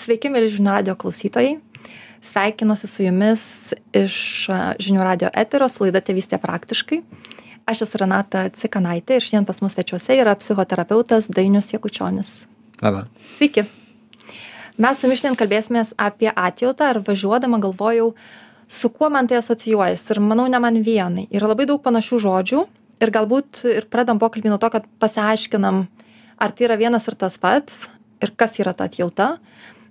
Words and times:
Sveiki, 0.00 0.30
mėly 0.32 0.48
žinių 0.48 0.70
radio 0.72 0.92
klausytojai. 0.96 1.58
Sveikinuosi 2.24 2.88
su 2.88 3.02
jumis 3.04 3.42
iš 3.96 4.14
žinių 4.80 5.02
radio 5.04 5.28
eterio 5.36 5.66
su 5.68 5.82
laida 5.84 6.00
Tėvystė 6.04 6.38
praktiškai. 6.40 7.02
Aš 7.68 7.82
esu 7.84 8.00
Renata 8.00 8.46
Cikanaitė 8.56 9.18
ir 9.18 9.26
šiandien 9.26 9.48
pas 9.48 9.60
mus 9.60 9.76
svečiuose 9.76 10.16
yra 10.16 10.32
psichoterapeutas 10.40 11.28
Dainius 11.28 11.68
Jekučionis. 11.74 12.30
Labą. 12.80 13.02
Sveiki. 13.36 13.66
Mes 14.80 14.96
su 14.96 15.04
jumis 15.04 15.20
šiandien 15.20 15.36
kalbėsimės 15.42 15.92
apie 16.00 16.32
atjautą 16.32 16.94
ir 16.94 17.02
važiuodama 17.04 17.60
galvojau, 17.60 18.14
su 18.72 18.92
kuo 18.94 19.12
man 19.12 19.28
tai 19.28 19.42
asocijuojasi. 19.42 20.14
Ir 20.14 20.24
manau, 20.24 20.48
ne 20.48 20.62
man 20.64 20.80
vienai. 20.86 21.26
Yra 21.28 21.52
labai 21.52 21.68
daug 21.68 21.84
panašių 21.84 22.22
žodžių 22.24 22.64
ir 23.04 23.16
galbūt 23.18 23.66
ir 23.76 23.92
pradam 23.92 24.22
pokalbį 24.22 24.54
nuo 24.54 24.62
to, 24.64 24.72
kad 24.72 24.88
pasiaiškinam, 25.02 25.84
ar 26.40 26.56
tai 26.56 26.70
yra 26.70 26.80
vienas 26.80 27.04
ir 27.04 27.20
tas 27.20 27.36
pats 27.36 27.84
ir 28.24 28.32
kas 28.36 28.56
yra 28.64 28.72
ta 28.72 28.88
atjauta 28.88 29.34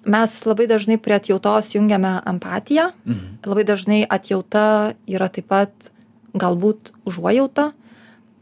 mes 0.06 0.36
labai 0.46 0.68
dažnai 0.70 0.98
prie 1.02 1.16
atjautos 1.18 1.74
jungiame 1.76 2.22
empatiją. 2.26 2.92
Mhm. 3.06 3.40
labai 3.46 3.64
dažnai 3.64 4.06
atjauta 4.10 4.96
yra 5.08 5.30
taip 5.30 5.48
pat 5.48 5.92
galbūt 6.34 6.92
užuojauta. 7.06 7.74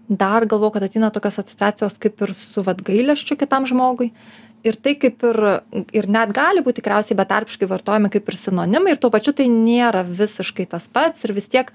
Dar 0.09 0.45
galvoju 0.45 0.71
kad 0.71 0.83
ateina 0.83 1.11
tokios 1.11 1.39
asociacijos 1.39 1.97
kaip 1.99 2.21
ir 2.21 2.33
su 2.33 2.63
vat 2.63 2.81
gailesčiu 2.81 3.35
kitam 3.37 3.65
žmogui. 3.67 4.11
Ir 4.63 4.75
tai 4.75 4.95
kaip 4.95 5.23
ir 5.23 5.61
ir 5.93 6.07
net 6.07 6.33
gali 6.33 6.63
būt 6.63 6.79
tikriausiai 6.79 7.17
betarpiškai 7.17 7.67
vartojami 7.67 8.09
kaip 8.09 8.27
ir 8.27 8.35
sinonimai. 8.35 8.95
Ir 8.95 8.97
tuo 8.97 9.11
pačiu 9.11 9.33
tai 9.33 9.47
nėra 9.51 10.03
visiškai 10.03 10.67
tas 10.67 10.87
pats. 10.87 11.23
Ir 11.23 11.33
vis 11.33 11.47
tiek 11.47 11.71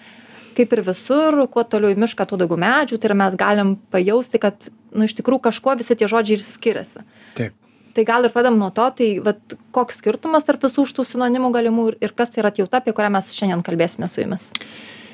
kaip 0.56 0.72
ir 0.72 0.82
visur 0.84 1.46
kuo 1.48 1.64
toliau 1.64 1.92
į 1.92 2.00
mišką 2.00 2.26
tuo 2.28 2.38
daugiau 2.40 2.60
medžių. 2.60 2.98
Tai 3.00 3.14
mes 3.14 3.36
galim 3.36 3.76
pajausti 3.92 4.40
kad 4.40 4.68
nu 4.92 5.08
iš 5.08 5.16
tikrųjų 5.20 5.46
kažkuo 5.48 5.76
visi 5.80 5.96
tie 5.96 6.08
žodžiai 6.08 6.38
ir 6.38 6.44
skiriasi. 6.44 7.04
Taip. 7.38 7.61
Tai 7.96 8.06
gal 8.08 8.24
ir 8.24 8.32
pradedam 8.34 8.58
nuo 8.60 8.70
to 8.74 8.88
tai 8.98 9.10
vat 9.24 9.56
koks 9.74 10.00
skirtumas 10.02 10.46
tarp 10.48 10.64
visų 10.64 10.86
šitų 10.90 11.06
sinonimų 11.08 11.52
galimų 11.54 11.86
ir- 11.92 11.98
ir 12.08 12.16
kas 12.16 12.32
tai 12.32 12.42
yra 12.42 12.52
atjauta 12.54 12.80
apie 12.82 12.94
kurią 12.96 13.10
mes 13.12 13.32
šiandien 13.36 13.64
kalbėsime 13.66 14.08
su 14.08 14.24
jumis 14.24 14.50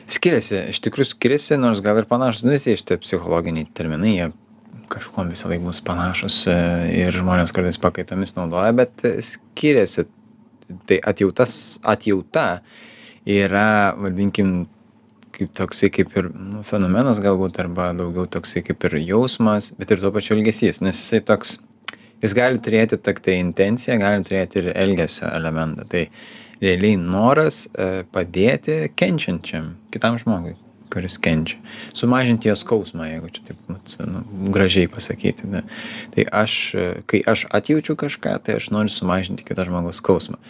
Skiriasi, 0.08 0.70
iš 0.72 0.78
tikrųjų 0.80 1.10
skiriasi, 1.10 1.58
nors 1.60 1.82
gal 1.84 1.98
ir 2.00 2.06
panašus, 2.08 2.46
nu 2.46 2.54
visi 2.54 2.72
šitie 2.80 2.96
psichologiniai 3.02 3.66
terminai, 3.76 4.14
jie 4.14 4.28
kažkuom 4.88 5.28
visą 5.28 5.50
laiką 5.50 5.66
bus 5.68 5.82
panašus 5.84 6.38
e, 6.48 6.54
ir 7.02 7.12
žmonės 7.12 7.52
kartais 7.52 7.76
pakaitomis 7.82 8.32
naudoja, 8.38 8.72
bet 8.76 9.04
skiriasi. 9.04 10.06
Tai 10.88 10.98
atjautas, 11.12 11.52
atjauta 11.84 12.46
yra, 13.28 13.94
vadinkim, 14.00 14.66
kaip 15.36 15.52
toksai 15.56 15.88
kaip 15.92 16.16
ir 16.16 16.28
nu, 16.32 16.60
fenomenas 16.66 17.20
galbūt, 17.24 17.60
arba 17.62 17.90
daugiau 17.96 18.26
toksai 18.28 18.64
kaip 18.66 18.84
ir 18.88 18.98
jausmas, 19.00 19.70
bet 19.78 19.92
ir 19.92 20.02
tuo 20.02 20.12
pačiu 20.12 20.36
elgesys, 20.36 20.82
nes 20.84 20.96
jisai 20.96 21.22
toks, 21.24 21.56
jis 22.22 22.34
gali 22.36 22.61
turėti 22.62 22.98
tik 23.00 23.20
tai 23.24 23.38
intenciją, 23.42 23.98
gali 24.02 24.27
turėti 24.27 24.62
ir 24.62 24.70
elgesio 24.74 25.28
elementą. 25.30 25.86
Tai 25.91 26.06
realiai 26.62 26.98
noras 27.00 27.66
e, 27.70 28.05
padėti 28.12 28.80
kenčiančiam 28.98 29.75
kitam 29.94 30.19
žmogui, 30.20 30.56
kuris 30.92 31.19
kenčia. 31.22 31.60
Sumažinti 31.97 32.50
jo 32.50 32.56
skausmą, 32.58 33.06
jeigu 33.12 33.30
čia 33.34 33.44
taip 33.50 33.70
nu, 33.70 34.22
gražiai 34.55 34.91
pasakyti. 34.91 35.50
Ne? 35.52 35.64
Tai 36.14 36.28
aš, 36.42 36.55
e, 36.75 36.88
kai 37.10 37.22
aš 37.30 37.47
atjaučiu 37.55 37.98
kažką, 38.00 38.38
tai 38.44 38.58
aš 38.58 38.70
noriu 38.75 38.92
sumažinti 38.92 39.47
kito 39.47 39.69
žmogaus 39.69 40.03
skausmą. 40.03 40.41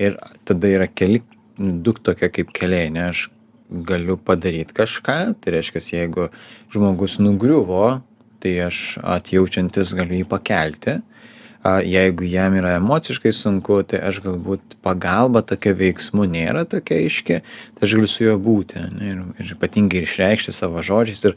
Ir 0.00 0.16
tada 0.48 0.72
yra 0.78 0.88
keli, 0.88 1.22
du 1.58 1.92
tokie 1.92 2.30
kaip 2.32 2.54
keliai, 2.56 2.88
ne 2.94 3.08
aš 3.10 3.28
galiu 3.68 4.16
padaryti 4.16 4.72
kažką, 4.72 5.18
tai 5.42 5.58
reiškia, 5.58 5.82
jeigu 5.98 6.30
žmogus 6.72 7.18
nugriuvo, 7.20 7.98
tai 8.40 8.54
aš 8.64 8.96
atjaučiantis 9.02 9.92
galiu 9.98 10.22
jį 10.22 10.28
pakelti 10.30 10.94
a 10.96 11.17
jeigu 11.64 12.24
jam 12.24 12.54
yra 12.54 12.76
emociškai 12.78 13.32
sunku 13.34 13.80
tai 13.88 14.00
aš 14.08 14.20
galbūt 14.22 14.76
pagalba 14.84 15.42
tokia 15.42 15.74
veiksmų 15.74 16.28
nėra 16.30 16.62
tokia 16.70 17.00
aiški 17.02 17.40
tai 17.42 17.86
aš 17.86 17.94
galiu 17.96 18.10
su 18.10 18.24
juo 18.24 18.36
būti 18.38 18.78
ane 18.78 19.10
ir 19.10 19.24
ir 19.42 19.54
ypatingai 19.56 20.04
išreikšti 20.06 20.54
savo 20.54 20.82
žodžiais 20.86 21.24
ir 21.26 21.34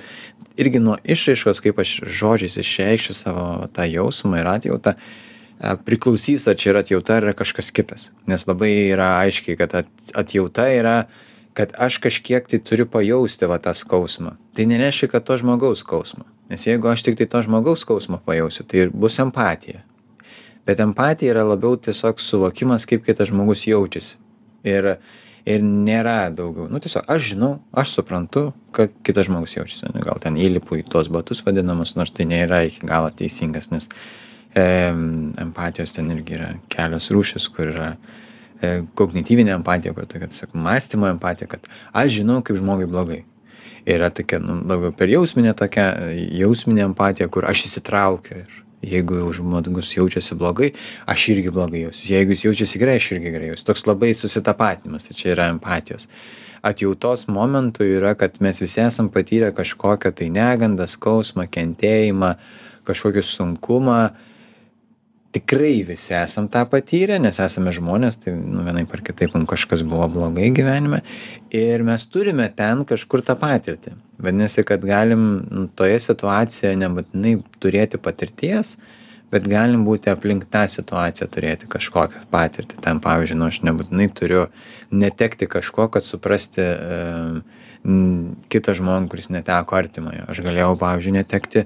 irgi 0.62 0.82
nuo 0.84 1.00
išraiškos 1.04 1.64
kaip 1.66 1.82
aš 1.82 1.96
žodžiais 2.06 2.60
išreikšiu 2.62 3.18
savo 3.18 3.48
tą 3.74 3.88
jausmą 3.90 4.44
ir 4.44 4.52
atjautą 4.52 4.94
priklausys 5.86 6.46
ar 6.48 6.58
čia 6.58 6.74
yra 6.76 6.86
atjauta 6.86 7.18
ar 7.18 7.28
yra 7.30 7.34
kažkas 7.38 7.70
kitas. 7.74 8.10
Nes 8.30 8.46
labai 8.50 8.72
yra 8.94 9.16
aiškiai 9.26 9.58
kad 9.58 9.74
at 9.84 10.14
atjauta 10.14 10.70
yra 10.74 10.96
kad 11.58 11.74
aš 11.78 11.98
kažkiek 12.02 12.46
tai 12.48 12.62
turiu 12.64 12.86
pajausti 12.86 13.50
va 13.50 13.58
tą 13.60 13.74
skausmą. 13.76 14.38
Tai 14.56 14.66
nereiškia 14.70 15.12
kad 15.12 15.26
to 15.26 15.38
žmogaus 15.42 15.82
skausmą 15.84 16.30
nes 16.52 16.68
jeigu 16.68 16.90
aš 16.92 17.06
tiktai 17.08 17.30
to 17.32 17.42
žmogaus 17.46 17.86
skausmą 17.86 18.20
pajausiu 18.26 18.66
tai 18.68 18.86
ir 18.86 18.92
bus 18.92 19.20
empatija 19.24 19.86
bet 20.68 20.80
empatija 20.84 21.34
yra 21.36 21.44
labiau 21.48 21.78
tiesiog 21.78 22.22
suvokimas 22.22 22.86
kaip 22.90 23.06
kitas 23.06 23.32
žmogus 23.32 23.66
jaučiasi. 23.68 24.18
Ir 24.68 24.96
ir 25.46 25.64
nėra 25.66 26.30
daugiau. 26.36 26.68
Nu 26.70 26.80
tiesiog 26.82 27.08
aš 27.10 27.32
žinau 27.32 27.52
aš 27.74 27.96
suprantu 27.98 28.52
kad 28.76 28.94
kitas 29.06 29.28
žmogus 29.30 29.56
jaučiasi. 29.58 29.88
Ane 29.90 30.04
gal 30.06 30.20
ten 30.22 30.38
įlipu 30.38 30.78
į 30.80 30.86
tuos 30.90 31.10
batus 31.12 31.42
vadinamus 31.46 31.96
nors 31.98 32.14
tai 32.14 32.28
nėra 32.30 32.64
iki 32.68 32.86
galo 32.88 33.10
teisingas 33.10 33.72
nes 33.74 33.90
em 34.56 35.32
empatijos 35.40 35.96
ten 35.96 36.12
irgi 36.12 36.36
yra 36.38 36.52
kelios 36.70 37.10
rūšys 37.14 37.48
kur 37.56 37.72
yra 37.72 37.90
e 38.62 38.82
kognityvinė 39.00 39.56
empatija 39.56 39.96
kur 39.98 40.06
tokia 40.06 40.30
tiesiog 40.30 40.54
mąstymo 40.54 41.10
empatija 41.10 41.50
kad 41.50 41.70
aš 41.94 42.18
žinau 42.20 42.42
kaip 42.46 42.60
žmogui 42.60 42.90
blogai. 42.90 43.24
Yra 43.90 44.12
tokia 44.14 44.38
nu 44.44 44.60
daugiau 44.70 44.94
per 44.94 45.10
jausminė 45.10 45.56
tokia 45.58 45.88
jausminė 46.38 46.86
empatija 46.92 47.32
kur 47.34 47.48
aš 47.50 47.66
įsitraukiu 47.72 48.44
ir 48.44 48.60
jeigu 48.82 49.20
jau 49.20 49.32
žmogus 49.34 49.94
jaučiasi 49.96 50.36
blogai 50.36 50.72
aš 51.06 51.28
irgi 51.36 51.54
blogai 51.54 51.86
jausiuosi. 51.86 52.14
Jeigu 52.14 52.36
jis 52.36 52.46
jaučiasi 52.46 52.82
gerai 52.82 52.96
aš 53.00 53.12
irgi 53.16 53.34
gerai 53.34 53.52
jausiuos 53.52 53.68
toks 53.68 53.86
labai 53.90 54.14
susitapatinimas 54.18 55.08
tai 55.08 55.18
čia 55.18 55.36
yra 55.36 55.50
empatijos. 55.54 56.08
Atjautos 56.62 57.26
momentų 57.30 57.88
yra 57.98 58.16
kad 58.18 58.38
mes 58.42 58.62
visi 58.62 58.82
esam 58.84 59.10
patyrę 59.14 59.50
kažkokią 59.58 60.12
tai 60.18 60.30
negandą 60.34 60.86
skausmą 60.90 61.48
kentėjimą 61.50 62.36
kažkokį 62.86 63.24
sunkumą 63.26 64.02
tikrai 65.32 65.84
visi 65.88 66.14
esam 66.18 66.48
tą 66.52 66.64
patyrę 66.70 67.18
nes 67.24 67.40
esame 67.44 67.74
žmonės 67.76 68.20
tai 68.24 68.34
nu 68.36 68.66
vienaip 68.68 68.92
ar 68.96 69.04
kitaip 69.06 69.36
mum 69.36 69.46
kažkas 69.50 69.84
buvo 69.88 70.08
blogai 70.12 70.50
gyvenime. 70.56 71.02
Ir 71.56 71.84
mes 71.88 72.06
turime 72.12 72.50
ten 72.56 72.84
kažkur 72.88 73.24
tą 73.28 73.38
patirtį. 73.40 73.96
Vadinasi 74.22 74.66
kad 74.68 74.84
galim 74.86 75.28
nu 75.50 75.68
toje 75.76 76.00
situacijoje 76.04 76.76
nebūtinai 76.84 77.38
turėti 77.64 78.02
patirties 78.02 78.78
bet 79.32 79.48
galim 79.48 79.86
būti 79.88 80.12
aplink 80.12 80.50
tą 80.52 80.66
situaciją 80.68 81.30
turėti 81.32 81.70
kažkokią 81.72 82.26
patirtį. 82.32 82.82
Ten 82.84 83.00
pavyzdžiui 83.04 83.40
nu 83.40 83.48
aš 83.48 83.62
nebūtinai 83.68 84.10
turiu 84.18 84.46
netekti 84.92 85.48
kažko 85.48 85.88
kad 85.94 86.08
suprasti 86.08 86.66
e 86.66 87.02
kitą 88.52 88.76
žmogų 88.78 89.10
kuris 89.10 89.32
neteko 89.34 89.80
artimojo. 89.80 90.28
Aš 90.30 90.44
galėjau 90.46 90.76
pavyzdžiui 90.82 91.16
netekti 91.16 91.64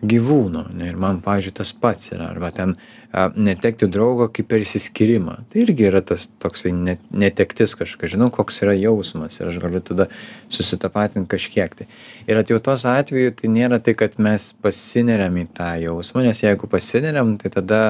gyvūno 0.00 0.64
ane 0.70 0.88
ir 0.88 0.96
man 1.00 1.20
pavyzdžiui 1.24 1.54
tas 1.58 1.72
pats 1.76 2.12
yra 2.14 2.30
arba 2.32 2.50
ten 2.56 2.76
a 3.12 3.26
netekti 3.34 3.88
draugo 3.90 4.28
kaip 4.30 4.46
per 4.48 4.62
išsiskyrimą. 4.62 5.34
Tai 5.50 5.62
irgi 5.64 5.88
yra 5.88 6.00
tas 6.06 6.28
toksai 6.40 6.70
ne 6.72 6.94
netektis 7.10 7.74
kažkokia 7.78 8.12
žinau 8.14 8.30
koks 8.32 8.62
yra 8.64 8.76
jausmas 8.78 9.40
ir 9.40 9.50
aš 9.50 9.58
galiu 9.62 9.82
tada 9.84 10.06
susitapatint 10.48 11.28
kažkiek 11.28 11.74
tai. 11.74 11.88
Ir 12.30 12.38
atjautos 12.40 12.86
atveju 12.86 13.34
tai 13.40 13.50
nėra 13.50 13.80
tai 13.82 13.96
kad 13.98 14.16
mes 14.22 14.52
pasineriam 14.62 15.36
į 15.42 15.48
tą 15.58 15.74
jausmą 15.82 16.24
nes 16.28 16.44
jeigu 16.44 16.70
pasineriam 16.70 17.34
tai 17.42 17.52
tada 17.58 17.82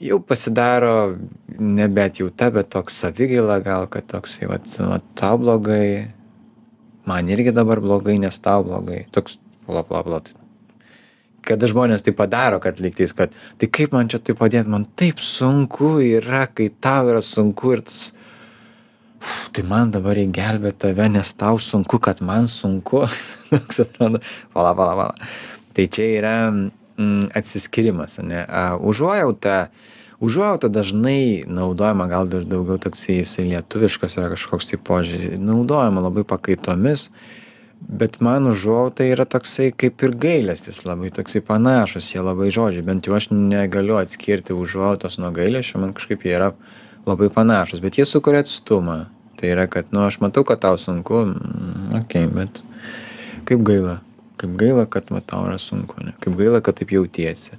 jau 0.00 0.20
pasidaro 0.22 1.18
nebe 1.58 2.06
atjauta 2.06 2.52
bet 2.54 2.70
toks 2.72 3.02
savigaila 3.02 3.58
gal 3.66 3.90
kad 3.90 4.06
toksai 4.14 4.48
vat 4.48 4.70
tau 5.18 5.36
blogai 5.42 6.12
man 7.04 7.28
irgi 7.28 7.52
dabar 7.52 7.82
blogai 7.82 8.20
nes 8.22 8.38
tau 8.38 8.64
blogai. 8.64 9.04
Toks 9.10 9.40
bla 9.66 9.82
bla 9.82 10.06
bla 10.06 10.22
kada 11.46 11.68
žmonės 11.70 12.04
tai 12.06 12.14
padaro 12.16 12.60
kad 12.62 12.80
lygtais 12.82 13.14
kad 13.16 13.34
tai 13.60 13.70
kaip 13.70 13.94
man 13.96 14.10
čia 14.12 14.20
taip 14.22 14.40
padėt? 14.40 14.68
Man 14.70 14.86
taip 14.98 15.22
sunku 15.22 15.96
yra 16.04 16.46
kai 16.50 16.68
tau 16.82 17.10
yra 17.12 17.22
sunku 17.24 17.76
ir 17.76 17.84
tas 17.86 18.12
tai 19.54 19.64
man 19.66 19.90
dabar 19.94 20.18
reik 20.18 20.34
gelbėt 20.36 20.80
tave 20.84 21.08
nes 21.10 21.32
tau 21.38 21.60
sunku 21.62 22.00
kad 22.02 22.22
man 22.22 22.50
sunku. 22.50 23.06
Toks 23.50 23.84
atrodo. 23.86 24.22
Pala 24.54 24.74
pala 24.78 24.98
pala 24.98 25.14
tai 25.76 25.88
čia 25.92 26.08
yra 26.18 26.36
mm 26.50 27.30
atsiskyrimas 27.36 28.18
ane. 28.22 28.42
A 28.48 28.76
užuojauta 28.80 29.68
užuojauta 30.20 30.68
dažnai 30.72 31.44
naudojama 31.46 32.06
gal 32.08 32.28
dar 32.28 32.44
daugiau 32.48 32.78
toksai 32.80 33.20
lietuviškas 33.50 34.16
yra 34.16 34.30
kažkoks 34.32 34.70
tai 34.70 34.78
požiūris 34.80 35.36
naudojama 35.40 36.06
labai 36.08 36.24
pakaitomis 36.24 37.10
bet 37.80 38.20
man 38.20 38.46
užuojauta 38.50 39.04
yra 39.06 39.26
toksai 39.28 39.70
kaip 39.72 40.02
ir 40.02 40.14
gailestis 40.22 40.82
labai 40.86 41.10
toksai 41.14 41.42
panašūs 41.44 42.12
jie 42.14 42.22
labai 42.24 42.48
žodžiai. 42.54 42.86
Bent 42.86 43.06
jau 43.06 43.16
aš 43.18 43.30
negaliu 43.32 43.98
atskirti 44.00 44.56
užuojautos 44.56 45.20
nuo 45.22 45.30
gailesčio 45.34 45.82
man 45.82 45.92
kažkaip 45.96 46.24
jie 46.26 46.34
yra 46.38 46.52
labai 47.06 47.28
panašūs 47.32 47.84
bet 47.84 48.00
jie 48.00 48.08
sukuria 48.08 48.42
atstumą. 48.44 49.04
Tai 49.36 49.52
yra 49.52 49.66
kad 49.68 49.92
nu 49.92 50.06
aš 50.06 50.20
matau 50.24 50.44
kad 50.48 50.64
tau 50.64 50.80
sunku 50.80 51.26
mm 51.28 52.00
okei 52.00 52.26
bet 52.32 52.62
kaip 53.44 53.62
gaila 53.62 54.00
kaip 54.40 54.56
gaila 54.60 54.86
kad 54.90 55.10
va 55.10 55.20
tau 55.24 55.46
yra 55.48 55.58
sunku 55.60 56.00
ane 56.00 56.14
kaip 56.22 56.36
gaila 56.38 56.60
kad 56.64 56.78
taip 56.78 56.92
jautiesi. 56.94 57.58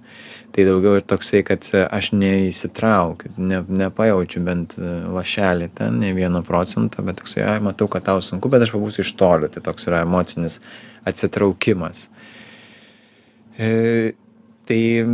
Tai 0.55 0.65
daugiau 0.65 0.97
ir 0.97 1.05
toksai 1.05 1.43
kad 1.45 1.65
aš 1.85 2.11
neįsitraukiu 2.17 3.33
ne 3.37 3.61
nepajaučiu 3.83 4.43
bent 4.45 4.77
lašelį 5.17 5.71
ten 5.77 5.99
nė 6.01 6.13
vieno 6.17 6.43
procento 6.45 7.03
bet 7.05 7.19
toksai 7.21 7.43
ai 7.45 7.57
matau 7.63 7.89
kad 7.91 8.07
tau 8.07 8.21
sunku 8.25 8.51
bet 8.53 8.65
aš 8.65 8.75
pabūsiu 8.75 9.05
iš 9.05 9.13
toli. 9.19 9.51
Tai 9.53 9.65
toks 9.69 9.89
yra 9.89 10.03
emocinis 10.05 10.61
atsitraukimas. 11.07 12.07
E, 13.57 14.13
tai 14.67 15.05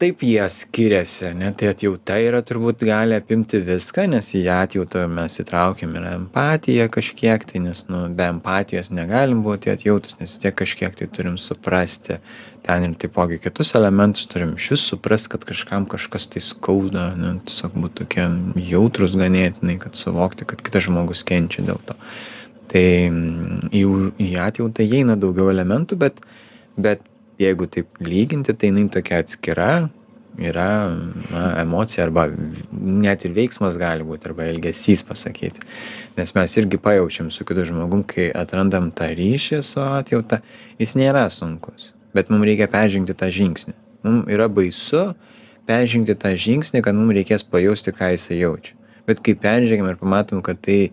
taip 0.00 0.22
jie 0.24 0.44
skiriasi 0.48 1.26
ane 1.30 1.50
tai 1.58 1.68
atjauta 1.72 2.16
yra 2.22 2.40
turbūt 2.46 2.84
gali 2.88 3.16
apimti 3.16 3.60
viską 3.64 4.06
nes 4.12 4.30
į 4.38 4.44
atjautą 4.52 5.04
mes 5.12 5.36
įtraukiam 5.42 5.92
ir 5.98 6.06
empatiją 6.14 6.86
kažkiek 6.94 7.44
tai 7.48 7.60
nes 7.66 7.84
nu 7.92 8.06
be 8.16 8.28
empatijos 8.32 8.88
negalim 8.96 9.42
būti 9.44 9.72
atjautūs 9.74 10.16
nes 10.20 10.32
vis 10.32 10.42
tiek 10.42 10.56
kažkiek 10.56 10.96
tai 10.96 11.08
turim 11.12 11.36
suprasti. 11.40 12.20
Ten 12.66 12.82
ir 12.82 12.94
taipogi 12.98 13.38
kitus 13.38 13.74
elementus 13.78 14.26
turim 14.32 14.56
išvis 14.56 14.86
suprast 14.90 15.28
kad 15.30 15.44
kažkam 15.46 15.84
kažkas 15.90 16.26
tai 16.32 16.42
skauda 16.42 17.10
ane 17.12 17.34
tiesiog 17.46 17.76
būt 17.82 17.98
tokie 18.00 18.24
jautrūs 18.70 19.18
ganėtinai 19.20 19.76
kad 19.82 19.98
suvokti 19.98 20.48
kad 20.48 20.64
kitas 20.64 20.88
žmogus 20.88 21.22
kenčia 21.28 21.66
dėl 21.68 21.82
to. 21.86 21.98
Tai 22.72 22.88
į 23.76 23.84
į 24.24 24.32
atjautą 24.48 24.88
įeina 24.88 25.20
daugiau 25.20 25.52
elementų 25.52 26.00
bet 26.00 26.24
bet 26.76 27.04
jeigu 27.40 27.68
taip 27.70 28.00
lyginti 28.00 28.54
tai 28.54 28.72
jinai 28.72 28.88
tokia 28.92 29.20
atskira 29.24 29.70
yra 30.36 30.68
na 31.32 31.42
emocija 31.62 32.04
arba 32.04 32.26
net 32.72 33.24
ir 33.24 33.32
veiksmas 33.36 33.78
gali 33.80 34.04
būt 34.04 34.28
arba 34.28 34.44
elgesys 34.50 35.04
pasakyti. 35.08 35.64
Nes 36.16 36.34
mes 36.36 36.56
irgi 36.60 36.80
pajaučiam 36.80 37.30
su 37.32 37.44
kitu 37.48 37.64
žmogum 37.70 38.04
kai 38.04 38.28
atrandam 38.36 38.90
tą 38.92 39.08
ryšį 39.16 39.62
su 39.64 39.80
atjauta 39.80 40.42
jis 40.80 40.96
nėra 40.98 41.28
sunkus 41.32 41.92
bet 42.16 42.30
mum 42.32 42.44
reikia 42.48 42.68
peržengti 42.72 43.16
tą 43.16 43.28
žingsnį. 43.32 43.74
Mum 44.06 44.22
yra 44.32 44.48
baisu 44.48 45.10
peržengti 45.68 46.16
tą 46.16 46.32
žingsnį 46.46 46.82
kad 46.84 46.96
mum 46.96 47.12
reikės 47.16 47.44
pajausti 47.44 47.92
ką 47.96 48.14
jisai 48.14 48.40
jaučia. 48.40 48.76
Bet 49.06 49.20
kai 49.24 49.36
peržengiam 49.38 49.90
ir 49.90 49.98
pamatom 50.00 50.40
kad 50.44 50.60
tai 50.64 50.92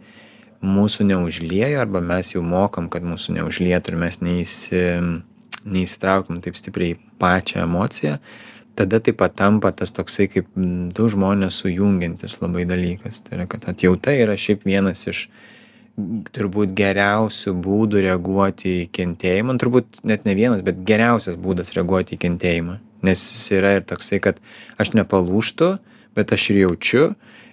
mūsų 0.63 1.07
neužliejo 1.10 1.80
arba 1.84 2.04
mes 2.04 2.34
jau 2.36 2.44
mokam 2.46 2.89
kad 2.92 3.06
mūsų 3.07 3.38
neužlietų 3.39 3.94
ir 3.94 4.00
mes 4.04 4.19
neįsi 4.24 4.84
neįsitraukiam 5.64 6.42
taip 6.44 6.58
stipriai 6.60 6.96
į 6.96 7.00
pačią 7.22 7.64
emociją 7.68 8.18
tada 8.76 9.00
tai 9.00 9.14
patampa 9.14 9.72
tas 9.72 9.92
toksai 9.92 10.28
kaip 10.28 10.48
du 10.98 11.10
žmones 11.10 11.60
sujungiantis 11.62 12.40
labai 12.42 12.66
dalykas. 12.66 13.22
Tai 13.22 13.38
yra 13.38 13.48
kad 13.50 13.68
atjauta 13.70 14.14
yra 14.18 14.38
šiaip 14.40 14.66
vienas 14.66 15.06
iš 15.10 15.28
turbūt 16.34 16.74
geriausių 16.74 17.54
būdų 17.62 18.02
reaguoti 18.08 18.80
į 18.82 18.88
kentėjimą. 18.98 19.58
Turbūt 19.62 20.02
net 20.10 20.26
ne 20.26 20.34
vienas 20.38 20.64
bet 20.66 20.82
geriausias 20.88 21.38
būdas 21.38 21.76
reaguoti 21.78 22.18
į 22.18 22.24
kentėjimą. 22.26 22.80
Nes 23.06 23.28
jis 23.34 23.46
yra 23.60 23.76
ir 23.78 23.86
toksai 23.86 24.22
kad 24.24 24.42
aš 24.82 24.96
nepalūžtu 24.98 25.76
bet 26.18 26.34
aš 26.34 26.50
ir 26.54 26.64
jaučiu 26.64 27.06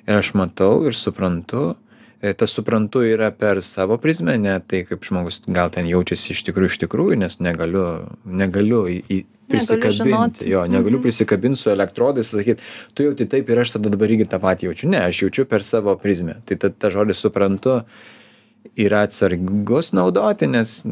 ir 0.06 0.16
aš 0.16 0.32
matau 0.38 0.86
ir 0.88 0.96
suprantu 0.96 1.74
tas 2.20 2.50
suprantu 2.52 3.00
yra 3.06 3.30
per 3.32 3.62
savo 3.64 3.96
prizmę 3.98 4.36
ne 4.38 4.58
tai 4.60 4.82
kaip 4.84 5.04
žmogus 5.04 5.40
gal 5.48 5.70
ten 5.72 5.86
jaučiasi 5.88 6.34
iš 6.34 6.42
tikrųjų 6.50 6.72
iš 6.74 6.78
tikrųjų 6.84 7.16
nes 7.22 7.38
negaliu 7.40 7.84
negaliu 8.24 8.82
į 8.92 8.98
į 9.08 9.20
prisikabinti. 9.50 10.46
jo 10.48 10.66
negaliu 10.66 10.98
Mhm. 10.98 11.02
prisikabint 11.02 11.58
su 11.58 11.70
elektrodais 11.70 12.28
sakyt 12.30 12.58
tu 12.94 13.02
jauti 13.02 13.26
taip 13.28 13.48
ir 13.50 13.58
aš 13.58 13.70
tada 13.72 13.90
dabar 13.90 14.08
irgi 14.08 14.28
tą 14.28 14.38
patį 14.38 14.68
jaučiu. 14.68 14.88
Ne 14.88 14.98
aš 15.08 15.22
jaučiu 15.22 15.44
per 15.48 15.62
savo 15.64 15.96
prizmę. 15.96 16.36
Tai 16.46 16.56
ta 16.56 16.68
tas 16.68 16.92
žodis 16.92 17.16
suprantu 17.18 17.82
yra 18.76 19.02
atsargus 19.08 19.92
naudoti 19.92 20.46
nes 20.46 20.84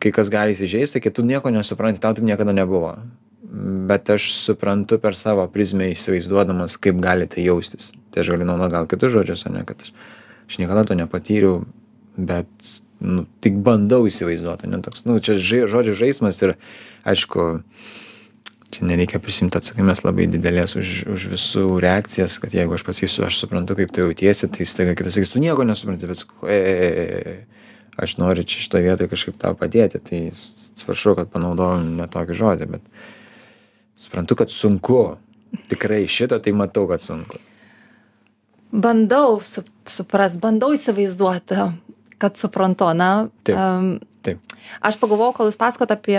kai 0.00 0.10
kas 0.10 0.30
gali 0.30 0.52
įsižeist 0.56 0.96
sakyt 0.96 1.12
tu 1.14 1.22
nieko 1.22 1.50
nesupranti 1.52 2.00
tau 2.00 2.14
taip 2.14 2.24
niekada 2.24 2.52
nebuvo. 2.52 2.96
Bet 3.86 4.08
aš 4.10 4.32
suprantu 4.32 4.98
per 4.98 5.14
savo 5.14 5.46
prizmę 5.48 5.90
įsivaizduodamas 5.92 6.78
kaip 6.80 6.96
gali 7.02 7.26
tai 7.26 7.44
jaustis. 7.44 7.92
Tai 8.10 8.22
aš 8.24 8.30
galiu 8.30 8.46
naudot 8.46 8.70
gal 8.72 8.86
kitus 8.86 9.12
žodžius 9.12 9.46
ane 9.46 9.64
kad 9.66 9.76
aš 9.82 9.92
aš 10.50 10.58
niekada 10.58 10.84
to 10.84 10.98
nepatyriau 10.98 11.62
bet 12.18 12.50
nu 13.00 13.24
tik 13.40 13.56
bandau 13.64 14.04
įsivaizduot 14.10 14.66
ane 14.66 14.82
toks 14.84 15.06
nu 15.06 15.18
čia 15.22 15.38
žai 15.38 15.64
žodžių 15.70 15.94
žaismas 16.02 16.40
ir 16.42 16.56
aišku 17.08 17.62
čia 18.74 18.86
nereikia 18.86 19.22
prisiimt 19.22 19.54
atsakomybės 19.56 20.02
labai 20.02 20.26
didelės 20.30 20.74
už 20.78 20.90
už 21.14 21.28
visų 21.36 21.64
reakcijas 21.82 22.40
kad 22.42 22.54
jeigu 22.54 22.74
aš 22.76 22.84
pasakysiu 22.86 23.24
aš 23.28 23.38
suprantu 23.44 23.78
kaip 23.78 23.94
tu 23.94 24.04
jautiesi 24.04 24.50
tai 24.50 24.66
staiga 24.66 24.98
kitas 24.98 25.16
sakys 25.16 25.32
tu 25.32 25.42
nieko 25.42 25.64
nesupranti 25.66 26.10
bet 26.10 26.22
sakau 26.24 26.50
ei 26.50 26.60
ei 26.60 26.92
ei 27.04 27.24
ei 27.34 27.38
aš 28.00 28.16
noriu 28.18 28.44
čia 28.44 28.64
šitoj 28.66 28.86
vietoj 28.88 29.10
kažkaip 29.12 29.38
tau 29.38 29.56
padėti 29.58 30.02
tai 30.02 30.22
atsiprašau 30.30 31.16
kad 31.18 31.30
panaudojau 31.32 31.82
ne 31.86 32.06
tokį 32.10 32.38
žodį 32.42 32.70
bet 32.76 32.86
suprantu 34.00 34.38
kad 34.42 34.52
sunku. 34.54 35.02
Tikrai 35.70 36.04
šitą 36.06 36.38
tai 36.38 36.52
matau 36.54 36.86
kad 36.86 37.02
sunku 37.02 37.40
bandau 38.72 39.40
su 39.42 39.62
suprast 39.86 40.38
bandau 40.40 40.72
įsivaizduoti 40.74 41.58
kad 42.20 42.36
suprantu 42.38 42.90
ane 42.92 43.10
Taip, 44.20 44.40
aš 44.84 44.98
pagalvojau 45.00 45.32
kol 45.32 45.48
jūs 45.48 45.56
pasakojot 45.56 45.94
apie 45.94 46.18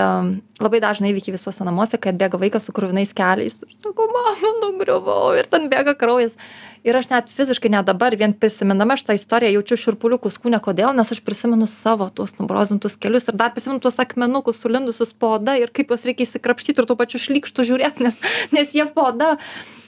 labai 0.57 0.79
dažną 0.81 1.11
įvykį 1.11 1.35
visuose 1.35 1.61
namuose 1.61 1.99
kai 2.01 2.09
atbėga 2.15 2.39
vaikas 2.41 2.65
su 2.65 2.73
kruvinais 2.73 3.11
keliais. 3.13 3.59
Ir 3.61 3.75
sako 3.77 4.07
mama 4.09 4.51
nugriuvau 4.63 5.35
ir 5.37 5.45
ten 5.51 5.67
bėga 5.69 5.93
kraujas. 5.99 6.33
Ir 6.81 6.97
aš 6.97 7.11
net 7.11 7.29
fiziškai 7.29 7.69
net 7.69 7.85
dabar 7.85 8.15
vien 8.17 8.33
prisimindama 8.33 8.97
šitą 8.97 9.13
istoriją 9.19 9.53
jaučiu 9.59 9.77
šiurpuliukus 9.83 10.39
kūne 10.41 10.57
kodėl 10.65 10.95
nes 10.97 11.13
aš 11.13 11.21
prisimenu 11.21 11.67
savo 11.69 12.09
tuos 12.09 12.33
nubrozdintus 12.39 12.97
kelius 12.97 13.29
ir 13.29 13.37
dar 13.37 13.53
prisimenu 13.53 13.83
tuos 13.83 14.01
akmenukus 14.01 14.63
sulindusius 14.63 15.13
po 15.13 15.35
oda 15.37 15.59
ir 15.61 15.69
kaip 15.69 15.93
juos 15.93 16.07
reikia 16.09 16.25
išsikrapštyt 16.25 16.81
ir 16.81 16.89
tuo 16.89 16.97
pačiu 16.97 17.21
šlykštu 17.21 17.67
žiūrėt 17.69 18.01
nes 18.01 18.17
nes 18.57 18.73
jie 18.73 18.87
po 18.89 19.11
oda. 19.11 19.35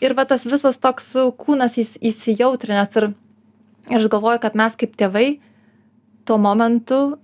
Ir 0.06 0.14
va 0.14 0.30
tas 0.30 0.46
visas 0.46 0.78
toks 0.78 1.16
kūnas 1.42 1.82
įs 1.82 1.98
įsijautrinęs 1.98 3.02
ir 3.02 3.10
ir 3.90 3.98
aš 3.98 4.08
galvoju 4.14 4.46
kad 4.46 4.56
mes 4.56 4.78
kaip 4.78 4.94
tėvai 5.00 5.28
tuo 6.30 6.38
momentu 6.40 7.18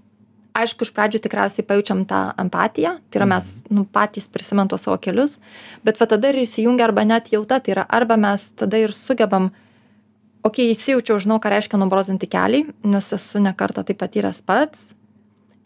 aišku 0.64 0.86
iš 0.88 0.92
pradžių 0.96 1.22
tikriausiai 1.24 1.66
pajaučiam 1.68 2.04
tą 2.10 2.20
empatiją 2.42 2.98
tai 3.10 3.22
yra 3.22 3.28
mes 3.30 3.48
nu 3.70 3.86
patys 3.86 4.28
prisimenam 4.32 4.70
tuos 4.72 4.84
savo 4.86 4.98
kelius 5.02 5.38
bet 5.84 6.00
va 6.02 6.08
tada 6.12 6.32
ir 6.34 6.42
įsijungia 6.44 6.88
arba 6.90 7.06
net 7.08 7.32
jauta 7.34 7.60
tai 7.60 7.76
yra 7.78 7.86
arba 7.90 8.18
mes 8.18 8.44
tada 8.60 8.78
ir 8.78 8.94
sugebam 8.96 9.50
okei 10.44 10.70
įsijaučiau 10.74 11.20
žinau 11.20 11.40
ką 11.44 11.52
reiškia 11.56 11.80
nubrozdinti 11.82 12.30
kelį 12.32 12.66
nes 12.84 13.14
esu 13.16 13.42
ne 13.44 13.54
kartą 13.54 13.84
tai 13.84 13.96
patyręs 13.96 14.42
pats 14.46 14.94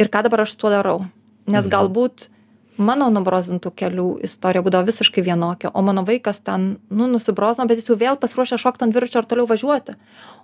ir 0.02 0.10
ką 0.10 0.24
dabar 0.26 0.46
aš 0.46 0.56
su 0.56 0.64
tuo 0.64 0.70
darau 0.74 1.00
nes 1.48 1.66
Mhm. 1.66 1.72
galbūt 1.76 2.28
mano 2.78 3.10
nubrozdintų 3.14 3.72
kelių 3.78 4.06
istorija 4.26 4.64
būdavo 4.66 4.88
visiškai 4.88 5.24
vienokia 5.26 5.70
o 5.74 5.82
mano 5.86 6.04
vaikas 6.08 6.40
ten 6.42 6.78
nu 6.90 7.08
nusibrozdino 7.12 7.68
bet 7.70 7.78
jis 7.82 7.90
jau 7.92 7.98
vėl 8.00 8.18
pasiruošęs 8.22 8.62
šokt 8.64 8.82
ant 8.86 8.96
dviračio 8.96 9.22
ir 9.22 9.28
toliau 9.30 9.46
važiuoti. 9.50 9.94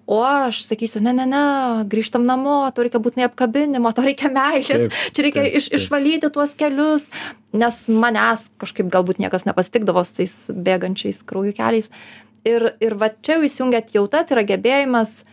O 0.09 0.19
aš 0.25 0.62
sakysiu 0.65 1.01
ne 1.01 1.13
ne 1.13 1.25
ne 1.25 1.41
grįžtam 1.89 2.25
namo 2.25 2.69
tau 2.75 2.86
reikia 2.86 3.01
būtinai 3.01 3.27
apkabinimo 3.29 3.91
tau 3.95 4.05
reikia 4.05 4.29
meilės 4.33 4.91
čia 5.13 5.25
reikia 5.25 5.45
iš 5.59 5.71
išvalyti 5.79 6.29
tuos 6.33 6.53
kelius 6.59 7.09
nes 7.53 7.81
manęs 7.89 8.50
kažkaip 8.62 8.91
galbūt 8.93 9.19
niekas 9.19 9.45
nepasitikdavo 9.50 10.05
su 10.05 10.21
tais 10.21 10.36
bėgančiais 10.50 11.24
kraujo 11.25 11.53
keliais. 11.57 11.89
Ir 12.45 12.74
ir 12.79 12.95
va 12.95 13.09
čia 13.09 13.39
jau 13.39 13.43
įsijungia 13.50 13.81
atjauta 13.83 14.24
tai 14.24 14.38
yra 14.38 14.45
gebėjimas 14.53 15.24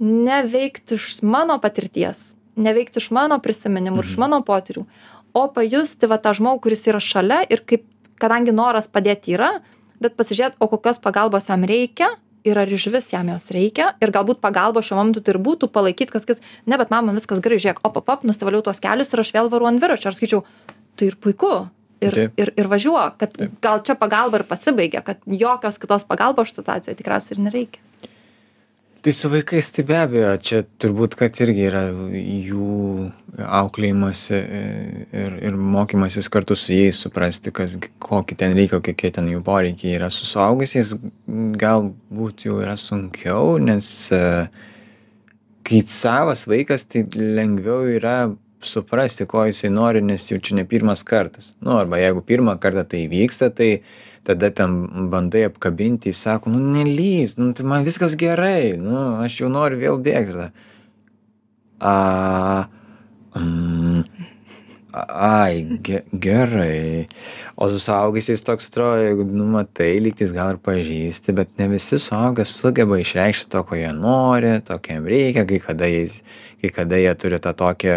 neveikt 0.00 0.92
iš 0.96 1.22
mano 1.22 1.58
patirties 1.62 2.34
neveikt 2.60 2.96
iš 3.00 3.10
mano 3.14 3.38
prisiminimų 3.38 4.02
ir 4.02 4.04
iš 4.04 4.16
Mhm. 4.16 4.20
mano 4.20 4.42
potyrių 4.42 4.84
o 5.34 5.46
pajusti 5.54 6.08
va 6.10 6.18
tą 6.22 6.34
žmogų 6.36 6.64
kuris 6.66 6.86
yra 6.90 7.00
šalia 7.02 7.42
ir 7.48 7.62
kaip 7.66 7.86
kadangi 8.20 8.54
noras 8.54 8.88
padėti 8.88 9.36
yra 9.36 9.58
bet 10.00 10.16
pasižiūrėt 10.18 10.60
o 10.60 10.68
kokios 10.70 11.00
pagalbos 11.02 11.48
jam 11.50 11.64
reikia 11.68 12.12
ir 12.44 12.58
ar 12.58 12.70
išvis 12.72 13.10
jam 13.12 13.28
jos 13.32 13.50
reikia 13.52 13.94
ir 14.00 14.12
galbūt 14.14 14.40
pagalba 14.44 14.82
šiuo 14.84 14.98
momentu 15.00 15.22
tai 15.24 15.34
ir 15.34 15.40
būtų 15.44 15.68
palaikyt 15.72 16.12
kad 16.12 16.24
sakys 16.24 16.40
ne 16.66 16.78
bet 16.80 16.92
mama 16.92 17.14
viskas 17.16 17.42
gerai 17.44 17.60
žiūrėk 17.60 17.82
op 17.84 18.00
op 18.00 18.24
nusivaliau 18.24 18.64
tuos 18.64 18.80
kelius 18.80 19.12
ir 19.12 19.24
aš 19.24 19.34
vėl 19.36 19.52
varu 19.52 19.68
ant 19.68 19.80
dviračio 19.80 20.10
aš 20.10 20.20
sakyčiau 20.20 20.44
tai 20.96 21.10
ir 21.10 21.18
puiku 21.20 21.68
ir 22.00 22.16
Taip. 22.16 22.40
ir 22.40 22.52
ir 22.56 22.70
važiuok 22.72 23.18
kad 23.20 23.36
Taip. 23.36 23.58
gal 23.60 23.84
čia 23.84 23.96
pagalba 24.00 24.40
ir 24.40 24.46
pasibaigia 24.48 25.04
kad 25.04 25.20
jokios 25.26 25.78
kitos 25.78 26.08
pagalbos 26.08 26.48
šitoj 26.48 26.64
situacijoj 26.64 27.00
tikriausiai 27.00 27.36
ir 27.36 27.44
nereikia 27.48 28.09
tai 29.02 29.12
su 29.12 29.28
vaikais 29.32 29.70
tai 29.72 29.84
be 29.88 29.96
abejo 29.96 30.32
čia 30.44 30.58
turbūt 30.82 31.14
kad 31.16 31.38
irgi 31.40 31.62
yra 31.70 31.82
jų 31.90 33.10
auklėjimąsi 33.60 34.40
ir 35.22 35.38
ir 35.48 35.56
mokymasis 35.56 36.28
kartu 36.32 36.56
su 36.58 36.74
jais 36.74 37.00
suprasti 37.00 37.52
kas 37.54 37.78
kokį 38.02 38.36
ten 38.42 38.56
reikia 38.58 38.82
kokie 38.84 39.12
ten 39.14 39.30
jų 39.32 39.40
poreikiai 39.46 39.96
yra. 39.96 40.10
Su 40.12 40.28
suaugusiais 40.28 40.92
galbūt 41.62 42.44
jau 42.48 42.58
yra 42.60 42.76
sunkiau 42.80 43.56
nes 43.62 43.88
e, 44.12 44.22
kai 45.64 45.82
savas 45.88 46.44
vaikas 46.50 46.84
tai 46.90 47.06
lengviau 47.16 47.88
yra 47.96 48.18
suprasti 48.60 49.24
ko 49.24 49.46
jisai 49.48 49.72
nori 49.72 50.04
nes 50.04 50.28
jau 50.28 50.36
čia 50.36 50.60
ne 50.60 50.66
pirmas 50.68 51.06
kartas. 51.06 51.54
Nu 51.64 51.78
arba 51.80 52.02
jeigu 52.02 52.20
pirmą 52.20 52.58
kartą 52.60 52.84
tai 52.84 53.06
įvyksta 53.06 53.48
tai 53.56 53.72
tada 54.24 54.50
ten 54.54 54.74
bandai 55.12 55.46
apkabinti 55.48 56.12
jis 56.12 56.24
sako 56.26 56.52
nu 56.54 56.60
nelįsk 56.76 57.38
nu 57.40 57.52
tai 57.56 57.66
man 57.66 57.86
viskas 57.86 58.16
gerai 58.20 58.76
nu 58.80 58.96
aš 59.24 59.40
jau 59.42 59.52
noriu 59.52 59.80
vėl 59.80 60.02
bėgt 60.04 60.34
tada 60.34 60.50
a 61.80 62.68
mm, 63.34 64.04
ai 64.92 65.78
ge 65.82 66.02
gerai. 66.12 67.08
O 67.56 67.68
su 67.70 67.78
suaugusiais 67.78 68.42
toks 68.44 68.68
atrodo 68.68 69.00
jeigu 69.04 69.24
nu 69.24 69.46
matai 69.54 70.00
lygtais 70.02 70.34
gal 70.34 70.54
ir 70.54 70.60
pažįsti 70.66 71.34
bet 71.36 71.52
ne 71.58 71.68
visi 71.72 71.98
suaugę 72.02 72.44
sugeba 72.44 72.98
išreikšti 73.00 73.50
to 73.54 73.62
ko 73.64 73.78
jie 73.78 73.92
nori 73.96 74.58
to 74.66 74.78
ko 74.78 74.94
jiem 74.94 75.08
reikia 75.14 75.46
kai 75.46 75.60
kada 75.66 75.88
jais 75.88 76.20
kai 76.60 76.70
kada 76.74 77.00
jie 77.00 77.14
turi 77.14 77.40
tą 77.40 77.54
tokį 77.62 77.96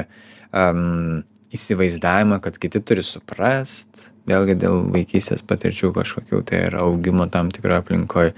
am 0.63 1.23
įsivaizdavimą 1.53 2.39
kad 2.41 2.57
kiti 2.61 2.81
turi 2.81 3.03
suprast 3.03 4.07
vėlgi 4.29 4.55
dėl 4.59 4.83
vaikystės 4.93 5.43
patirčių 5.47 5.91
kažkokių 5.95 6.39
tai 6.47 6.61
ar 6.69 6.77
augimo 6.85 7.25
tam 7.31 7.51
tikroj 7.53 7.81
aplinkoj. 7.81 8.31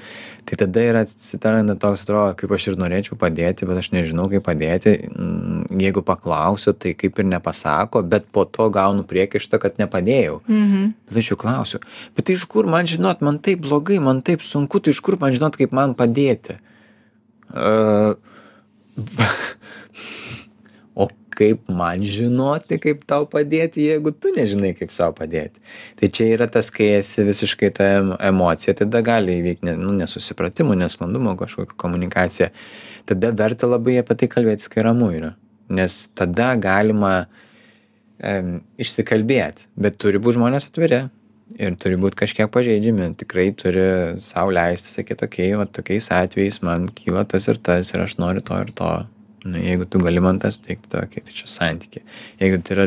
Tai 0.45 0.57
tada 0.61 0.81
ir 0.85 0.97
atsiranda 0.99 1.73
toks 1.81 2.03
atrodo 2.05 2.35
kaip 2.37 2.53
aš 2.57 2.67
ir 2.71 2.77
norėčiau 2.81 3.17
padėti 3.21 3.65
bet 3.69 3.81
aš 3.81 3.91
nežinau 3.93 4.27
kaip 4.31 4.45
padėti. 4.45 4.95
Mm, 5.09 5.79
jeigu 5.81 6.03
paklausiu 6.05 6.73
tai 6.77 6.93
kaip 6.97 7.21
ir 7.21 7.29
nepasako 7.29 8.03
bet 8.05 8.29
po 8.33 8.45
to 8.45 8.69
gaunu 8.73 9.05
priekaištą 9.07 9.61
kad 9.61 9.81
nepadėjau. 9.81 10.41
Mhm. 10.47 10.93
bet 11.09 11.21
aš 11.21 11.33
jų 11.33 11.39
klausiu 11.41 11.81
bet 12.17 12.29
tai 12.29 12.37
iš 12.37 12.45
kur 12.49 12.69
man 12.69 12.89
žinot 12.89 13.21
man 13.25 13.39
taip 13.39 13.61
blogai 13.65 13.99
man 14.01 14.21
taip 14.25 14.45
sunku 14.45 14.81
tai 14.81 14.93
iš 14.93 15.01
kur 15.05 15.19
man 15.21 15.37
žinot 15.37 15.57
kaip 15.57 15.73
man 15.73 15.97
padėti? 15.97 16.59
O 17.53 18.15
kaip 21.35 21.69
man 21.69 22.03
žinoti 22.05 22.79
kaip 22.81 23.03
tau 23.09 23.27
padėti 23.29 23.85
jeigu 23.89 24.13
tu 24.15 24.31
nežinai 24.35 24.73
kaip 24.77 24.93
sau 24.95 25.13
padėti. 25.15 25.61
Tai 25.99 26.09
čia 26.17 26.29
yra 26.35 26.47
tas 26.51 26.71
kai 26.73 26.93
esi 26.99 27.25
visiškai 27.27 27.71
ta 27.77 27.89
em 27.99 28.13
emocija 28.31 28.75
tada 28.81 29.01
gali 29.05 29.39
įvykt 29.41 29.65
ne 29.67 29.75
nu 29.79 29.95
nesusipratimų 29.99 30.77
nesklandumų 30.83 31.35
kažkokių 31.43 31.79
komunikacija. 31.81 32.51
Tada 33.05 33.31
verta 33.37 33.69
labai 33.69 33.99
apie 34.01 34.17
tai 34.21 34.31
kalbėtis 34.31 34.71
kai 34.71 34.85
ramu 34.87 35.11
yra. 35.15 35.35
Nes 35.69 36.05
tada 36.17 36.53
galima 36.61 37.27
em 38.19 38.61
išsikalbėt. 38.81 39.67
Bet 39.75 39.99
turi 40.01 40.21
būt 40.21 40.39
žmonės 40.39 40.69
atviri. 40.71 41.05
Ir 41.61 41.75
turi 41.77 41.97
būt 42.01 42.15
kažkiek 42.17 42.49
pažeidžiami. 42.51 43.11
Tikrai 43.19 43.51
turi 43.57 43.83
sau 44.23 44.49
leisti 44.49 44.95
sakyt 44.95 45.21
okei 45.27 45.51
va 45.59 45.67
tokiais 45.69 46.09
atvejais 46.13 46.61
man 46.65 46.87
kyla 46.89 47.25
tas 47.29 47.45
ir 47.51 47.61
tas 47.61 47.93
ir 47.93 48.01
aš 48.01 48.17
noriu 48.17 48.41
to 48.41 48.57
ir 48.63 48.71
to 48.79 48.89
nu 49.45 49.61
jeigu 49.61 49.85
tu 49.85 49.99
gali 50.01 50.21
man 50.25 50.39
tą 50.41 50.51
suteikt 50.53 50.95
okei 50.97 51.23
tai 51.25 51.33
čia 51.39 51.49
santykiai 51.51 52.03
jeigu 52.41 52.61
tai 52.65 52.77
yra 52.77 52.85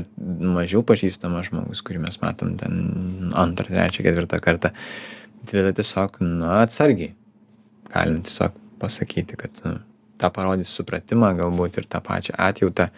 mažiau 0.57 0.83
pažįstamas 0.87 1.50
žmogus 1.50 1.83
kurį 1.87 2.03
mes 2.07 2.19
matom 2.23 2.57
ten 2.61 3.33
antrą 3.45 3.71
trečią 3.71 4.07
ketvirtą 4.07 4.41
kartą 4.43 4.73
tai 4.73 5.53
tada 5.53 5.73
tiesiog 5.79 6.19
na 6.25 6.59
atsargiai 6.65 7.15
galim 7.95 8.23
tiesiog 8.27 8.59
pasakyti 8.83 9.38
kad 9.38 9.62
nu 9.65 9.79
tą 10.19 10.33
parodys 10.35 10.75
supratimą 10.75 11.31
galbūt 11.38 11.79
ir 11.79 11.87
tą 11.87 12.03
pačią 12.11 12.35
atjautą 12.49 12.88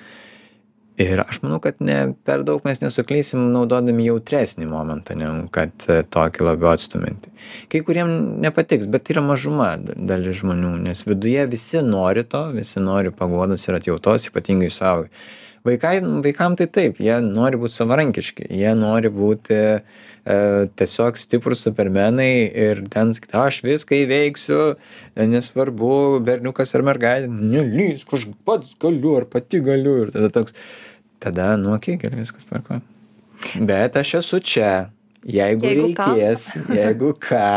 ir 0.98 1.20
aš 1.22 1.40
manau 1.42 1.60
kad 1.62 1.80
ne 1.80 1.98
per 2.24 2.42
daug 2.46 2.64
mes 2.66 2.80
nesuklysim 2.82 3.50
naudodami 3.54 4.06
jautresnį 4.08 4.68
momentą 4.70 5.16
negu 5.18 5.48
kad 5.54 5.72
e, 5.88 6.00
tokį 6.16 6.46
labiau 6.46 6.72
atstumiantį. 6.74 7.32
Kai 7.72 7.82
kuriem 7.86 8.12
nepatiks 8.44 8.88
bet 8.90 9.06
tai 9.06 9.16
yra 9.16 9.24
mažuma 9.24 9.70
da 9.80 9.96
dalis 10.12 10.40
žmonių 10.42 10.74
nes 10.86 11.04
viduje 11.06 11.46
visi 11.52 11.82
nori 11.86 12.24
to 12.24 12.44
visi 12.56 12.82
nori 12.84 13.12
paguodos 13.22 13.68
ir 13.68 13.80
atjautos 13.80 14.28
ypatingai 14.30 14.70
suaugę. 14.74 15.08
Vaikai 15.64 15.98
vaikam 16.24 16.56
tai 16.56 16.70
taip 16.72 17.00
jie 17.04 17.18
nori 17.24 17.60
būt 17.60 17.76
savarankiški 17.76 18.48
jie 18.48 18.70
nori 18.76 19.12
būti 19.12 19.60
tiesiog 20.24 21.16
stiprūs 21.16 21.64
supermenai 21.64 22.50
ir 22.52 22.84
ten 22.92 23.14
sakyt 23.16 23.34
aš 23.40 23.62
viską 23.64 24.02
įveiksiu 24.04 24.60
e, 24.74 25.26
nesvarbu 25.30 26.20
berniukas 26.26 26.76
ar 26.76 26.84
mergaitė 26.86 27.30
nelįsk 27.30 28.14
aš 28.18 28.28
pats 28.44 28.76
galiu 28.80 29.16
ar 29.22 29.28
pati 29.30 29.62
galiu. 29.64 29.96
Ir 30.04 30.14
tada 30.14 30.30
toks 30.34 30.56
tada 31.20 31.54
nu 31.60 31.74
okei 31.76 31.96
gerai 32.00 32.22
viskas 32.22 32.48
tvarkoj. 32.50 32.82
Bet 33.64 33.96
aš 33.96 34.18
esu 34.20 34.40
čia. 34.44 34.72
Jeigu 35.20 35.68
Jeigu 35.68 35.90
ką. 35.92 36.04
reikės 36.16 36.44
jeigu 36.72 37.10
ką 37.20 37.48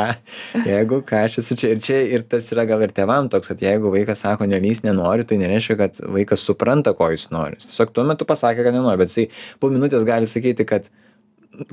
jeigu 0.68 0.98
ką 1.08 1.22
aš 1.30 1.38
esu 1.40 1.56
čia. 1.56 1.70
Ir 1.72 1.80
čia 1.84 2.00
ir 2.18 2.26
tas 2.28 2.50
yra 2.52 2.66
gal 2.68 2.84
ir 2.84 2.92
tėvam 2.92 3.30
toks 3.32 3.52
kad 3.52 3.64
jeigu 3.64 3.92
vaikas 3.92 4.24
sako 4.26 4.48
nelįsk 4.52 4.84
nenoriu 4.84 5.24
tai 5.28 5.38
nereiškia 5.40 5.78
kad 5.80 6.02
vaikas 6.04 6.44
supranta 6.44 6.92
ko 6.92 7.08
jis 7.14 7.30
nori. 7.32 7.56
Jis 7.60 7.72
tiesiog 7.72 7.96
tuo 7.96 8.04
metu 8.08 8.28
pasakė 8.28 8.68
kad 8.68 8.76
nenori 8.76 9.00
bet 9.00 9.14
jisai 9.14 9.30
po 9.64 9.72
minutės 9.72 10.04
gali 10.08 10.28
sakyti 10.28 10.68
kad 10.68 10.92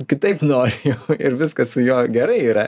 kitaip 0.07 0.43
nori 0.53 0.93
ir 1.19 1.37
viskas 1.39 1.73
su 1.75 1.85
juo 1.85 2.03
gerai 2.11 2.41
yra. 2.53 2.67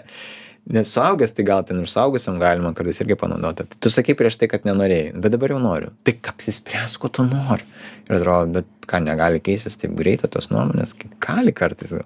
Nes 0.74 0.88
suaugęs 0.96 1.34
tai 1.36 1.44
gal 1.44 1.66
ten 1.68 1.82
ir 1.84 1.90
suaugusiam 1.92 2.38
galima 2.40 2.72
kartais 2.76 3.02
irgi 3.04 3.18
panaudoti. 3.20 3.66
Tai 3.68 3.80
tu 3.84 3.92
sakei 3.92 4.16
prieš 4.16 4.38
tai 4.40 4.48
kad 4.48 4.64
nenorėjai 4.64 5.12
bet 5.20 5.36
dabar 5.36 5.52
jau 5.52 5.60
noriu. 5.60 5.92
Tai 6.08 6.16
apsispręsk 6.32 7.04
ko 7.04 7.12
tu 7.12 7.26
nori. 7.28 7.68
Ir 8.08 8.22
atrodo 8.22 8.62
bet 8.62 8.70
ką 8.88 9.04
negali 9.04 9.44
keistis 9.44 9.80
taip 9.82 9.98
greitai 10.00 10.32
tos 10.32 10.48
nuomonės 10.54 10.96
kaip 10.96 11.18
gali 11.24 11.52
kartais. 11.56 11.98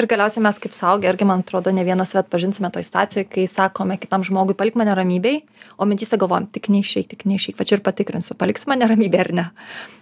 Ir 0.00 0.08
galiausiai 0.08 0.42
mes 0.42 0.56
kaip 0.58 0.72
suaugę 0.74 1.06
irgi 1.10 1.26
man 1.28 1.44
atrodo 1.44 1.70
ne 1.70 1.84
vieną 1.84 2.06
save 2.08 2.24
atpažinsime 2.24 2.70
toj 2.72 2.86
situacijoj 2.88 3.26
kai 3.30 3.44
sakome 3.46 3.98
kitam 4.00 4.24
žmogui 4.24 4.56
palik 4.56 4.74
mane 4.80 4.94
ramybėj 4.96 5.42
o 5.76 5.86
mintyse 5.86 6.16
galvojam 6.16 6.46
tik 6.50 6.70
neišeik 6.72 7.10
tik 7.10 7.26
neišeik 7.28 7.58
va 7.60 7.66
čia 7.68 7.76
ir 7.76 7.84
patikrinsiu 7.84 8.34
paliksi 8.40 8.70
mane 8.72 8.88
ramybėj 8.88 9.22
ar 9.26 9.30
ne? 9.36 9.44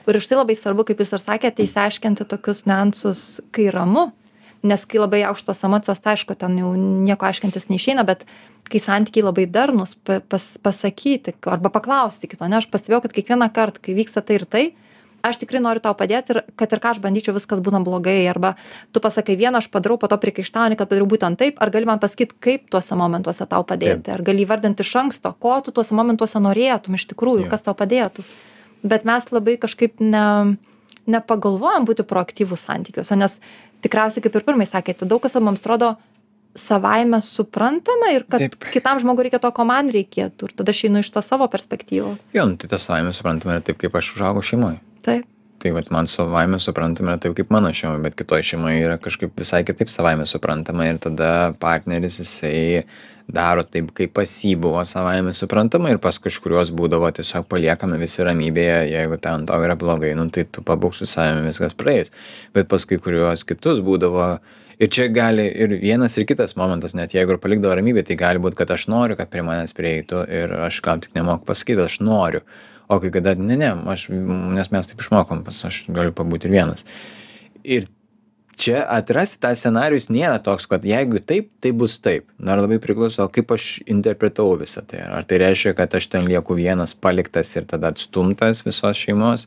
Ir 0.07 0.21
už 0.21 0.30
tai 0.30 0.38
labai 0.38 0.54
svarbu 0.57 0.87
kaip 0.88 1.02
jūs 1.02 1.12
ir 1.19 1.25
sakėte 1.25 1.66
išsiaiškinti 1.66 2.28
tokius 2.30 2.62
niuansus 2.71 3.25
kai 3.50 3.66
ramu 3.75 4.12
nes 4.62 4.84
kai 4.86 5.00
labai 5.00 5.22
aukštos 5.28 5.64
emocijos 5.64 6.02
tai 6.04 6.14
aišku 6.16 6.36
ten 6.38 6.58
jau 6.60 6.74
nieko 6.76 7.26
aiškintis 7.28 7.70
neišeina 7.70 8.04
bet 8.08 8.26
kai 8.70 8.82
santykiai 8.82 9.24
labai 9.26 9.46
darnūs 9.50 9.96
pa 10.04 10.20
pas 10.20 10.44
pasakyti 10.62 11.34
arba 11.48 11.72
paklausti 11.72 12.28
kito 12.30 12.44
ane 12.44 12.60
aš 12.60 12.68
pastebėjau 12.72 13.06
kad 13.06 13.16
kiekvienąkart 13.16 13.80
kai 13.80 13.96
vyksta 13.96 14.24
tai 14.24 14.40
ir 14.40 14.46
tai 14.46 14.64
aš 15.22 15.40
tikrai 15.40 15.60
noriu 15.62 15.82
tau 15.84 15.94
padėt 15.96 16.32
ir 16.32 16.40
kad 16.58 16.72
ir 16.72 16.80
ką 16.82 16.94
aš 16.94 17.00
bandyčiau 17.04 17.34
viskas 17.36 17.60
būna 17.64 17.82
blogai. 17.84 18.22
Arba 18.30 18.54
tu 18.92 19.02
pasakai 19.04 19.36
vieną 19.36 19.60
aš 19.60 19.70
padarau 19.72 19.98
po 20.00 20.08
to 20.10 20.18
priekaištauji 20.20 20.78
kad 20.80 20.88
padariau 20.88 21.08
būtent 21.10 21.40
taip. 21.40 21.60
Ar 21.60 21.72
gali 21.72 21.88
man 21.88 22.00
pasakyt 22.02 22.32
kaip 22.40 22.68
tuose 22.72 22.96
momentuose 22.96 23.46
tau 23.50 23.64
padėti? 23.66 24.12
Ar 24.14 24.24
gali 24.26 24.46
įvardint 24.46 24.80
iš 24.80 24.94
anksto 25.02 25.34
ko 25.38 25.58
tu 25.64 25.74
tuose 25.76 25.96
momentuose 25.96 26.40
norėtum 26.40 26.96
iš 26.96 27.08
tikrųjų 27.12 27.50
kas 27.52 27.66
tau 27.66 27.76
padėtų? 27.76 28.24
Bet 28.80 29.04
mes 29.08 29.28
labai 29.32 29.58
kažkaip 29.60 30.00
ne 30.00 30.56
nepagalvojam 31.10 31.86
būti 31.88 32.04
proaktyvūs 32.06 32.68
santykiuose 32.68 33.16
nes 33.18 33.38
tikriausiai 33.84 34.25
kaip 34.25 34.38
ir 34.38 34.46
pirmai 34.46 34.68
sakėte 34.68 35.08
daug 35.08 35.22
kas 35.25 35.38
mums 35.40 35.62
atrodo 35.62 35.94
savaime 36.58 37.20
suprantama 37.22 38.10
ir 38.14 38.25
kad 38.26 38.42
Taip. 38.42 38.70
kitam 38.75 38.99
žmogui 39.02 39.28
reikia 39.28 39.38
to 39.42 39.50
ko 39.54 39.64
man 39.68 39.90
reikėtų. 39.94 40.50
Ir 40.50 40.56
tada 40.58 40.75
aš 40.75 40.84
einu 40.88 41.04
iš 41.04 41.12
tos 41.14 41.28
savo 41.30 41.46
perspektyvos. 41.50 42.32
Jo 42.34 42.49
nu 42.50 42.58
tai 42.58 42.70
tas 42.72 42.88
savaime 42.88 43.14
suprantama 43.14 43.58
yra 43.58 43.66
taip 43.66 43.78
kaip 43.78 43.94
aš 43.94 44.16
užaugau 44.16 44.42
šeimoj. 44.42 44.80
Taip 45.06 45.28
tai 45.60 45.74
vat 45.76 45.90
man 45.92 46.08
savaime 46.08 46.58
suprantama 46.58 47.14
yra 47.14 47.20
taip 47.20 47.36
kaip 47.36 47.52
mano 47.52 47.72
šeimoj 47.76 48.00
bet 48.06 48.16
kitoj 48.18 48.42
šeimoj 48.50 48.80
yra 48.80 48.98
kažkaip 49.02 49.32
visai 49.38 49.62
kitaip 49.68 49.92
savaime 49.92 50.26
suprantama 50.26 50.88
ir 50.88 51.00
tada 51.02 51.52
partneris 51.60 52.20
jisai 52.22 52.84
daro 53.30 53.64
taip 53.64 53.90
kaip 53.96 54.14
pas 54.16 54.30
jį 54.44 54.54
buvo 54.64 54.82
savaime 54.88 55.34
suprantama 55.36 55.92
ir 55.92 56.00
pas 56.02 56.18
kažkuriuos 56.22 56.72
būdavo 56.76 57.10
tiesiog 57.16 57.46
paliekame 57.50 57.98
visi 58.00 58.24
ramybėje 58.26 58.80
jeigu 58.90 59.18
ten 59.22 59.46
tau 59.48 59.60
yra 59.66 59.76
blogai 59.78 60.14
nu 60.18 60.28
tai 60.34 60.46
tu 60.48 60.64
pabūk 60.66 60.96
su 60.96 61.08
savimi 61.08 61.46
viskas 61.48 61.76
praeis. 61.76 62.10
Bet 62.54 62.68
pas 62.72 62.84
kai 62.84 62.98
kuriuos 63.02 63.44
kitus 63.46 63.82
būdavo 63.86 64.30
ir 64.80 64.88
čia 64.88 65.10
gali 65.12 65.46
ir 65.50 65.76
vienas 65.82 66.16
ir 66.18 66.26
kitas 66.28 66.56
momentas 66.56 66.96
net 66.96 67.14
jeigu 67.16 67.36
ir 67.36 67.42
palikdavo 67.42 67.76
ramybėj 67.78 68.08
tai 68.10 68.18
gali 68.24 68.42
būt 68.42 68.58
kad 68.58 68.72
aš 68.74 68.88
noriu 68.92 69.18
kad 69.18 69.30
prie 69.32 69.44
manęs 69.46 69.76
prieitų 69.76 70.24
ir 70.40 70.56
aš 70.66 70.80
gal 70.84 71.04
tik 71.04 71.14
nemoku 71.18 71.46
pasakyt 71.52 71.84
aš 71.84 72.00
noriu 72.00 72.44
o 72.90 72.99
kai 73.00 73.12
kada 73.14 73.37
ne 73.38 73.56
ne 73.56 73.70
aš 73.92 74.09
nes 74.11 74.70
mes 74.75 74.90
taip 74.90 75.00
išmokom 75.04 75.44
pas 75.47 75.64
aš 75.68 75.85
galiu 75.88 76.12
pabūt 76.16 76.47
ir 76.49 76.54
vienas. 76.56 76.87
Ir 77.62 77.87
čia 78.61 78.80
atrasti 78.99 79.38
tą 79.40 79.52
scenarijus 79.56 80.11
nėra 80.12 80.40
toks 80.44 80.66
kad 80.70 80.85
jeigu 80.85 81.23
taip 81.25 81.49
tai 81.62 81.73
bus 81.82 81.99
taip. 82.02 82.26
Dar 82.38 82.61
labai 82.61 82.80
priklauso 82.82 83.28
kaip 83.32 83.54
aš 83.56 83.68
interpretavau 83.87 84.59
visa 84.61 84.82
tai. 84.82 85.04
Ar 85.06 85.28
tai 85.28 85.40
reiškia 85.44 85.76
kad 85.78 85.94
aš 85.97 86.11
ten 86.12 86.26
lieku 86.28 86.59
vienas 86.59 86.97
paliktas 86.97 87.54
ir 87.56 87.68
tada 87.70 87.94
atstumtas 87.94 88.64
visos 88.66 88.99
šeimos? 89.00 89.47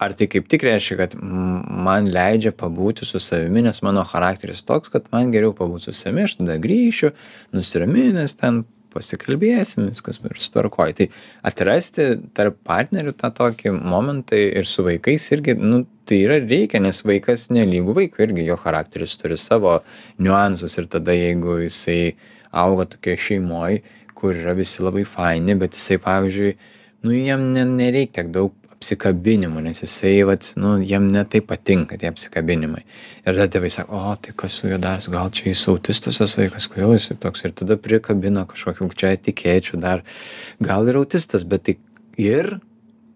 Ar 0.00 0.14
tai 0.16 0.30
kaip 0.32 0.46
tik 0.48 0.64
reiškia 0.64 1.00
kad 1.02 1.16
man 1.20 2.08
leidžia 2.14 2.54
pabūti 2.56 3.08
su 3.08 3.20
savimi 3.20 3.66
nes 3.66 3.82
mano 3.84 4.06
charakteris 4.08 4.62
toks 4.64 4.94
kad 4.94 5.10
man 5.12 5.34
geriau 5.34 5.52
pabūt 5.56 5.90
su 5.90 5.96
savimi 5.96 6.28
aš 6.28 6.38
tada 6.38 6.56
grįšiu 6.62 7.12
nusiraminęs 7.56 8.38
ten 8.40 8.62
pasikalbėsim 8.92 9.88
viskas 9.90 10.18
bus 10.22 10.50
tvarkoj. 10.52 10.94
Tai 10.98 11.06
atrasti 11.50 12.08
tarp 12.36 12.58
partnerių 12.66 13.14
tą 13.20 13.32
tokį 13.36 13.74
momentą 13.78 14.38
ir 14.38 14.68
su 14.68 14.84
vaikais 14.86 15.30
irgi 15.36 15.56
nu 15.58 15.84
tai 16.08 16.22
yra 16.26 16.40
reikia 16.42 16.82
nes 16.82 17.02
vaikas 17.06 17.48
nelygu 17.54 17.94
vaikui 17.96 18.26
irgi 18.26 18.48
jo 18.48 18.58
charakteris 18.60 19.16
turi 19.20 19.38
savo 19.38 19.78
niuansus 20.18 20.78
ir 20.80 20.90
tada 20.90 21.14
jeigu 21.14 21.60
jisai 21.64 22.16
auga 22.50 22.88
tokioj 22.90 23.18
šeimoj 23.28 23.80
kur 24.18 24.34
yra 24.34 24.56
visi 24.58 24.82
labai 24.82 25.06
faini 25.06 25.56
bet 25.60 25.78
jisai 25.78 26.00
pavyzdžiui 26.02 26.56
nu 27.06 27.14
jam 27.16 27.50
ne 27.54 27.64
nereik 27.64 28.12
tiek 28.16 28.32
daug 28.34 28.52
apsikabinimų 28.80 29.60
nes 29.66 29.82
jisai 29.82 30.22
vat 30.24 30.46
nu 30.56 30.78
jam 30.80 31.10
ne 31.12 31.20
taip 31.28 31.50
patinka 31.50 31.98
tie 32.00 32.08
apsikabinimai. 32.08 32.80
Ir 33.26 33.34
tada 33.36 33.44
tėvai 33.52 33.68
sako 33.74 33.98
o 33.98 34.14
tai 34.16 34.32
kas 34.32 34.56
su 34.56 34.70
juo 34.70 34.78
darosi 34.80 35.12
gal 35.12 35.28
čia 35.36 35.50
jis 35.50 35.66
autistas 35.68 36.20
tas 36.22 36.32
vaikas? 36.38 36.64
Kodėl 36.72 36.94
jisai 36.96 37.18
toks? 37.20 37.44
Ir 37.44 37.52
tada 37.60 37.76
prikabina 37.76 38.46
kažkokių 38.48 38.88
čia 38.96 39.12
etikečių 39.18 39.82
dar. 39.84 40.00
Gal 40.64 40.88
ir 40.88 40.96
autistas 40.96 41.44
bet 41.44 41.68
tai 41.68 41.76
ir 42.16 42.54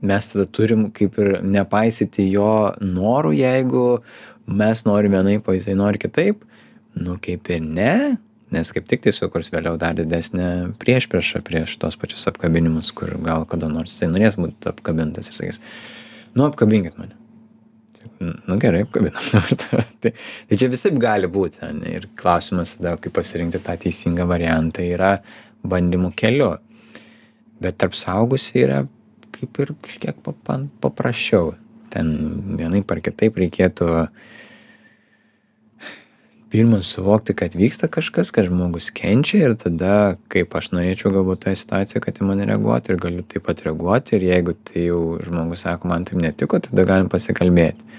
mes 0.04 0.28
tada 0.34 0.44
turim 0.44 0.90
kaip 0.92 1.16
ir 1.24 1.40
nepaisyti 1.40 2.28
jo 2.28 2.74
norų 2.84 3.32
jeigu 3.38 3.86
mes 4.44 4.84
norim 4.84 5.16
vienaip 5.16 5.48
o 5.48 5.56
jisai 5.56 5.78
nori 5.80 6.02
kitaip 6.02 6.44
nu 7.00 7.16
kaip 7.24 7.48
ir 7.56 7.64
ne 7.64 7.94
nes 8.54 8.70
kaip 8.74 8.86
tik 8.90 9.02
tai 9.04 9.12
sukurs 9.14 9.50
vėliau 9.54 9.78
dar 9.80 9.96
didesnę 9.98 10.46
priešpriešą 10.80 11.42
prieš 11.46 11.76
tuos 11.82 11.98
pačius 12.00 12.28
apkabinimus 12.30 12.92
kur 12.96 13.16
gal 13.26 13.44
kada 13.50 13.68
nors 13.72 13.92
jisai 13.92 14.12
norės 14.12 14.38
būt 14.40 14.70
apkabintas 14.70 15.30
ir 15.30 15.38
sakys 15.38 15.60
nu 16.34 16.48
apkabinkit 16.48 16.98
mane. 16.98 17.16
Nu 18.20 18.56
gerai 18.60 18.82
apkabinam 18.84 19.22
tai 20.00 20.12
tai 20.48 20.58
čia 20.60 20.68
visaip 20.72 20.98
gali 21.00 21.30
būti 21.30 21.62
ane 21.66 21.96
ir 21.98 22.08
klausimas 22.20 22.76
tada 22.76 22.96
kaip 23.00 23.16
pasirinkti 23.16 23.62
tą 23.64 23.76
teisingą 23.80 24.26
variantą 24.30 24.84
yra 24.84 25.16
bandymų 25.64 26.12
keliu. 26.20 26.54
Bet 27.62 27.78
tarp 27.80 27.96
suaugusių 27.96 28.60
yra 28.60 28.80
kaip 29.34 29.60
ir 29.62 29.74
papan 30.22 30.68
paprasčiau. 30.80 31.54
Ten 31.90 32.08
vienaip 32.58 32.90
ar 32.90 33.00
kitaip 33.04 33.36
reikėtų 33.38 33.88
pirma 36.54 36.78
suvokti 36.82 37.34
kad 37.34 37.54
vyksta 37.58 37.88
kažkas 37.90 38.30
kad 38.30 38.46
žmogus 38.46 38.92
kenčia 38.94 39.48
ir 39.48 39.56
tada 39.58 40.14
kaip 40.30 40.54
aš 40.54 40.68
norėčiau 40.70 41.10
galbūt 41.16 41.40
toje 41.42 41.58
situacijoje 41.58 42.02
kad 42.04 42.20
į 42.22 42.28
mane 42.28 42.46
reaguotų 42.46 42.94
ir 42.94 43.00
galiu 43.02 43.24
taip 43.26 43.42
pat 43.48 43.64
reaguoti 43.66 44.14
ir 44.14 44.28
jeigu 44.28 44.54
tai 44.68 44.84
jau 44.86 45.00
žmogus 45.26 45.64
sako 45.66 45.90
man 45.90 46.06
taip 46.06 46.22
netiko 46.22 46.60
tada 46.62 46.84
galim 46.86 47.10
pasikalbėti. 47.10 47.98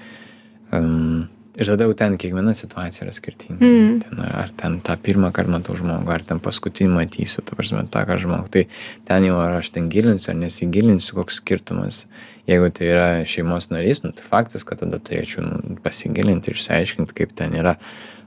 Um, 0.72 1.26
ir 1.60 1.68
tada 1.68 1.84
jau 1.84 1.98
ten 2.00 2.16
kiekviena 2.16 2.54
situacija 2.56 3.04
yra 3.04 3.12
skirtinga. 3.18 3.60
Mm. 3.60 4.00
ten 4.06 4.24
ar, 4.24 4.32
ar 4.46 4.56
ten 4.62 4.80
tą 4.88 4.96
pirmą 5.04 5.34
kartą 5.36 5.52
matau 5.58 5.76
žmogų 5.76 6.16
ar 6.16 6.24
ten 6.24 6.40
paskutinį 6.40 6.96
matysiu 6.96 7.44
ta 7.44 7.60
prasme 7.60 7.84
tą 7.92 8.06
ką 8.08 8.18
žmogų. 8.24 8.50
Tai 8.56 8.64
ten 9.12 9.28
jau 9.28 9.36
ar 9.44 9.60
aš 9.60 9.72
ten 9.76 9.92
gilinsiu 9.92 10.32
ar 10.32 10.40
nesigilinsiu 10.40 11.20
koks 11.20 11.42
skirtumas. 11.42 12.06
Jeigu 12.48 12.72
tai 12.72 12.88
yra 12.88 13.06
šeimos 13.28 13.68
narys 13.68 14.00
nu 14.04 14.16
tai 14.16 14.24
faktas 14.24 14.64
kad 14.64 14.80
tada 14.80 14.96
turėčiau 14.96 15.44
nu, 15.44 15.80
pasigilinti 15.84 16.52
ir 16.52 16.60
išsiaiškinti 16.60 17.20
kaip 17.20 17.36
ten 17.36 17.60
yra 17.60 17.76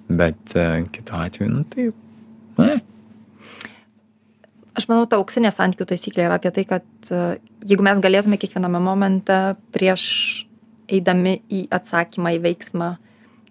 bet 0.10 0.56
e, 0.56 0.68
kitu 0.92 1.16
atveju 1.16 1.50
nu 1.52 1.66
tai 1.70 1.90
ne 2.60 2.80
aš 4.80 4.88
manau 4.90 5.08
ta 5.10 5.20
auksinė 5.20 5.52
santykių 5.54 5.90
taisyklė 5.92 6.28
yra 6.28 6.40
apie 6.40 6.54
tai 6.56 6.66
kad 6.70 7.12
e, 7.12 7.26
jeigu 7.70 7.86
mes 7.86 8.02
galėtume 8.04 8.40
kiekviename 8.42 8.82
momente 8.84 9.40
prieš 9.76 10.06
eidami 10.90 11.40
į 11.52 11.68
atsakymą 11.76 12.38
į 12.38 12.44
veiksmą 12.48 12.94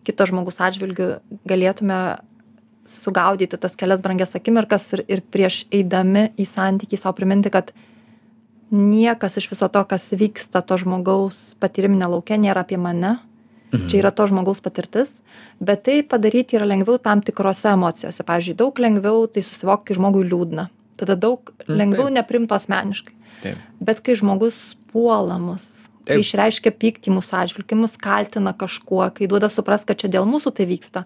kito 0.09 0.27
žmogaus 0.29 0.61
atžvilgiu 0.65 1.19
galėtume 1.49 1.99
sugaudyti 2.89 3.59
tas 3.61 3.77
kelias 3.77 4.01
brangias 4.01 4.35
akimirkas 4.39 4.89
ir, 4.97 5.05
ir 5.09 5.23
prieš 5.35 5.63
eidami 5.75 6.31
į 6.41 6.47
santykį 6.49 6.99
savo 7.01 7.17
priminti, 7.19 7.53
kad 7.53 7.75
niekas 8.73 9.39
iš 9.41 9.51
viso 9.53 9.69
to, 9.73 9.83
kas 9.89 10.09
vyksta 10.17 10.63
to 10.65 10.79
žmogaus 10.81 11.57
patyriminė 11.61 12.09
laukia, 12.15 12.41
nėra 12.41 12.65
apie 12.65 12.81
mane. 12.81 13.19
Mhm. 13.73 13.89
Čia 13.89 13.99
yra 14.01 14.11
to 14.17 14.25
žmogaus 14.27 14.63
patirtis, 14.65 15.21
bet 15.61 15.83
tai 15.85 16.03
padaryti 16.03 16.57
yra 16.57 16.65
lengviau 16.65 16.97
tam 16.99 17.21
tikrose 17.21 17.69
emocijose. 17.75 18.23
Pavyzdžiui, 18.25 18.57
daug 18.57 18.79
lengviau 18.81 19.27
tai 19.29 19.43
susivokti, 19.45 19.93
kai 19.93 19.99
žmogui 20.01 20.25
liūdna. 20.25 20.69
Tada 20.97 21.15
daug 21.15 21.53
Mm, 21.69 21.77
lengviau 21.77 22.09
taip. 22.09 22.17
neprimto 22.17 22.55
asmeniškai. 22.57 23.15
taip 23.43 23.57
Bet 23.81 24.01
kai 24.01 24.15
žmogus 24.17 24.75
puola 24.93 25.37
mus, 25.39 25.67
kai 26.09 26.17
Taip. 26.17 26.25
išreiškia 26.25 26.73
pyktį 26.73 27.13
mūsų 27.13 27.33
atžvilgiu, 27.45 27.77
mus 27.77 27.97
kaltina 28.01 28.55
kažkuo, 28.57 29.13
kai 29.15 29.27
duoda 29.29 29.51
supras, 29.53 29.85
kad 29.85 29.97
čia 30.01 30.09
dėl 30.09 30.25
mūsų 30.25 30.51
tai 30.57 30.65
vyksta, 30.67 31.05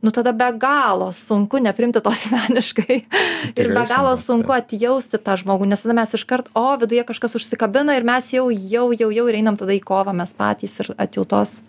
nu 0.00 0.10
tada 0.14 0.30
be 0.32 0.46
galo 0.56 1.10
sunku 1.12 1.58
neprimti 1.58 2.00
to 2.00 2.10
asmeniškai. 2.14 2.96
ir 3.58 3.68
be 3.74 3.84
galo 3.90 4.14
sunku, 4.16 4.54
atjausti 4.54 5.18
tą 5.18 5.34
žmogų, 5.36 5.66
nes 5.66 5.82
tada 5.82 5.94
mes 5.98 6.14
iškart, 6.14 6.48
o 6.54 6.76
viduje 6.78 7.02
kažkas 7.04 7.34
užsikabina 7.34 7.96
ir 7.98 8.04
mes 8.06 8.30
jau, 8.32 8.46
jau, 8.54 8.92
jau, 8.94 9.10
jau 9.10 9.26
ir 9.28 9.34
einam 9.34 9.56
tada 9.58 9.74
į 9.74 9.82
kovą 9.82 10.14
mes 10.14 10.30
patys 10.32 10.78
ir 10.80 10.94
atjautos 10.96 11.62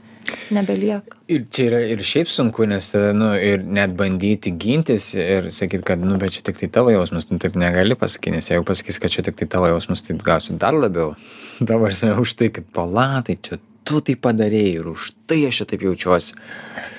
nebelieka. 0.55 1.17
Ir 1.31 1.45
čia 1.53 1.67
yra 1.69 1.79
ir 1.93 2.03
šiaip 2.05 2.29
sunku, 2.31 2.65
nes, 2.69 2.91
tada, 2.93 3.13
nu, 3.17 3.31
ir 3.35 3.63
net 3.63 3.95
bandyti 3.97 4.53
gintis 4.59 5.11
ir 5.17 5.49
sakyti, 5.55 5.85
kad, 5.91 6.03
nu, 6.03 6.17
bet 6.21 6.37
čia 6.37 6.43
tik 6.47 6.61
tai 6.61 6.69
tavo 6.79 6.93
jausmas, 6.93 7.29
nu, 7.31 7.39
taip 7.41 7.57
negali 7.59 7.97
pasakyti, 7.99 8.35
nes 8.37 8.51
jeigu 8.51 8.67
pasakys, 8.67 9.01
kad 9.01 9.13
čia 9.13 9.25
tik 9.25 9.39
tai 9.41 9.49
tavo 9.51 9.69
jausmas, 9.71 10.05
tai 10.05 10.17
gausi 10.23 10.57
dar 10.59 10.77
labiau. 10.77 11.15
Dabar 11.69 11.95
esame 11.95 12.17
už 12.21 12.37
tai, 12.39 12.51
kad 12.53 12.69
palatai, 12.75 13.39
čia 13.41 13.59
tu 13.87 14.01
tai 14.05 14.17
padarėjai 14.19 14.77
ir 14.79 14.93
už 14.93 15.11
tai 15.29 15.43
aš 15.49 15.65
taip 15.69 15.85
jaučiuosi. 15.87 16.37
Mm, 16.37 16.97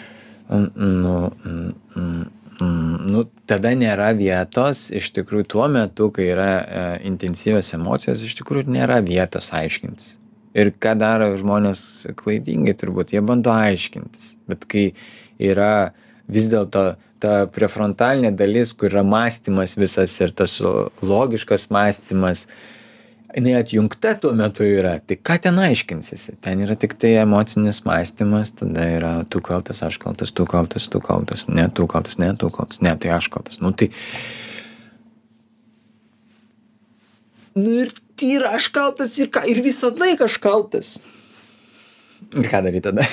Nu, 0.51 1.31
mm, 1.47 1.75
mm, 2.61 3.11
nu, 3.11 3.25
tada 3.49 3.71
nėra 3.79 4.11
vietos, 4.19 4.89
iš 4.91 5.13
tikrųjų, 5.17 5.47
tuo 5.55 5.69
metu, 5.71 6.11
kai 6.15 6.27
yra 6.33 6.49
e, 6.51 6.83
intensyvios 7.09 7.71
emocijos, 7.77 8.25
iš 8.27 8.35
tikrųjų 8.41 8.75
nėra 8.75 8.99
vietos 9.07 9.53
aiškintis. 9.57 10.17
Ir 10.59 10.73
ką 10.83 10.97
daro 10.99 11.31
žmonės 11.39 12.09
klaidingai 12.19 12.75
turbūt, 12.79 13.15
jie 13.15 13.23
bando 13.23 13.53
aiškintis. 13.55 14.35
Bet 14.51 14.67
kai 14.71 14.91
yra 15.39 15.93
vis 16.31 16.49
dėlto 16.51 16.95
ta 17.21 17.37
prefrontalinė 17.53 18.33
dalis, 18.35 18.73
kur 18.75 18.91
yra 18.91 19.05
mąstymas 19.07 19.77
visas 19.79 20.17
ir 20.23 20.33
tas 20.37 20.57
logiškas 21.05 21.69
mąstymas, 21.71 22.47
jinai 23.35 23.55
atjungta 23.61 24.15
tuo 24.19 24.33
metu 24.37 24.67
yra. 24.67 24.97
Tai 25.07 25.19
ką 25.29 25.39
ten 25.47 25.61
aiškinsiesi? 25.63 26.39
Ten 26.43 26.65
yra 26.65 26.77
tik 26.81 26.97
tai 27.01 27.13
emocinis 27.21 27.83
mąstymas, 27.87 28.55
tada 28.59 28.89
yra 28.97 29.13
tu 29.31 29.43
kaltas, 29.45 29.85
aš 29.87 30.01
kaltas, 30.03 30.35
tu 30.35 30.49
kaltas, 30.51 30.89
tu 30.91 31.03
kaltas, 31.05 31.47
ne 31.49 31.69
tu 31.69 31.87
kaltas, 31.91 32.19
ne 32.19 32.33
tu 32.35 32.51
kaltas, 32.55 32.83
ne 32.83 32.97
tai 32.99 33.15
aš 33.19 33.31
kaltas. 33.33 33.61
Nu 33.63 33.71
tai 33.71 33.93
nu 37.57 37.81
ir 37.83 37.95
yra 38.21 38.55
aš 38.59 38.69
kaltas 38.75 39.17
ir 39.19 39.31
ką, 39.33 39.47
ir 39.49 39.63
visą 39.65 39.91
laiką 39.97 40.29
aš 40.29 40.39
kaltas. 40.43 40.93
Ir 42.37 42.47
ką 42.47 42.61
daryti 42.63 42.85
tada? 42.85 43.07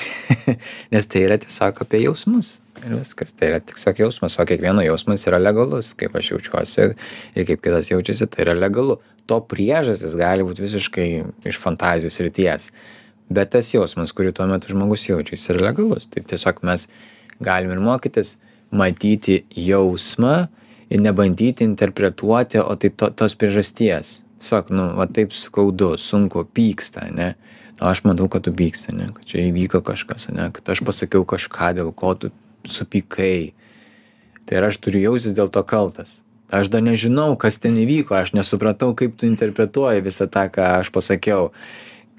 Nes 0.92 1.06
tai 1.10 1.24
yra 1.26 1.38
tiesiog 1.40 1.80
apie 1.82 2.02
jausmus. 2.04 2.58
Ir 2.84 2.94
viskas, 2.94 3.32
tai 3.34 3.48
yra 3.50 3.60
tiesiog 3.64 4.02
jausmas, 4.04 4.36
o 4.38 4.46
kiekvieno 4.46 4.84
jausmas 4.86 5.24
yra 5.26 5.40
legalus, 5.42 5.90
kaip 5.98 6.14
aš 6.18 6.34
jaučiuosi 6.34 6.84
ir 6.84 7.46
kaip 7.48 7.64
kitas 7.64 7.90
jaučiasi, 7.90 8.28
tai 8.30 8.44
yra 8.46 8.54
legalu. 8.58 8.98
To 9.28 9.40
priežastis 9.44 10.14
gali 10.18 10.46
būti 10.46 10.62
visiškai 10.64 11.08
iš 11.50 11.58
fantazijos 11.60 12.20
ryties. 12.22 12.70
Bet 13.28 13.50
tas 13.52 13.72
jausmas, 13.74 14.14
kurį 14.16 14.32
tuo 14.36 14.46
metu 14.48 14.70
žmogus 14.72 15.08
jaučia, 15.08 15.34
jis 15.36 15.50
yra 15.52 15.66
legalus. 15.70 16.06
Tai 16.12 16.22
tiesiog 16.30 16.62
mes 16.68 16.86
galim 17.44 17.74
ir 17.74 17.82
mokytis 17.82 18.36
matyti 18.70 19.42
jausmą 19.56 20.46
ir 20.88 21.02
nebandyti 21.02 21.66
interpretuoti, 21.66 22.62
o 22.62 22.76
tai 22.80 22.92
to, 22.94 23.10
tos 23.16 23.34
priežasties. 23.36 24.20
Sak, 24.38 24.70
nu, 24.70 24.92
va 24.98 25.08
taip 25.10 25.32
skaudu, 25.34 25.96
sunku, 25.98 26.44
pyksta, 26.54 27.08
ne? 27.10 27.32
Nu, 27.78 27.88
aš 27.90 28.04
matau, 28.06 28.28
kad 28.30 28.46
tu 28.46 28.52
pyksti, 28.54 28.94
ne? 28.94 29.08
Kad 29.14 29.26
čia 29.26 29.42
įvyko 29.48 29.82
kažkas, 29.86 30.28
ne? 30.34 30.48
Kad 30.54 30.74
aš 30.74 30.84
pasakiau 30.86 31.26
kažką, 31.26 31.72
dėl 31.78 31.90
ko 31.94 32.14
tu 32.14 32.30
supykai. 32.68 33.52
Tai 34.46 34.60
ir 34.60 34.68
aš 34.70 34.78
turiu 34.82 35.02
jausis 35.08 35.34
dėl 35.36 35.50
to 35.52 35.62
kaltas. 35.66 36.20
Aš 36.54 36.70
dar 36.72 36.80
nežinau, 36.80 37.34
kas 37.36 37.58
ten 37.60 37.76
įvyko, 37.76 38.14
aš 38.16 38.32
nesupratau, 38.32 38.94
kaip 38.96 39.18
tu 39.20 39.26
interpretuoji 39.28 40.06
visą 40.06 40.30
tą, 40.32 40.46
ką 40.54 40.70
aš 40.78 40.94
pasakiau. 40.94 41.50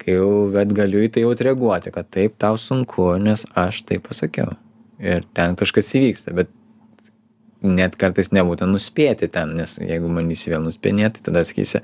Kai 0.00 0.14
jau, 0.14 0.46
bet 0.52 0.70
galiu 0.76 1.02
į 1.04 1.10
tai 1.12 1.24
jau 1.24 1.32
reaguoti, 1.34 1.90
kad 1.92 2.08
taip 2.12 2.36
tau 2.40 2.60
sunku, 2.60 3.10
nes 3.20 3.42
aš 3.58 3.82
tai 3.88 3.98
pasakiau. 4.00 4.54
Ir 5.00 5.24
ten 5.34 5.56
kažkas 5.58 5.90
įvyksta, 5.96 6.36
bet 6.36 6.52
net 7.62 7.96
kartais 8.00 8.32
nebūtų 8.34 8.68
nuspėti 8.70 9.28
ten, 9.32 9.54
nes 9.58 9.78
jeigu 9.82 10.10
manysi 10.12 10.52
vėl 10.52 10.64
nuspėnėti, 10.64 11.24
tada 11.26 11.44
sakysi, 11.46 11.82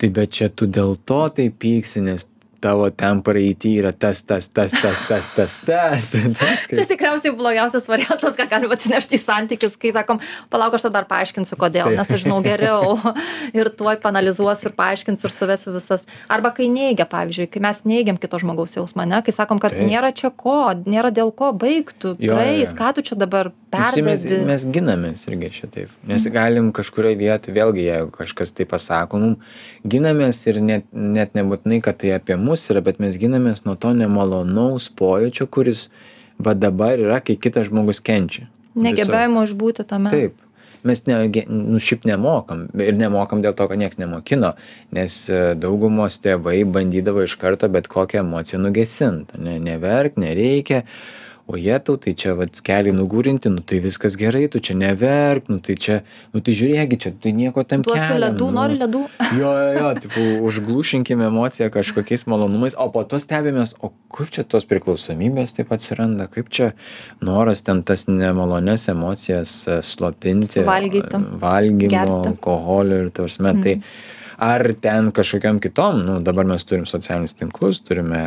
tai 0.00 0.10
bet 0.14 0.34
čia 0.38 0.50
tu 0.52 0.68
dėl 0.70 0.96
to 1.08 1.22
tai 1.36 1.50
pyksi, 1.50 2.04
nes 2.06 2.26
tavo 2.62 2.88
ten 2.94 3.20
praeitį 3.24 3.72
yra 3.80 3.92
tas, 3.92 4.22
tas, 4.26 4.48
tas, 4.48 4.72
tas, 4.74 5.02
tas, 5.06 5.28
tas, 5.34 5.56
tas. 5.66 6.10
tas 6.40 6.66
Tai 6.70 6.86
tikriausiai 6.88 7.34
blogiausias 7.36 7.88
variantas, 7.90 8.34
ką 8.38 8.46
galima 8.50 8.76
atsinešti 8.76 9.18
į 9.18 9.22
santykius, 9.22 9.76
kai 9.80 9.92
sakom, 9.96 10.20
palauk, 10.52 10.76
aš 10.76 10.86
tau 10.86 10.94
dar 10.94 11.08
paaiškinsiu, 11.10 11.58
kodėl, 11.60 11.90
Taip. 11.90 11.98
nes 12.00 12.12
aš 12.16 12.24
žinau 12.26 12.40
geriau 12.44 12.96
ir 13.58 13.70
tuoj 13.76 13.98
panalizuosiu 14.02 14.70
ir 14.70 14.76
paaiškinsiu 14.78 15.28
ir 15.28 15.36
suvesiu 15.36 15.76
visas. 15.76 16.06
Arba 16.32 16.52
kai 16.56 16.68
neigia, 16.72 17.08
pavyzdžiui, 17.10 17.50
kai 17.52 17.62
mes 17.68 17.82
neigiam 17.88 18.20
kito 18.20 18.40
žmogaus 18.42 18.76
jausmą, 18.78 19.06
ne, 19.08 19.20
kai 19.26 19.36
sakom, 19.36 19.62
kad 19.62 19.76
Taip. 19.76 19.86
nėra 19.90 20.12
čia 20.16 20.32
ko, 20.32 20.58
nėra 20.86 21.12
dėl 21.14 21.32
ko 21.36 21.52
baigtų, 21.56 22.16
praeis, 22.22 22.74
ką 22.76 22.94
tu 22.96 23.06
čia 23.10 23.20
dabar 23.20 23.52
Tai 23.70 24.02
mes, 24.06 24.22
perdedi. 24.22 24.44
mes 24.46 24.64
ginamės 24.70 25.26
irgi 25.26 25.50
šitaip. 25.56 25.94
Nes 26.06 26.26
galim 26.30 26.68
kažkurioje 26.74 27.18
vietoje, 27.18 27.54
vėlgi, 27.56 27.82
jeigu 27.88 28.12
kažkas 28.14 28.54
tai 28.54 28.66
pasako 28.70 29.18
mum, 29.22 29.32
ginamės 29.82 30.44
ir 30.46 30.60
net, 30.62 30.86
net 30.94 31.34
nebūtinai, 31.34 31.80
kad 31.82 31.98
tai 32.02 32.14
apie 32.14 32.38
mus 32.38 32.68
yra, 32.70 32.84
bet 32.86 33.02
mes 33.02 33.18
ginamės 33.18 33.64
nuo 33.66 33.74
to 33.74 33.90
nemalonaus 33.96 34.86
pojūčio, 34.94 35.48
kuris 35.50 35.88
va 36.38 36.54
dabar 36.54 37.02
yra, 37.02 37.18
kai 37.18 37.34
kitas 37.34 37.66
žmogus 37.66 37.98
kenčia. 38.06 38.46
Negebėjimo 38.76 39.42
išbūti 39.48 39.86
tame. 39.88 40.14
Taip. 40.14 40.42
Mes 40.86 41.02
ne, 41.08 41.16
nu, 41.50 41.80
šiaip 41.82 42.04
nemokam 42.06 42.66
ir 42.78 42.94
nemokam 42.94 43.40
dėl 43.42 43.56
to, 43.58 43.66
kad 43.66 43.80
niekas 43.80 43.98
nemokino, 43.98 44.52
nes 44.94 45.16
e, 45.26 45.40
daugumos 45.58 46.20
tėvai 46.22 46.60
bandydavo 46.70 47.24
iš 47.26 47.34
karto 47.40 47.66
bet 47.72 47.88
kokią 47.90 48.22
emociją 48.22 48.60
nugesinti. 48.62 49.40
Ne, 49.42 49.56
neverk, 49.62 50.20
nereikia, 50.22 50.84
o 51.46 51.56
jetau 51.56 51.94
tai 52.02 52.14
čia 52.18 52.34
vat 52.34 52.58
keliai 52.66 52.94
nugūrinti 52.94 53.50
nu 53.52 53.62
tai 53.62 53.78
viskas 53.84 54.16
gerai 54.18 54.48
tu 54.50 54.58
čia 54.58 54.74
neverk 54.78 55.46
nu 55.52 55.60
tai 55.62 55.76
čia 55.78 56.00
nu 56.34 56.42
tai 56.42 56.54
žiūrėkit 56.58 57.04
čia 57.04 57.12
tai 57.22 57.32
nieko 57.36 57.62
tam 57.62 57.84
keliam, 57.86 58.18
ledų, 58.24 58.48
nu. 58.50 58.56
nori 58.58 58.78
ledų? 58.80 59.02
Jo, 59.36 59.52
jo, 59.52 59.70
jo, 59.76 59.90
tipo, 60.00 60.24
užglušinkime 60.48 61.26
emociją 61.28 61.68
kažkokiais 61.74 62.26
malonumais, 62.30 62.76
o 62.78 62.88
po 62.94 63.02
to 63.06 63.18
stebimės, 63.22 63.74
o 63.84 63.92
kaip 64.14 64.30
čia 64.34 64.46
tos 64.48 64.66
priklausomybės 64.70 65.54
taip 65.56 65.72
atsiranda, 65.74 66.28
kaip 66.32 66.50
čia 66.50 66.70
noras 67.24 67.62
ten 67.66 67.82
tas 67.86 68.06
nemalonės 68.08 68.88
emocijas 68.92 69.56
e, 69.68 69.80
slopinti, 69.86 70.62
Suvalgyti. 70.62 71.20
valgymo, 71.42 71.90
Gerti. 71.90 72.30
alkoholio 72.32 73.02
ir 73.04 73.10
tarsi, 73.14 73.42
mm. 73.42 73.66
tai 73.66 73.76
ar 74.46 74.66
ten 74.80 75.12
kažkokiam 75.14 75.60
kitom, 75.62 76.00
nu 76.06 76.20
dabar 76.24 76.48
mes 76.48 76.64
turim 76.66 76.86
socialinius 76.88 77.36
tinklus, 77.38 77.82
turime 77.84 78.22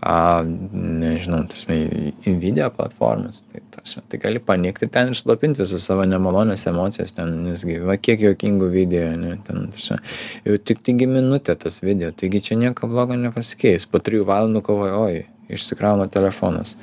a, 0.00 0.42
nežinau, 0.44 1.42
tasme, 1.50 1.76
video 2.24 2.70
platformas, 2.70 3.42
tai, 3.50 3.62
tasme, 3.74 4.02
tai 4.08 4.20
gali 4.22 4.42
panikti 4.42 4.86
ten 4.92 5.10
ir 5.12 5.18
slopinti 5.18 5.62
visas 5.62 5.86
savo 5.88 6.06
nemalonės 6.06 6.66
emocijas, 6.70 7.14
ten, 7.16 7.32
nesgi, 7.46 7.80
va 7.82 7.98
kiek 7.98 8.22
juokingų 8.28 8.70
video, 8.74 9.10
ne, 9.18 9.36
ten, 9.46 9.68
tasme, 9.74 9.98
jau 10.46 10.58
tik 10.70 10.84
taigi 10.86 11.08
minutė 11.10 11.58
tas 11.58 11.80
video, 11.82 12.12
taigi 12.14 12.44
čia 12.50 12.58
nieko 12.60 12.90
blogo 12.90 13.18
nepasikeis, 13.18 13.88
po 13.90 14.02
trijų 14.02 14.28
valandų 14.28 14.62
kovoju, 14.68 15.00
oi, 15.08 15.24
išsikrauna 15.50 16.06
telefonas. 16.14 16.76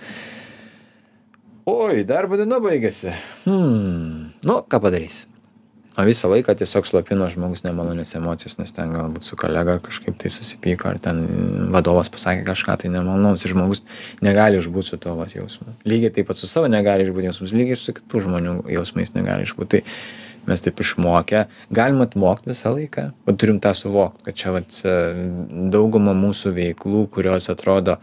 Oi, 1.65 2.04
darbo 2.06 2.38
diena 2.38 2.60
baigėsi. 2.62 3.15
Hmm, 3.47 4.36
nu, 4.45 4.60
ką 4.69 4.82
padarysi? 4.84 5.25
O 5.95 6.03
visą 6.03 6.27
laiką 6.27 6.51
tiesiog 6.60 6.88
slopino 6.89 7.29
žmogus 7.31 7.62
nemalonės 7.63 8.17
emocijas, 8.17 8.58
nes 8.60 8.73
ten 8.75 8.91
galbūt 8.91 9.23
su 9.23 9.38
kolega 9.39 9.77
kažkaip 9.84 10.17
tai 10.19 10.27
susipyko, 10.34 10.89
ar 10.91 10.99
ten 10.99 11.21
vadovas 11.71 12.10
pasakė 12.12 12.43
kažką 12.49 12.75
tai 12.81 12.91
nemalonaus 12.91 13.45
ir 13.45 13.53
žmogus 13.53 13.86
negali 14.25 14.60
išbūti 14.60 14.91
su 14.91 14.99
tuo 14.99 15.15
vat, 15.15 15.31
jausmu. 15.38 15.77
Lygiai 15.88 16.12
taip 16.17 16.27
pat 16.27 16.41
su 16.41 16.51
savo 16.51 16.67
negali 16.67 17.08
išbūti 17.08 17.29
jausmus, 17.29 17.55
lygiai 17.55 17.79
su 17.79 17.95
kitų 17.95 18.25
žmonių 18.27 18.55
jausmais 18.75 19.15
negali 19.15 19.47
išbūti. 19.47 19.79
Tai 19.86 20.51
mes 20.51 20.62
taip 20.62 20.81
išmokę, 20.84 21.45
galim 21.73 22.03
atmokti 22.03 22.51
visą 22.51 22.73
laiką, 22.75 23.08
bet 23.25 23.39
turim 23.41 23.62
tą 23.63 23.71
suvokti, 23.77 24.27
kad 24.27 24.38
čia 24.38 24.51
vat, 24.53 24.81
dauguma 25.73 26.13
mūsų 26.17 26.51
veiklų, 26.60 27.05
kurios 27.13 27.47
atrodo 27.53 27.97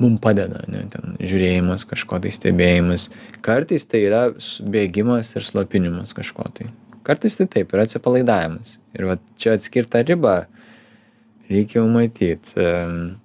mums 0.00 0.22
padeda, 0.22 0.62
ne, 0.72 0.86
ten 0.94 1.18
žiūrėjimas, 1.20 1.84
kažko 1.90 2.22
tai 2.22 2.32
stebėjimas, 2.34 3.10
kartais 3.44 3.84
tai 3.86 4.06
yra 4.06 4.22
bėgimas 4.62 5.34
ir 5.36 5.46
slopinimas 5.46 6.16
kažko 6.16 6.48
tai 6.54 6.70
kartais 7.06 7.36
tai 7.38 7.48
taip 7.50 7.72
yra 7.74 7.86
atsipalaidavimas. 7.86 8.78
Ir 8.96 9.08
vat 9.10 9.22
čia 9.40 9.56
atskirt 9.56 9.92
tą 9.92 10.02
ribą 10.06 10.42
reikia 11.52 11.80
jau 11.80 11.88
matyt. 11.92 12.52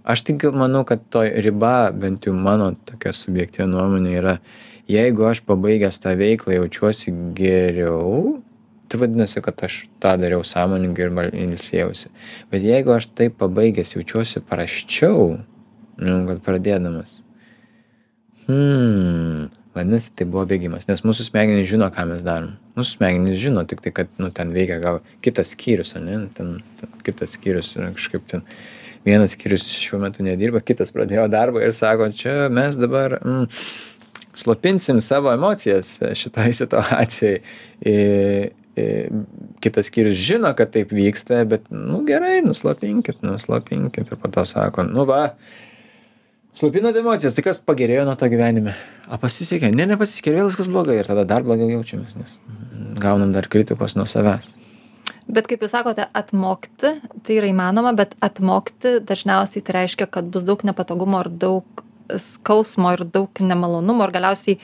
Aš 0.03 0.23
tik 0.27 0.47
manau 0.55 0.83
kad 0.87 1.03
toj 1.13 1.31
riba 1.45 1.91
bent 1.95 2.27
jau 2.27 2.35
mano 2.35 2.73
tokia 2.89 3.13
subjektyvi 3.15 3.69
nuomonė 3.71 4.17
yra 4.21 4.37
jeigu 4.91 5.27
aš 5.29 5.43
pabaigęs 5.47 6.01
tą 6.03 6.15
veiklą 6.19 6.57
jaučiuosi 6.57 7.13
geriau 7.37 8.41
tai 8.87 9.01
vadinasi 9.01 9.43
kad 9.43 9.59
aš 9.67 9.81
tą 9.99 10.13
dariau 10.19 10.45
sąmoningai 10.47 11.09
ir 11.09 11.31
ilsėjausi. 11.43 12.11
Bet 12.51 12.63
jeigu 12.63 12.95
aš 12.95 13.09
tai 13.11 13.27
pabaigęs 13.29 13.95
jaučiuosi 13.97 14.43
prasčiau 14.47 15.37
negu 15.97 16.27
kad 16.29 16.43
pradėdamas 16.45 17.21
hmm 18.47 19.56
vadinasi 19.77 20.13
tai 20.17 20.27
buvo 20.29 20.45
bėgimas 20.49 20.87
nes 20.89 21.03
mūsų 21.05 21.27
smegenys 21.29 21.69
žino 21.69 21.89
ką 21.93 22.07
mes 22.09 22.23
darom. 22.25 22.55
Mūsų 22.77 22.97
smegenys 22.97 23.39
žino 23.41 23.63
tiktai 23.69 23.93
kad 23.95 24.11
nu 24.21 24.31
ten 24.35 24.51
veikia 24.55 24.79
gal 24.83 25.01
kitas 25.25 25.53
skyrius 25.55 25.95
ane 25.99 26.25
ten 26.37 26.57
ten 26.79 26.97
kitas 27.05 27.37
skyrius 27.37 27.75
kažkaip 27.77 28.27
ten 28.33 28.45
vienas 29.05 29.37
skyrius 29.37 29.65
šiuo 29.71 30.01
metu 30.03 30.25
nedirba 30.25 30.61
kitas 30.65 30.93
pradėjo 30.95 31.27
darbą 31.31 31.63
ir 31.63 31.75
sako 31.75 32.09
čia 32.15 32.49
mes 32.53 32.77
dabar 32.79 33.19
mm, 33.21 33.47
slopinsim 34.37 35.01
savo 35.01 35.31
emocijas 35.33 35.97
šitoj 36.13 36.53
situacijai. 36.61 37.41
I, 37.81 37.95
i, 38.77 38.87
kitas 39.63 39.89
skyrius 39.89 40.17
žino 40.21 40.51
kad 40.57 40.73
taip 40.73 40.91
vyksta 40.93 41.43
bet 41.49 41.69
nu 41.73 42.03
gerai 42.05 42.41
nuslopinkit 42.45 43.23
nuslopinkit 43.25 44.11
ir 44.11 44.19
po 44.21 44.29
to 44.33 44.45
sako 44.45 44.85
nu 44.85 45.05
va 45.09 45.23
slopinot 46.57 46.97
emocijas 46.97 47.35
tai 47.37 47.45
kas 47.45 47.59
pagerėjo 47.61 48.05
nuo 48.07 48.15
to 48.19 48.29
gyvenime? 48.31 48.75
A 49.07 49.19
pasisekė. 49.21 49.69
Ne 49.75 49.85
nepasisekė 49.89 50.33
vėl 50.35 50.49
viskas 50.49 50.69
blogai 50.71 50.97
ir 50.99 51.09
tada 51.09 51.25
dar 51.27 51.45
blogiau 51.45 51.69
jaučiamės 51.77 52.17
nes 52.19 52.39
gaunam 52.97 53.33
dar 53.35 53.47
kritikos 53.51 53.95
nuo 53.97 54.07
savęs. 54.09 54.53
Bet 55.27 55.47
kaip 55.49 55.63
jūs 55.63 55.73
sakote, 55.75 56.05
atmokti, 56.15 56.93
tai 57.27 57.35
yra 57.35 57.49
įmanoma, 57.51 57.91
bet 57.97 58.15
atmokti 58.23 58.97
dažniausiai 59.03 59.63
tai 59.65 59.81
reiškia, 59.81 60.07
kad 60.11 60.29
bus 60.31 60.45
daug 60.47 60.63
nepatogumo 60.67 61.19
ir 61.25 61.29
daug 61.43 61.83
skausmo 62.23 62.93
ir 62.95 63.03
daug 63.11 63.41
nemalonumo 63.43 64.07
ir 64.07 64.13
galiausiai 64.15 64.59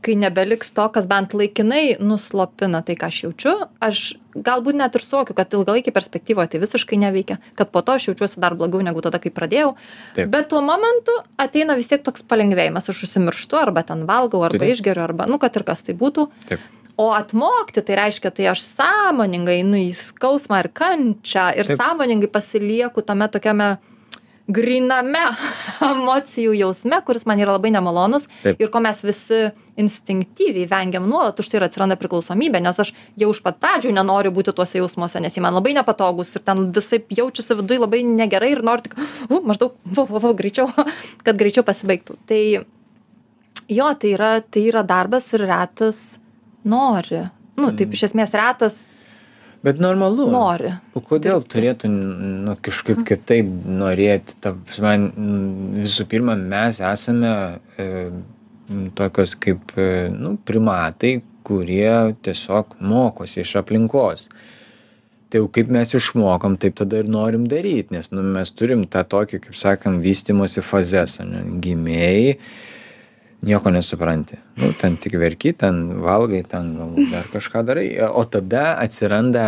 kai 0.00 0.16
nebeliks 0.16 0.72
to 0.72 0.86
kas 0.92 1.06
bent 1.08 1.34
laikinai 1.36 1.96
nuslopina 2.00 2.80
tai 2.86 2.96
ką 2.98 3.10
aš 3.10 3.18
jaučiu 3.24 3.54
aš 3.84 4.02
galbūt 4.34 4.78
net 4.80 4.96
ir 4.96 5.04
suvokiu 5.04 5.36
kad 5.36 5.52
ilgalaikėj 5.56 5.94
perspektyvoj 5.94 6.48
tai 6.52 6.60
visiškai 6.62 6.98
neveikia 7.02 7.38
kad 7.58 7.72
po 7.74 7.82
to 7.84 7.96
aš 7.98 8.08
jaučiuosi 8.10 8.40
dar 8.40 8.56
blogiau 8.56 8.82
negu 8.86 9.02
tada 9.04 9.20
kai 9.22 9.32
pradėjau 9.34 9.74
Taip. 10.16 10.30
bet 10.32 10.48
tuo 10.52 10.62
momentu 10.64 11.14
ateina 11.40 11.76
vis 11.78 11.90
tiek 11.92 12.04
toks 12.06 12.24
palengvėjimas 12.24 12.88
aš 12.92 13.04
užsimirštu 13.06 13.60
arba 13.60 13.84
ten 13.86 14.06
valgau 14.08 14.42
arba 14.46 14.64
Taip. 14.64 14.76
išgeriu 14.78 15.04
arba 15.04 15.28
nu 15.28 15.40
kad 15.42 15.56
ir 15.56 15.66
kas 15.68 15.84
tai 15.84 15.96
būtų 15.98 16.28
Taip. 16.48 16.64
o 16.96 17.10
atmokti 17.16 17.84
tai 17.84 18.00
reiškia 18.00 18.32
tai 18.32 18.50
aš 18.54 18.64
sąmoningai 18.70 19.60
einu 19.60 19.84
į 19.84 19.92
skausmą 19.98 20.64
ir 20.64 20.72
kančią 20.72 21.50
ir 21.60 21.68
Taip. 21.68 21.80
sąmoningai 21.82 22.32
pasilieku 22.32 23.04
tame 23.04 23.28
tokiame 23.28 23.76
gryname 24.54 25.22
emocijų 25.92 26.54
jausme 26.58 27.00
kuris 27.06 27.26
man 27.28 27.40
yra 27.42 27.56
labai 27.56 27.72
nemalonus 27.74 28.28
Taip. 28.44 28.60
ir 28.60 28.70
ko 28.72 28.82
mes 28.84 29.02
visi 29.04 29.42
instinktyviai 29.80 30.68
vengiam 30.70 31.06
nuolat 31.08 31.38
už 31.40 31.48
tai 31.50 31.60
ir 31.60 31.66
atsiranda 31.68 31.96
priklausomybė 32.00 32.60
nes 32.64 32.82
aš 32.82 32.92
jau 33.20 33.30
iš 33.32 33.42
pat 33.44 33.60
pradžių 33.62 33.94
nenoriu 33.96 34.32
būti 34.34 34.54
tuose 34.56 34.80
jausmuose 34.80 35.22
nes 35.22 35.36
jie 35.36 35.44
man 35.44 35.56
labai 35.56 35.74
nepatogūs 35.78 36.34
ir 36.36 36.44
ten 36.46 36.68
visaip 36.76 37.12
jaučiasi 37.16 37.56
viduj 37.62 37.80
labai 37.84 38.02
negerai 38.06 38.52
ir 38.56 38.64
noriu 38.66 38.88
tik 38.88 38.98
u 39.30 39.40
maždaug 39.46 39.78
vo 39.84 40.06
vo 40.10 40.22
vo 40.26 40.34
greičiau 40.36 40.68
kad 41.24 41.38
greičiau 41.40 41.66
pasibaigtų. 41.66 42.18
Tai 42.28 42.42
jo 43.70 43.90
tai 44.02 44.14
yra 44.14 44.32
tai 44.42 44.66
yra 44.70 44.82
darbas 44.86 45.30
ir 45.36 45.46
retas 45.48 46.18
nori. 46.64 47.26
Nu 47.60 47.72
taip 47.76 47.94
iš 47.96 48.08
esmės 48.10 48.32
retas 48.36 48.78
bet 49.66 49.80
normalu 49.82 50.26
nori 50.30 50.72
O 50.96 51.02
kodėl 51.04 51.42
turėtų 51.44 51.90
nu, 51.90 52.56
kažkaip 52.64 53.02
kitaip 53.08 53.48
norėti? 53.68 54.36
Ta 54.40 54.54
prasme, 54.54 54.94
n- 54.98 55.80
visų 55.80 56.06
pirma, 56.10 56.36
mes 56.36 56.80
esame 56.84 57.32
e, 57.76 57.88
tokios 58.98 59.36
kaip 59.40 59.74
e, 59.76 60.08
nu, 60.14 60.36
primatai, 60.46 61.18
kurie 61.46 62.14
tiesiog 62.22 62.76
mokosi 62.84 63.42
iš 63.44 63.56
aplinkos. 63.60 64.28
Tai 65.30 65.44
jau 65.44 65.48
kaip 65.54 65.70
mes 65.70 65.94
išmokom, 65.94 66.56
taip 66.58 66.74
tada 66.80 67.00
ir 67.00 67.10
norim 67.10 67.44
daryti, 67.50 67.94
nes 67.94 68.10
nu, 68.10 68.22
mes 68.34 68.50
turim 68.50 68.82
tą 68.90 69.04
tokį, 69.06 69.38
kaip 69.46 69.56
sakant, 69.58 70.02
vystimosi 70.02 70.62
fazes. 70.66 71.20
Ne? 71.22 71.44
Gimėjai, 71.62 72.34
nieko 73.42 73.70
nesupranti. 73.70 74.36
Nu, 74.56 74.72
ten 74.80 74.96
tik 75.00 75.14
verki, 75.20 75.52
ten 75.56 75.80
valgai, 76.04 76.42
ten 76.48 76.74
galbūt 76.76 77.10
dar 77.12 77.28
kažką 77.32 77.62
darai. 77.64 77.86
O 78.12 78.24
tada 78.28 78.74
atsiranda, 78.82 79.46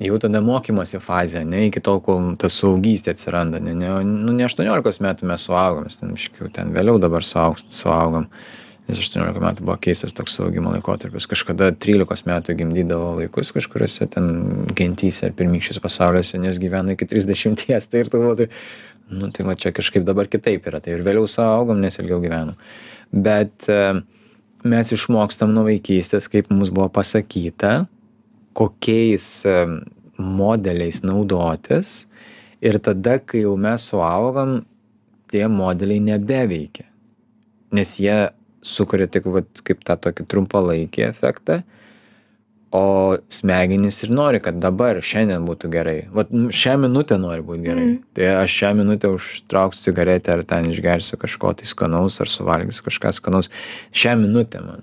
jau 0.00 0.18
tada 0.22 0.40
mokymosi 0.44 1.00
fazė, 1.04 1.44
ne 1.48 1.66
iki 1.68 1.82
tol, 1.84 2.00
kol 2.04 2.32
ta 2.40 2.48
saugystė 2.52 3.12
atsiranda. 3.12 3.60
Ne, 3.60 3.76
ne, 3.76 3.92
nu, 4.08 4.32
ne 4.32 4.48
18 4.48 5.04
metų 5.04 5.28
mes 5.28 5.48
suaugom, 5.48 5.88
mes 5.88 6.00
ten 6.00 6.14
iškiau, 6.16 6.48
ten 6.54 6.72
vėliau 6.76 7.00
dabar 7.02 7.26
suaug, 7.26 7.60
suaugom. 7.68 8.30
Nes 8.84 8.98
18 9.00 9.40
metų 9.40 9.64
buvo 9.64 9.76
keistas 9.80 10.12
toks 10.16 10.34
saugimo 10.36 10.72
laikotarpis. 10.72 11.28
Kažkada 11.28 11.70
13 11.80 12.26
metų 12.28 12.56
gimdydavo 12.58 13.14
vaikus 13.20 13.52
kažkuriuose 13.56 14.10
ten 14.12 14.26
gentyse 14.76 15.30
ar 15.30 15.36
pirmykščiuose 15.36 15.80
pasauliuose, 15.84 16.40
nes 16.40 16.60
gyveno 16.60 16.92
iki 16.92 17.08
30. 17.08 17.64
Tai 17.64 18.02
ir 18.02 18.12
tavo, 18.12 18.34
tai, 18.36 18.50
nu, 19.08 19.30
tai 19.32 19.48
va 19.48 19.56
čia 19.56 19.72
kažkaip 19.72 20.04
dabar 20.04 20.28
kitaip 20.28 20.68
yra. 20.68 20.82
Tai 20.84 20.98
ir 20.98 21.06
vėliau 21.06 21.24
suaugom, 21.28 21.80
nes 21.80 21.96
ilgiau 22.00 22.20
gyvenom 22.24 22.60
bet 23.14 23.68
e, 23.70 23.80
mes 24.66 24.92
išmokstam 24.96 25.52
nuo 25.54 25.66
vaikystės, 25.68 26.26
kaip 26.32 26.50
mums 26.50 26.72
buvo 26.74 26.88
pasakyta, 26.92 27.84
kokiais 28.58 29.28
e, 29.46 29.58
modeliais 30.18 31.02
naudotis 31.06 32.04
ir 32.64 32.78
tada, 32.82 33.18
kai 33.20 33.44
jau 33.44 33.54
mes 33.60 33.86
suaugam, 33.90 34.62
tie 35.30 35.46
modeliai 35.50 36.02
nebeveikia. 36.02 36.86
Nes 37.74 37.96
jie 37.98 38.16
sukuria 38.64 39.08
tik 39.10 39.26
vat, 39.30 39.48
kaip 39.66 39.82
tą 39.86 39.96
tokį 40.00 40.26
trumpalaikį 40.30 41.08
efektą, 41.08 41.62
o 42.74 43.16
smegenys 43.30 44.00
ir 44.02 44.10
nori, 44.10 44.40
kad 44.42 44.56
dabar, 44.58 44.98
šiandien 44.98 45.44
būtų 45.46 45.68
gerai. 45.70 45.98
Vat 46.14 46.32
šią 46.32 46.72
minutę 46.82 47.18
nori 47.22 47.44
būti 47.46 47.62
gerai. 47.62 47.84
Mm. 47.86 48.00
Tai 48.18 48.30
aš 48.40 48.56
šią 48.62 48.70
minutę 48.80 49.10
užtrauksiu 49.14 49.84
cigaretę 49.86 50.34
ar 50.34 50.42
ten 50.48 50.66
išgersiu 50.72 51.18
kažko 51.22 51.52
tai 51.60 51.68
skanaus 51.70 52.18
ar 52.24 52.32
suvalgysiu 52.32 52.82
kažką 52.88 53.12
skanaus. 53.14 53.50
Šią 53.94 54.16
minutę 54.24 54.64
man. 54.64 54.82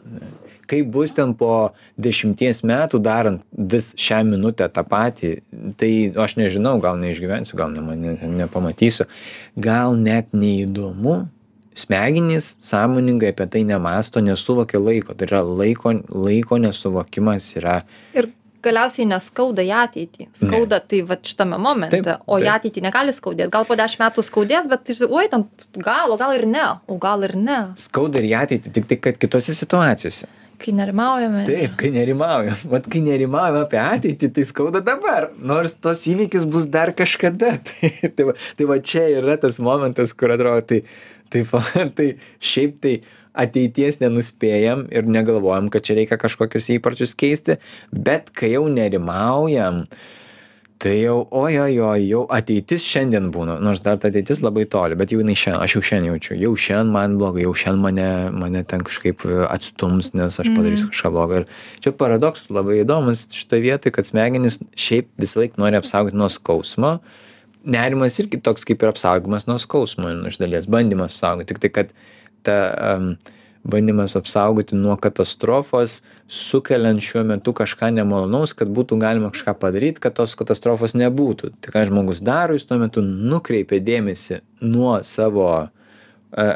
Kaip 0.72 0.88
bus 0.94 1.12
ten 1.18 1.34
po 1.36 1.74
dešimties 2.00 2.64
metų 2.64 3.02
darant 3.04 3.44
vis 3.52 3.92
šią 4.00 4.22
minutę 4.30 4.70
tą 4.72 4.86
patį, 4.88 5.34
tai 5.76 5.92
aš 6.16 6.38
nežinau, 6.40 6.78
gal 6.80 6.96
neišgyvensiu, 7.02 7.60
gal 7.60 7.76
ne, 7.76 7.84
ne, 8.00 8.16
nepamatysiu, 8.40 9.10
gal 9.60 10.00
net 10.00 10.32
neįdomu, 10.32 11.26
smegenys 11.78 12.58
sąmoningai 12.60 13.32
apie 13.36 13.48
tai 13.48 13.64
nemąsto 13.66 14.22
nesuvokia 14.22 14.80
laiko. 14.80 15.16
Tai 15.16 15.28
yra 15.30 15.42
laiko 15.44 15.96
laiko 16.10 16.62
nesuvokimas 16.62 17.56
yra 17.60 17.82
ir 18.18 18.32
galiausiai 18.66 19.08
neskauda 19.10 19.64
į 19.66 19.72
ateitį. 19.84 20.28
Skauda 20.38 20.82
tai 20.86 21.02
vat 21.08 21.26
šitame 21.28 21.58
momente. 21.62 22.02
Taip, 22.06 22.26
o 22.28 22.38
į 22.40 22.46
taip. 22.46 22.54
ateitį 22.60 22.84
negali 22.86 23.16
skaudėt 23.16 23.52
gal 23.54 23.66
po 23.68 23.78
dešim 23.80 24.04
metų 24.06 24.26
skaudės 24.26 24.70
bet 24.72 24.86
tai 24.88 24.98
oi 25.08 25.26
ten 25.32 25.48
gal 25.78 26.14
o 26.14 26.20
gal 26.22 26.36
ir 26.38 26.46
ne. 26.50 26.68
O 26.88 27.00
gal 27.02 27.26
ir 27.28 27.36
ne. 27.40 27.60
Skauda 27.80 28.22
ir 28.22 28.30
į 28.32 28.38
ateitį 28.44 28.76
tik 28.78 28.88
tai 28.90 29.00
kad 29.02 29.20
kitose 29.22 29.58
situacijose. 29.58 30.30
Kai 30.62 30.76
nerimaujame. 30.78 31.46
Taip 31.48 31.74
kai 31.80 31.90
nerimaujam. 31.94 32.60
Vat 32.70 32.86
kai 32.92 33.02
nerimaujam 33.02 33.64
apie 33.64 33.80
ateitį 33.82 34.30
tai 34.36 34.46
skauda 34.46 34.84
dabar. 34.86 35.32
Nors 35.38 35.74
tas 35.82 36.04
įvykis 36.10 36.46
bus 36.52 36.70
dar 36.70 36.94
kažkada. 36.98 37.56
Tai 37.66 38.12
tai 38.14 38.28
va 38.30 38.36
tai 38.58 38.68
va 38.70 38.78
čia 38.78 39.08
yra 39.16 39.40
tas 39.42 39.58
momentas 39.64 40.14
kur 40.14 40.36
atrodo 40.36 40.62
tai 40.70 40.84
tai 41.32 41.44
va 41.52 41.64
tai 41.98 42.14
šiaip 42.40 42.80
tai 42.84 42.96
ateities 43.32 44.02
nenuspėjam 44.02 44.88
ir 44.92 45.08
negalvojam 45.08 45.70
kad 45.72 45.86
čia 45.88 45.96
reikia 46.02 46.20
kažkokius 46.20 46.74
įpročius 46.78 47.16
keisti 47.16 47.60
bet 47.92 48.34
kai 48.36 48.54
jau 48.56 48.66
nerimaujam 48.72 49.86
tai 50.82 50.96
jau 50.98 51.22
ojojoi 51.38 52.08
jau 52.10 52.22
ateitis 52.34 52.84
šiandien 52.90 53.30
būna 53.32 53.60
nors 53.64 53.84
dar 53.86 54.00
ta 54.02 54.10
ateitis 54.10 54.42
labai 54.44 54.66
toli 54.66 54.98
bet 55.00 55.14
jau 55.14 55.22
jinai 55.22 55.38
šiandien 55.38 55.64
aš 55.64 55.76
jau 55.78 55.84
šiandien 55.92 56.16
jaučiu 56.16 56.38
jau 56.42 56.52
šiandien 56.66 56.94
man 56.96 57.18
blogai 57.22 57.46
jau 57.46 57.54
šiandien 57.64 57.84
mane 57.86 58.08
mane 58.44 58.64
ten 58.68 58.84
kažkaip 58.88 59.26
e, 59.30 59.42
atstums 59.46 60.12
nes 60.18 60.40
aš 60.42 60.50
padarysiu 60.56 60.90
kažką 60.92 61.14
blogo. 61.14 61.42
Ir 61.44 61.84
čia 61.86 61.94
paradoksas 61.96 62.50
labai 62.52 62.82
įdomus 62.82 63.28
šitoj 63.38 63.62
vietoj 63.68 63.96
kad 63.96 64.10
smegenys 64.10 64.60
šiaip 64.74 65.12
visąlaik 65.22 65.62
nori 65.62 65.78
apsaugot 65.80 66.18
nuo 66.18 66.32
skausmo 66.34 66.98
nerimas 67.64 68.18
irgi 68.20 68.40
toks 68.44 68.66
kaip 68.68 68.84
ir 68.84 68.92
apsaugojimas 68.92 69.48
nuo 69.50 69.60
skausmo 69.62 70.10
nu, 70.10 70.32
iš 70.32 70.40
dalies 70.42 70.68
bandymas 70.72 71.16
apsaugoti. 71.16 71.54
Tiktai 71.54 71.72
kad 71.76 71.94
ta 72.46 72.58
um, 72.96 73.14
bandymas 73.64 74.16
apsaugoti 74.18 74.76
nuo 74.76 74.96
katastrofos 74.98 76.02
sukeliant 76.28 77.02
šiuo 77.04 77.24
metu 77.28 77.54
kažką 77.54 77.92
nemalonaus 77.94 78.56
kad 78.58 78.72
būtų 78.74 78.98
galima 79.02 79.30
kažką 79.34 79.54
padaryt 79.62 80.00
kad 80.02 80.16
tos 80.18 80.34
katastrofos 80.40 80.96
nebūtų. 80.98 81.54
Tai 81.62 81.76
ką 81.76 81.86
žmogus 81.92 82.24
daro 82.26 82.58
jis 82.58 82.66
tuo 82.66 82.80
metu 82.82 83.06
nukreipia 83.06 83.82
dėmesį 83.86 84.42
nuo 84.66 84.98
savo 85.06 85.48
e, 85.62 85.68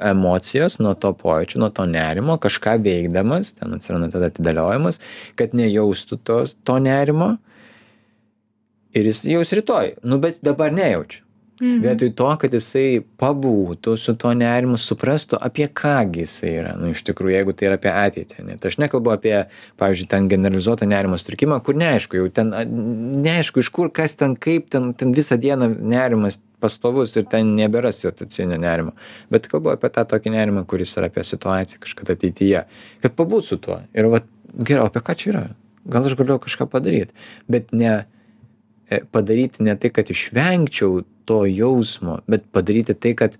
emocijos 0.09 0.79
nuo 0.81 0.95
to 0.97 1.13
pojūčio 1.21 1.61
nuo 1.61 1.69
to 1.69 1.85
nerimo 1.89 2.39
kažką 2.41 2.79
veikdamas 2.85 3.53
ten 3.59 3.77
atsiranda 3.77 4.09
tada 4.13 4.31
atidėliojimas 4.33 5.01
kad 5.37 5.53
nejaustų 5.53 6.21
tos 6.25 6.57
to 6.65 6.79
nerimo 6.81 7.35
ir 8.95 9.11
jis 9.11 9.23
jaus 9.29 9.53
rytoj. 9.55 9.95
Nu 10.03 10.19
bet 10.23 10.41
dabar 10.45 10.73
nejaučiu. 10.73 11.25
Mhm. 11.61 11.79
vietoj 11.81 12.09
to 12.19 12.29
kad 12.35 12.53
jisai 12.53 12.99
pabūtų 13.19 13.93
su 13.95 14.11
tuo 14.19 14.33
nerimu 14.35 14.75
suprastų 14.75 15.37
apie 15.39 15.69
ką 15.71 15.93
gi 16.11 16.25
jisai 16.25 16.49
yra. 16.51 16.73
Nu 16.75 16.89
iš 16.91 17.03
tikrųjų 17.07 17.31
jeigu 17.31 17.53
tai 17.55 17.69
yra 17.69 17.77
apie 17.79 17.91
ateitį 17.95 18.41
ane 18.41 18.57
tai 18.59 18.71
aš 18.73 18.75
nekalbu 18.83 19.13
apie 19.13 19.35
pavyzdžiui 19.79 20.09
ten 20.11 20.27
generalizuotą 20.27 20.87
nerimo 20.91 21.15
sutrikimą 21.15 21.61
kur 21.63 21.77
neaišku 21.79 22.19
jau 22.19 22.25
ten 22.27 22.51
neaišku 23.23 23.63
iš 23.63 23.69
kur 23.77 23.87
kas 23.87 24.17
ten 24.19 24.35
kaip 24.35 24.67
ten 24.73 24.91
ten 24.99 25.13
visą 25.15 25.37
dieną 25.39 25.69
nerimas 25.79 26.41
pastovus 26.59 27.15
ir 27.15 27.29
ten 27.31 27.53
nebėra 27.55 27.93
situacinio 27.95 28.59
nerimo. 28.59 28.91
Bet 29.31 29.47
kalbu 29.47 29.71
apie 29.77 29.93
tą 29.95 30.03
tokį 30.11 30.33
nerimą 30.35 30.65
kuris 30.67 30.97
yra 30.99 31.07
apie 31.07 31.23
situaciją 31.23 31.79
kažkada 31.85 32.17
ateityje. 32.19 32.65
Kad 33.05 33.15
pabūt 33.15 33.47
su 33.47 33.59
tuo. 33.63 33.79
Ir 33.95 34.11
vat 34.11 34.27
gerai 34.59 34.89
apie 34.89 35.03
ką 35.07 35.15
čia 35.15 35.31
yra? 35.31 35.45
Gal 35.87 36.03
aš 36.03 36.17
galiu 36.19 36.35
kažką 36.41 36.67
padaryt? 36.67 37.15
Bet 37.47 37.71
ne 37.71 38.01
padaryti 39.11 39.63
ne 39.65 39.75
tai 39.79 39.91
kad 39.93 40.09
išvengčiau 40.11 41.03
to 41.25 41.43
jausmo 41.49 42.19
bet 42.27 42.45
padaryti 42.53 42.93
tai 42.93 43.13
kad 43.17 43.37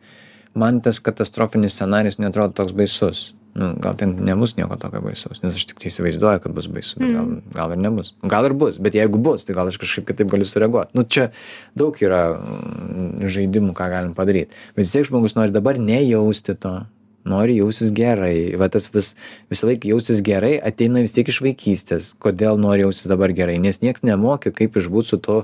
man 0.56 0.82
tas 0.82 1.00
katastrofinis 1.00 1.76
scenarijus 1.76 2.18
neatrodo 2.18 2.54
toks 2.56 2.72
baisus. 2.76 3.34
Nu 3.56 3.70
gal 3.80 3.96
ten 3.96 4.18
nebus 4.20 4.58
nieko 4.58 4.76
tokio 4.76 5.00
baisaus 5.00 5.40
nes 5.44 5.56
aš 5.56 5.68
tiktai 5.70 5.88
įsivaizduoju 5.88 6.42
kad 6.44 6.56
bus 6.56 6.68
baisu. 6.68 6.98
Bet 7.00 7.14
gal 7.16 7.30
gal 7.56 7.76
ir 7.76 7.80
nebus. 7.86 8.12
Gal 8.24 8.50
ir 8.50 8.56
bus 8.58 8.80
bet 8.84 8.98
jeigu 8.98 9.22
bus 9.22 9.48
tai 9.48 9.56
gal 9.56 9.72
aš 9.72 9.80
kažkaip 9.80 10.10
kitaip 10.10 10.32
galiu 10.34 10.48
sureaguot. 10.50 10.92
Nu 10.98 11.06
čia 11.08 11.30
daug 11.78 11.96
yra 12.04 12.26
mm, 12.36 13.30
žaidimų 13.32 13.78
ką 13.78 13.88
galim 13.94 14.18
padaryt. 14.18 14.52
Bet 14.76 14.84
vis 14.84 14.92
tiek 14.96 15.08
žmogus 15.08 15.38
nori 15.40 15.56
dabar 15.56 15.80
nejausti 15.80 16.58
to 16.60 16.82
nori 17.26 17.58
jaustis 17.60 17.92
gerai. 17.96 18.56
Va 18.60 18.70
tas 18.72 18.88
vis 18.94 19.14
visąlaik 19.52 19.88
jaustis 19.90 20.22
gerai 20.26 20.56
ateina 20.60 21.04
vis 21.04 21.16
tiek 21.16 21.30
iš 21.30 21.42
vaikystės. 21.46 22.14
Kodėl 22.22 22.60
nori 22.62 22.86
jaustis 22.86 23.10
dabar 23.12 23.34
gerai? 23.36 23.58
Nes 23.62 23.82
nieks 23.84 24.06
nemokė 24.06 24.54
kaip 24.56 24.78
išbūt 24.80 25.10
su 25.10 25.20
tuo 25.22 25.40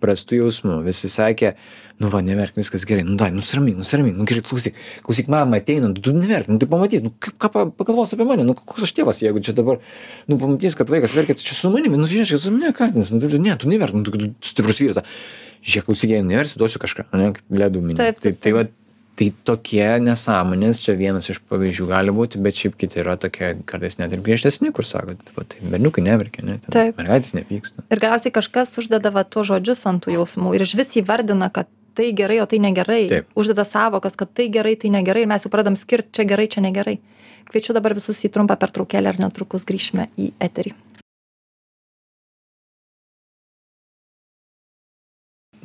prastu 0.00 0.38
jausmu. 0.38 0.80
Visi 0.86 1.10
sakė 1.12 1.54
nu 2.00 2.08
va 2.12 2.22
neverk 2.24 2.56
viskas 2.56 2.86
gerai. 2.88 3.04
Nu 3.06 3.18
davai 3.20 3.34
nusiramink 3.36 3.78
nusiramink. 3.80 4.16
Nu 4.18 4.26
gerai 4.28 4.42
klausyk 4.46 4.78
klausyk 5.04 5.28
mama 5.32 5.60
ateina. 5.60 5.92
Tu 5.94 6.14
neverk 6.16 6.48
nu 6.48 6.58
tai 6.60 6.70
pamatys. 6.70 7.04
Nu 7.06 7.12
kaip 7.18 7.36
ką 7.38 7.52
pa 7.52 7.66
pagalvos 7.82 8.14
apie 8.16 8.26
mane? 8.28 8.46
Nu 8.48 8.56
koks 8.56 8.88
aš 8.88 8.94
tėvas 8.96 9.20
jeigu 9.22 9.44
čia 9.44 9.54
dabar 9.56 9.82
nu 10.26 10.40
pamatys 10.40 10.78
kad 10.78 10.90
vaikas 10.90 11.14
verkia 11.16 11.36
tai 11.36 11.46
čia 11.46 11.58
su 11.58 11.70
manimi. 11.72 12.00
Nu 12.00 12.10
žiūrėk 12.10 12.32
čia 12.32 12.40
su 12.40 12.54
manimi 12.54 12.74
kaltins. 12.76 13.12
Nu 13.12 13.20
tai 13.22 13.38
ne 13.38 13.56
tu 13.60 13.70
neverk 13.70 13.96
nu 13.96 14.04
tu 14.06 14.32
stiprus 14.44 14.80
vyras. 14.82 15.04
Žiūrėk 15.60 15.90
klausyk 15.90 16.16
jei 16.16 16.24
neverksi 16.24 16.56
duosiu 16.60 16.80
kažką 16.80 17.10
ane 17.12 17.34
kaip 17.36 17.60
ledų 17.62 17.84
mini 17.84 18.00
tai 18.00 18.14
taip, 18.16 18.40
tai 18.40 18.56
vat 18.56 18.72
tai 19.20 19.28
tokie 19.44 19.84
nesąmonės 20.00 20.80
čia 20.80 20.94
vienas 20.96 21.28
iš 21.32 21.42
pavyzdžių 21.50 21.88
gali 21.90 22.12
būti 22.16 22.40
bet 22.40 22.56
šiaip 22.56 22.78
kiti 22.80 23.02
yra 23.02 23.18
tokie 23.20 23.52
kartais 23.68 23.98
net 24.00 24.14
ir 24.16 24.22
griežtesni 24.24 24.72
kur 24.76 24.88
sako 24.88 25.18
va 25.36 25.44
tai 25.44 25.60
berniukai 25.60 26.04
neverkia 26.06 26.44
ane 26.46 26.56
ten 26.62 26.72
Taip. 26.72 26.96
mergaitės 26.96 27.34
nepyksta 27.36 27.84
ir 27.84 28.00
galiausiai 28.00 28.32
kažkas 28.32 28.72
uždeda 28.80 29.12
va 29.12 29.26
tuos 29.28 29.50
žodžius 29.50 29.84
ant 29.90 30.06
tų 30.06 30.16
jausmų 30.16 30.54
ir 30.56 30.64
išvis 30.64 30.96
įvardina 31.02 31.50
kad 31.52 31.68
tai 31.98 32.12
gerai 32.16 32.40
o 32.40 32.48
tai 32.48 32.62
negerai 32.64 33.02
Taip. 33.12 33.32
uždeda 33.36 33.66
sąvokas 33.68 34.16
kad 34.16 34.32
tai 34.32 34.48
gerai 34.52 34.76
tai 34.80 34.92
negerai 34.96 35.26
ir 35.26 35.32
mes 35.32 35.44
jau 35.44 35.52
pradedam 35.52 35.76
skirt 35.76 36.08
čia 36.16 36.24
gerai 36.24 36.48
čia 36.48 36.64
negerai 36.64 36.96
kviečiu 37.50 37.76
dabar 37.76 37.96
visus 37.98 38.24
į 38.24 38.32
trumpą 38.32 38.56
pertraukėlę 38.56 39.12
ir 39.12 39.20
netrukus 39.20 39.68
grįšime 39.68 40.08
į 40.16 40.32
eterį 40.40 40.72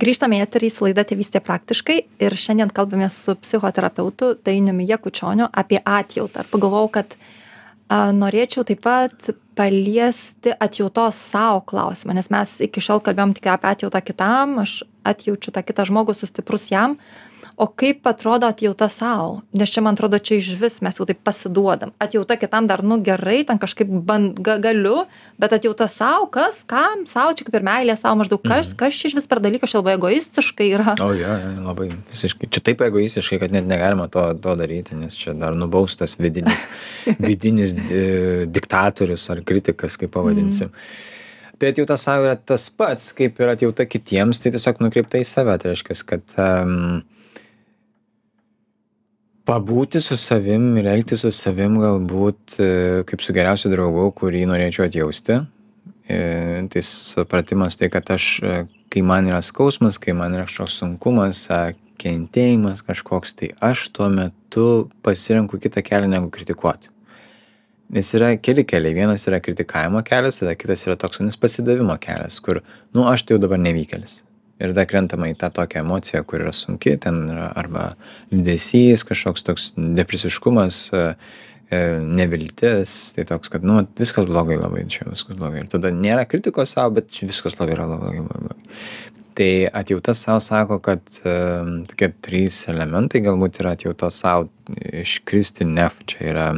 grįžtame 0.02 0.40
į 0.40 0.46
eterį 0.46 0.70
su 0.74 0.86
laida 0.88 1.06
tėvystė 1.08 1.42
praktiškai 1.46 1.98
ir 2.26 2.36
šiandien 2.40 2.74
kalbamės 2.76 3.18
su 3.26 3.36
psichoterapeutu 3.40 4.36
dainiumi 4.46 4.88
jakučioniu 4.90 5.50
apie 5.52 5.80
atjautą. 5.80 6.44
Ir 6.44 6.52
pagalvojau 6.52 6.92
kad 7.00 7.16
a, 7.16 8.12
norėčiau 8.16 8.66
taip 8.68 8.84
pat 8.86 9.32
paliesti 9.56 10.52
atjautos 10.60 11.20
sau 11.32 11.62
klausimą 11.64 12.18
nes 12.18 12.30
mes 12.34 12.58
iki 12.68 12.84
šiol 12.84 13.02
kalbėjom 13.06 13.36
tik 13.38 13.48
apie 13.54 13.72
atjautą 13.72 14.02
kitam 14.04 14.60
aš 14.66 14.82
atjaučiu 15.08 15.54
tą 15.56 15.64
kitą 15.64 15.86
žmogų 15.88 16.16
esu 16.18 16.28
stiprus 16.28 16.68
jam 16.74 16.98
o 17.58 17.68
kaip 17.72 18.08
atrodo 18.08 18.48
atjauta 18.50 18.90
sau? 18.92 19.42
Nes 19.56 19.72
čia 19.72 19.82
man 19.86 19.96
atrodo 19.96 20.20
čia 20.20 20.40
išvis 20.42 20.82
mes 20.84 21.00
jau 21.00 21.08
taip 21.08 21.22
pasiduodam. 21.24 21.94
Atjauta 22.04 22.36
kitam 22.40 22.68
dar 22.68 22.84
nu 22.84 22.98
gerai 23.04 23.46
ten 23.48 23.60
kažkaip 23.62 23.88
ban 24.08 24.34
ga 24.36 24.58
galiu 24.64 25.06
bet 25.40 25.56
atjauta 25.56 25.88
sau 25.92 26.28
kas 26.32 26.64
kam 26.68 27.06
sau 27.08 27.32
čia 27.32 27.48
kaip 27.48 27.56
ir 27.60 27.66
meilė 27.68 27.96
sau 28.00 28.16
maždaug 28.20 28.44
kas 28.44 28.74
kas 28.78 29.00
čia 29.00 29.12
išvis 29.14 29.30
per 29.32 29.40
dalykas 29.44 29.72
čia 29.72 29.80
labai 29.80 29.96
egoistiškai 29.96 30.70
yra. 30.76 30.98
O 31.00 31.10
jo 31.16 31.32
jo 31.46 31.56
labai 31.70 31.90
visiškai. 32.12 32.52
Čia 32.52 32.66
taip 32.70 32.86
egoistiškai 32.90 33.42
kad 33.46 33.56
net 33.56 33.68
negalima 33.70 34.10
to 34.12 34.28
to 34.44 34.56
daryti 34.60 35.00
nes 35.00 35.16
čia 35.16 35.34
dar 35.34 35.56
nubaustas 35.56 36.20
vidinis 36.20 36.68
vidinis 37.28 37.76
di- 37.80 38.46
diktatorius 38.52 39.30
ar 39.32 39.44
kritikas 39.48 39.96
kaip 40.02 40.12
pavadinsim. 40.16 40.72
Tai 41.56 41.70
atjauta 41.72 41.96
sau 41.96 42.20
yra 42.26 42.36
tas 42.36 42.68
pats 42.70 43.14
kaip 43.16 43.40
ir 43.40 43.52
atjauta 43.54 43.86
kitiems 43.88 44.42
tai 44.44 44.52
tiesiog 44.52 44.82
nukreipta 44.84 45.22
į 45.22 45.28
save. 45.28 45.56
Tai 45.62 45.72
reiškias 45.72 46.02
kad 46.04 46.34
em, 46.36 47.06
pabūti 49.46 50.02
su 50.02 50.18
savim 50.18 50.74
ir 50.80 50.88
elgtis 50.90 51.22
su 51.24 51.32
savim 51.34 51.78
galbūt 51.82 52.58
e, 52.58 52.70
kaip 53.10 53.22
su 53.22 53.36
geriausiu 53.36 53.72
draugu 53.74 54.08
kurį 54.18 54.46
norėčiau 54.50 54.88
atjausti. 54.88 55.40
E, 56.10 56.18
tai 56.74 56.84
supratimas 56.86 57.78
tai 57.80 57.90
kad 57.94 58.10
aš 58.14 58.28
e, 58.42 58.58
kai 58.94 59.06
man 59.06 59.30
yra 59.30 59.42
skausmas 59.46 60.00
kai 60.02 60.14
man 60.18 60.36
yra 60.38 60.46
kažkoks 60.50 60.80
sunkumas 60.82 61.46
kentėjimas 62.02 62.84
kažkoks 62.86 63.34
tai 63.40 63.54
aš 63.64 63.88
tuo 63.96 64.10
metu 64.14 64.68
pasirenku 65.06 65.62
kitą 65.62 65.86
kelią 65.86 66.12
negu 66.18 66.30
kritikuoti. 66.34 66.92
Nes 67.96 68.08
yra 68.18 68.32
keli 68.42 68.64
keliai. 68.66 68.96
Vienas 68.98 69.28
yra 69.30 69.38
kritikavimo 69.46 70.02
kelias 70.06 70.42
tada 70.42 70.56
kitas 70.58 70.88
yra 70.88 70.98
toks 70.98 71.22
pasidavimo 71.42 71.98
kelias 72.02 72.42
kur 72.42 72.64
nu 72.94 73.06
aš 73.10 73.26
tai 73.26 73.38
jau 73.38 73.46
dabar 73.46 73.62
nevykėlis 73.62 74.24
ir 74.60 74.72
tada 74.72 74.86
krentama 74.88 75.30
į 75.32 75.38
tą 75.40 75.50
tokią 75.56 75.84
emociją 75.84 76.24
kur 76.28 76.44
yra 76.46 76.54
sunki 76.56 76.96
ten 77.02 77.26
yra 77.34 77.50
arba 77.60 77.90
liūdesys 78.32 79.04
kažkoks 79.08 79.44
toks 79.48 79.66
depresiškumas 79.76 80.78
e, 80.96 81.02
e, 81.70 81.82
neviltis 82.00 83.16
tai 83.18 83.28
toks 83.28 83.52
kad 83.52 83.66
nu 83.68 83.82
viskas 84.00 84.28
blogai 84.30 84.60
labai 84.62 84.86
čia 84.92 85.10
viskas 85.10 85.36
blogai. 85.40 85.66
Ir 85.66 85.74
tada 85.74 85.92
nėra 85.92 86.24
kritikos 86.30 86.78
sau 86.78 86.88
bet 86.96 87.12
viskas 87.24 87.60
labai 87.60 87.76
yra 87.76 87.90
labai 87.92 88.16
blogai. 88.24 88.56
Tai 89.36 89.52
atjauta 89.76 90.14
sau 90.16 90.40
sako 90.40 90.80
kad 90.80 91.04
e, 91.28 91.38
tokie 91.92 92.14
trys 92.24 92.64
elementai 92.72 93.26
galbūt 93.26 93.60
yra 93.64 93.76
atjautos 93.76 94.24
sau 94.24 94.48
iš 94.72 95.20
kristi 95.28 95.68
nef 95.68 96.00
čia 96.08 96.30
yra 96.32 96.52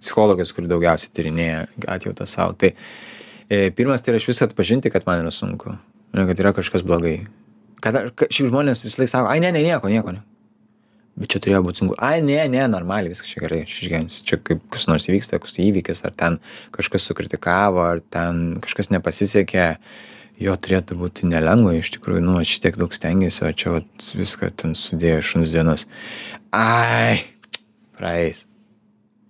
psichologas 0.00 0.52
kuri 0.56 0.70
daugiausiai 0.70 1.12
tyrinėja 1.12 1.66
atjautą 1.98 2.24
sau. 2.28 2.56
Tai 2.56 2.72
e, 2.72 3.68
pirmas 3.76 4.00
tai 4.00 4.14
yra 4.14 4.22
išvis 4.22 4.46
atpažinti 4.48 4.92
kad 4.92 5.04
man 5.04 5.26
yra 5.26 5.32
sunku 5.34 5.76
ir 6.14 6.30
kad 6.30 6.40
yra 6.40 6.52
kažkas 6.54 6.84
blogai. 6.86 7.24
Kad 7.82 7.98
šiaip 8.30 8.48
žmonės 8.48 8.84
visąlaik 8.84 9.10
sako 9.10 9.28
ai 9.32 9.40
ne 9.42 9.50
ne 9.52 9.64
nieko 9.66 9.90
nieko 9.92 10.14
ne. 10.14 10.22
Bet 11.14 11.30
čia 11.30 11.40
turėjo 11.42 11.60
būt 11.66 11.80
sunku. 11.80 11.96
Ai 12.02 12.22
ne 12.24 12.40
ne 12.50 12.64
normaliai 12.70 13.12
viskas 13.12 13.30
čia 13.30 13.42
gerai 13.44 13.60
aš 13.66 13.76
išgyvensiu. 13.82 14.24
Čia 14.26 14.38
kaip 14.42 14.64
kas 14.74 14.88
nors 14.90 15.06
įvyksta 15.10 15.38
koks 15.38 15.54
tai 15.56 15.68
įvykis 15.68 16.02
ar 16.06 16.14
ten 16.18 16.40
kažkas 16.74 17.06
sukritikavo 17.10 17.84
ar 17.84 18.02
ten 18.14 18.60
kažkas 18.64 18.90
nepasisekė. 18.94 19.68
Jo 20.42 20.56
turėtų 20.58 20.96
būti 20.98 21.28
nelengva 21.30 21.76
iš 21.78 21.92
tikrųjų 21.94 22.24
nu 22.24 22.40
aš 22.40 22.56
šitiek 22.56 22.78
daug 22.80 22.94
stengiausi 22.94 23.44
o 23.46 23.52
čia 23.54 23.76
vat 23.76 24.08
viską 24.18 24.50
ten 24.62 24.74
sudėjo 24.74 25.20
šuns 25.22 25.54
dienas 25.54 25.86
ai 26.50 27.22
praeis. 27.94 28.42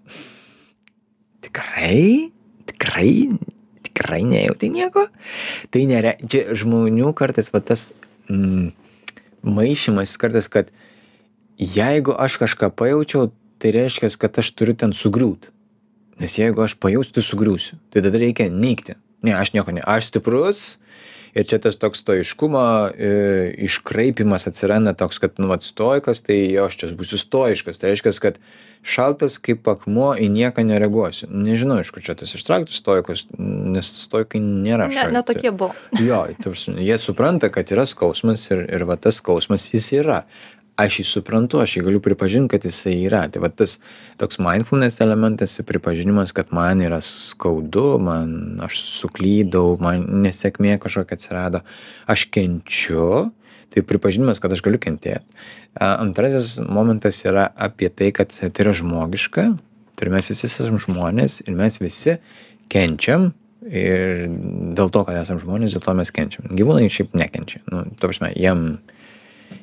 Tikrai? 1.44 2.32
Tikrai 2.70 3.12
tikrai 3.94 4.24
nejauti 4.26 4.68
nieko. 4.70 5.06
Tai 5.70 5.86
nere 5.86 6.16
čia 6.26 6.50
žmonių 6.58 7.14
kartais 7.14 7.52
va 7.54 7.62
tas 7.62 7.92
mm, 8.28 8.74
maišymas 9.46 10.16
kartais 10.18 10.50
kad 10.50 10.70
jeigu 11.58 12.14
aš 12.18 12.38
kažką 12.42 12.72
pajaučiau 12.74 13.30
tai 13.62 13.70
reiškias 13.70 14.18
kad 14.18 14.34
aš 14.38 14.50
turiu 14.52 14.74
ten 14.74 14.92
sugriūt. 14.92 15.50
Nes 16.18 16.34
jeigu 16.38 16.62
aš 16.62 16.74
pajausiu 16.78 17.14
tai 17.14 17.22
sugriūsiu. 17.26 17.78
Tai 17.90 18.02
tada 18.02 18.18
reikia 18.18 18.50
neigti. 18.50 18.98
Ne 19.22 19.34
aš 19.34 19.54
nieko 19.54 19.72
ne 19.72 19.82
aš 19.86 20.10
stiprus 20.10 20.76
ir 21.34 21.46
čia 21.50 21.58
tas 21.62 21.76
toks 21.80 22.02
stoiškumo 22.04 22.64
e, 22.94 23.08
iškraipymas 23.68 24.46
atsiranda 24.50 24.92
toks 24.98 25.18
kad 25.22 25.40
nu 25.42 25.48
vat 25.50 25.62
stoikas 25.66 26.22
tai 26.26 26.38
jo 26.54 26.68
aš 26.68 26.76
čia 26.80 26.92
būsiu 26.96 27.18
stoiškas. 27.20 27.80
Tai 27.80 27.90
reiškias 27.92 28.20
kad 28.22 28.38
šaltas 28.84 29.38
kaip 29.40 29.64
akmuo 29.70 30.10
į 30.20 30.26
nieką 30.28 30.60
nereaguosiu. 30.68 31.26
Nežinau 31.32 31.78
iš 31.80 31.90
kur 31.94 32.04
čia 32.04 32.14
tas 32.20 32.34
ištrauktas 32.36 32.76
stoikus 32.82 33.24
nes 33.38 33.88
stoikai 34.04 34.42
nėra 34.44 34.90
Ne, 34.90 34.98
šalti. 34.98 35.14
ne 35.16 35.22
tokie 35.24 35.50
buvo. 35.52 35.72
jo 35.98 36.20
ta 36.36 36.50
prasme 36.50 36.84
jie 36.84 36.98
supranta 37.00 37.48
kad 37.48 37.72
yra 37.72 37.86
skausmas 37.88 38.44
ir 38.50 38.66
ir 38.68 38.84
va 38.84 38.96
tas 39.00 39.22
skausmas 39.22 39.70
jis 39.72 39.88
yra 40.02 40.22
aš 40.80 40.98
jį 41.00 41.04
suprantu 41.06 41.60
aš 41.62 41.76
jį 41.76 41.84
galiu 41.86 42.00
pripažint 42.02 42.50
kad 42.50 42.64
jisai 42.66 42.96
yra. 43.06 43.24
Tai 43.30 43.42
va 43.44 43.50
tas 43.50 43.76
toks 44.20 44.40
mindfulness 44.42 45.02
elementas 45.04 45.54
ir 45.58 45.66
pripažinimas 45.68 46.34
kad 46.34 46.50
man 46.54 46.82
yra 46.82 47.00
skaudu 47.04 47.98
man 48.02 48.62
aš 48.64 48.80
suklydau 49.02 49.76
man 49.82 50.06
nesėkmė 50.24 50.78
kažkokia 50.82 51.18
atsirado 51.18 51.62
aš 52.10 52.26
kenčiu 52.34 53.30
tai 53.74 53.84
pripažinimas 53.86 54.42
kad 54.42 54.54
aš 54.54 54.64
galiu 54.66 54.82
kentėt. 54.82 55.22
Antrasis 55.78 56.56
momentas 56.62 57.22
yra 57.26 57.48
apie 57.54 57.90
tai 57.90 58.10
kad 58.14 58.34
tai 58.34 58.50
yra 58.66 58.74
žmogiška 58.74 59.46
tai 59.94 60.08
ir 60.08 60.12
mes 60.14 60.26
visi 60.30 60.50
esam 60.50 60.80
žmonės 60.82 61.44
ir 61.46 61.54
mes 61.54 61.78
visi 61.82 62.18
kenčiam 62.72 63.30
ir 63.64 64.26
dėl 64.76 64.90
to 64.92 65.04
kad 65.06 65.22
esam 65.22 65.38
žmonės 65.40 65.78
dėl 65.78 65.86
to 65.86 65.94
mes 65.96 66.10
kenčiam. 66.14 66.50
Gyvūnai 66.50 66.90
šiaip 66.90 67.14
nekenčia. 67.16 67.62
Nu 67.70 67.86
ta 67.94 68.10
prasme 68.10 68.34
jiem 68.34 68.66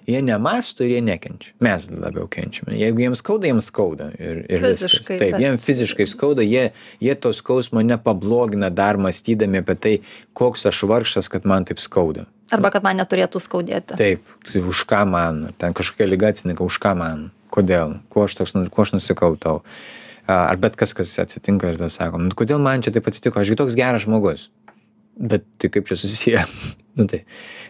jie 0.08 0.22
nemąsto 0.22 0.84
ir 0.84 0.90
jie 0.90 1.02
nekenčia. 1.02 1.52
Mes 1.60 1.90
labiau 1.92 2.28
kenčiame. 2.28 2.76
Jeigu 2.78 3.00
jiems 3.06 3.22
skauda 3.22 3.48
jiems 3.48 3.66
skauda 3.72 4.10
ir 4.20 4.46
ir 4.50 4.62
viskas. 4.64 4.86
Fiziškai, 4.92 5.20
taip 5.20 5.32
bet- 5.36 5.42
jiem 5.42 5.58
fiziškai 5.62 6.08
skauda 6.08 6.42
jie 6.46 6.72
jie 7.02 7.16
to 7.16 7.34
skausmo 7.34 7.82
nepablogina 7.82 8.70
dar 8.70 8.98
mąstydami 8.98 9.62
apie 9.64 9.76
tai 9.76 9.96
koks 10.34 10.66
aš 10.66 10.84
vargšas 10.84 11.30
kad 11.30 11.46
man 11.46 11.66
taip 11.66 11.80
skauda. 11.80 12.26
Arba 12.52 12.72
kad 12.72 12.84
man 12.84 12.98
neturėtų 13.00 13.40
skaudėti. 13.40 13.96
taip 13.98 14.22
tai 14.52 14.62
už 14.62 14.86
ką 14.86 15.06
man? 15.08 15.54
Ten 15.58 15.74
kažkokia 15.74 16.08
liga 16.10 16.28
atsitinka 16.28 16.64
už 16.64 16.80
ką 16.80 16.96
man? 16.98 17.32
Kodėl? 17.52 18.00
Kuo 18.10 18.24
aš 18.26 18.36
toks 18.36 18.54
nu 18.56 18.70
kuo 18.70 18.84
aš 18.84 18.94
nusikaltau? 18.94 19.62
Ar 20.28 20.56
bet 20.58 20.76
kas 20.76 20.94
kas 20.94 21.18
atsitinka 21.20 21.68
ir 21.72 21.76
tada 21.80 21.90
sakom 21.90 22.28
nu 22.28 22.32
kodėl 22.36 22.60
man 22.62 22.82
čia 22.82 22.92
taip 22.92 23.08
atsitiko? 23.08 23.40
Aš 23.40 23.50
gi 23.52 23.56
toks 23.60 23.76
geras 23.76 24.04
žmogus 24.06 24.50
bet 25.22 25.46
tai 25.62 25.72
kaip 25.74 25.90
čia 25.90 26.00
susiję? 26.00 26.46
Nu 27.00 27.06
tai 27.08 27.22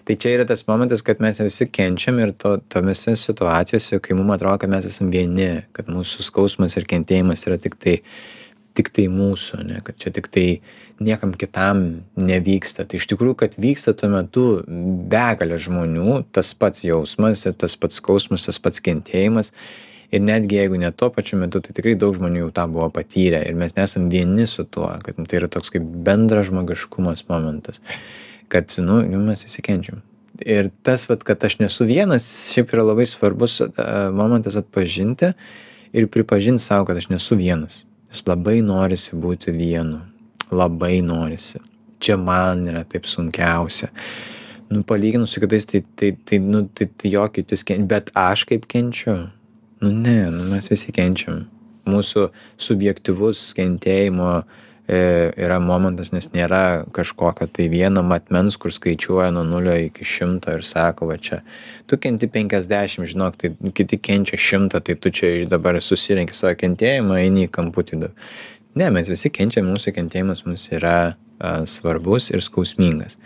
tai 0.03 0.15
čia 0.17 0.31
yra 0.33 0.47
tas 0.49 0.63
momentas 0.65 1.03
kad 1.05 1.19
mes 1.21 1.37
visi 1.39 1.67
kenčiam 1.69 2.17
ir 2.19 2.31
to 2.33 2.55
tomise 2.73 3.13
situacijose 3.15 3.99
kai 4.01 4.15
mum 4.17 4.31
atrodo 4.33 4.57
kad 4.63 4.69
mes 4.69 4.87
esam 4.89 5.11
vieni 5.13 5.61
kad 5.77 5.91
mūsų 5.93 6.25
skausmas 6.25 6.73
ir 6.79 6.87
kentėjimas 6.89 7.45
yra 7.45 7.59
tiktai 7.61 7.99
tiktai 8.73 9.05
mūsų 9.13 9.59
ane 9.61 9.83
kad 9.85 9.99
čia 10.01 10.09
tiktai 10.15 10.47
niekam 11.01 11.33
kitam 11.37 11.83
nevyksta. 12.17 12.85
Tai 12.85 12.99
iš 12.99 13.07
tikrųjų 13.11 13.37
kad 13.43 13.57
vyksta 13.61 13.93
tuo 13.97 14.09
metu 14.13 14.45
begalė 15.11 15.59
žmonių 15.61 16.21
tas 16.33 16.53
pats 16.57 16.85
jausmas 16.85 17.45
ir 17.45 17.57
tas 17.57 17.77
pats 17.77 18.01
skausmas 18.01 18.47
tas 18.47 18.61
pats 18.61 18.83
kentėjimas 18.83 19.51
ir 20.11 20.21
netgi 20.21 20.59
jeigu 20.59 20.79
ne 20.79 20.91
tuo 20.91 21.09
pačiu 21.09 21.39
metu 21.39 21.61
tai 21.63 21.75
tikrai 21.75 21.95
daug 21.99 22.15
žmonių 22.17 22.45
jau 22.45 22.51
tą 22.55 22.67
buvo 22.71 22.89
patyrę 22.93 23.41
ir 23.47 23.55
mes 23.55 23.75
nesam 23.77 24.09
vieni 24.11 24.47
su 24.47 24.63
tuo 24.63 24.89
kad 25.03 25.17
nu, 25.17 25.25
tai 25.25 25.39
yra 25.39 25.47
toks 25.51 25.71
kaip 25.73 25.85
bendras 26.07 26.49
žmogiškumas 26.51 27.25
momentas 27.29 27.81
kad 28.51 28.73
nu 28.77 29.01
nu, 29.07 29.19
mes 29.23 29.43
visi 29.43 29.61
kenčiam. 29.63 30.01
Ir 30.41 30.69
tas 30.83 31.05
vat 31.09 31.23
kad 31.23 31.43
aš 31.43 31.59
nesu 31.61 31.85
vienas 31.87 32.25
šiaip 32.51 32.73
yra 32.75 32.83
labai 32.83 33.05
svarbus 33.07 33.61
a, 33.61 33.67
momentas 34.11 34.57
atpažinti 34.59 35.31
ir 35.93 36.07
pripažint 36.11 36.61
sau 36.61 36.85
kad 36.85 36.97
aš 36.97 37.07
nesu 37.13 37.37
vienas. 37.39 37.85
Nes 38.11 38.25
labai 38.27 38.59
norisi 38.65 39.15
būti 39.15 39.53
vienu. 39.55 40.01
Labai 40.51 40.99
norisi. 41.05 41.61
Čia 42.03 42.17
man 42.19 42.65
yra 42.67 42.83
taip 42.83 43.07
sunkiausia. 43.07 43.91
Nu 44.71 44.83
palyginus 44.87 45.31
su 45.31 45.43
kitais 45.43 45.67
tai 45.69 45.83
tai 45.95 46.11
tai 46.25 46.39
nu 46.39 46.65
tai 46.67 46.89
tai 46.97 47.11
jo 47.11 47.27
kiti 47.31 47.63
ken 47.67 47.87
bet 47.87 48.11
aš 48.15 48.43
kaip 48.49 48.67
kenčiu 48.67 49.15
nu 49.81 49.91
ne 49.91 50.17
nu 50.31 50.49
mes 50.51 50.69
visi 50.71 50.93
kenčiam. 50.95 51.45
Mūsų 51.89 52.27
subjektyvus 52.61 53.39
kentėjimo 53.57 54.43
e, 54.85 55.31
yra 55.33 55.57
momentas 55.59 56.11
nes 56.13 56.29
nėra 56.35 56.85
kažkokio 56.93 57.47
tai 57.49 57.65
vieno 57.73 58.03
matmens 58.05 58.57
kur 58.61 58.73
skaičiuoja 58.73 59.31
nuo 59.33 59.43
nulio 59.47 59.73
iki 59.87 60.05
šimto 60.05 60.53
ir 60.53 60.65
sako 60.67 61.09
va 61.09 61.17
čia 61.17 61.41
tu 61.89 61.97
kenti 61.97 62.29
penkiasdešim 62.29 63.09
žinok 63.09 63.41
tai 63.41 63.53
kiti 63.73 63.97
kenčia 63.97 64.37
šimtą 64.37 64.83
tai 64.85 64.95
tu 64.95 65.09
čia 65.09 65.33
dabar 65.49 65.81
susirenki 65.81 66.37
savo 66.37 66.53
kentėjimą 66.61 67.17
eini 67.23 67.47
į 67.47 67.53
kamputį 67.57 68.03
ne 68.75 68.89
mes 68.93 69.09
visi 69.11 69.31
kenčiam 69.33 69.67
mūsų 69.71 69.93
kentėjimas 69.95 70.45
mums 70.45 70.67
yra 70.71 70.97
a, 71.39 71.63
svarbus 71.65 72.29
ir 72.31 72.43
skausmingas. 72.43 73.17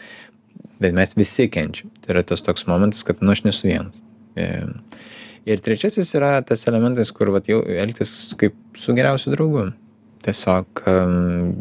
Bet 0.81 0.95
mes 0.95 1.15
visi 1.15 1.47
kenčiam. 1.51 1.91
Tai 2.03 2.15
yra 2.15 2.23
tas 2.27 2.43
toks 2.43 2.65
momentas 2.67 3.05
kad 3.07 3.21
nu 3.23 3.31
aš 3.35 3.45
nesu 3.47 3.67
vienas. 3.67 4.01
E, 4.35 4.65
ir 5.45 5.61
trečiasis 5.61 6.13
yra 6.17 6.39
tas 6.45 6.65
elementas 6.67 7.11
kur 7.15 7.31
vat 7.35 7.49
jau 7.49 7.61
elgtis 7.61 8.33
kaip 8.39 8.55
su 8.77 8.95
geriausiu 8.97 9.33
draugu. 9.35 9.69
Tiesiog 10.25 10.81
am, 10.89 11.15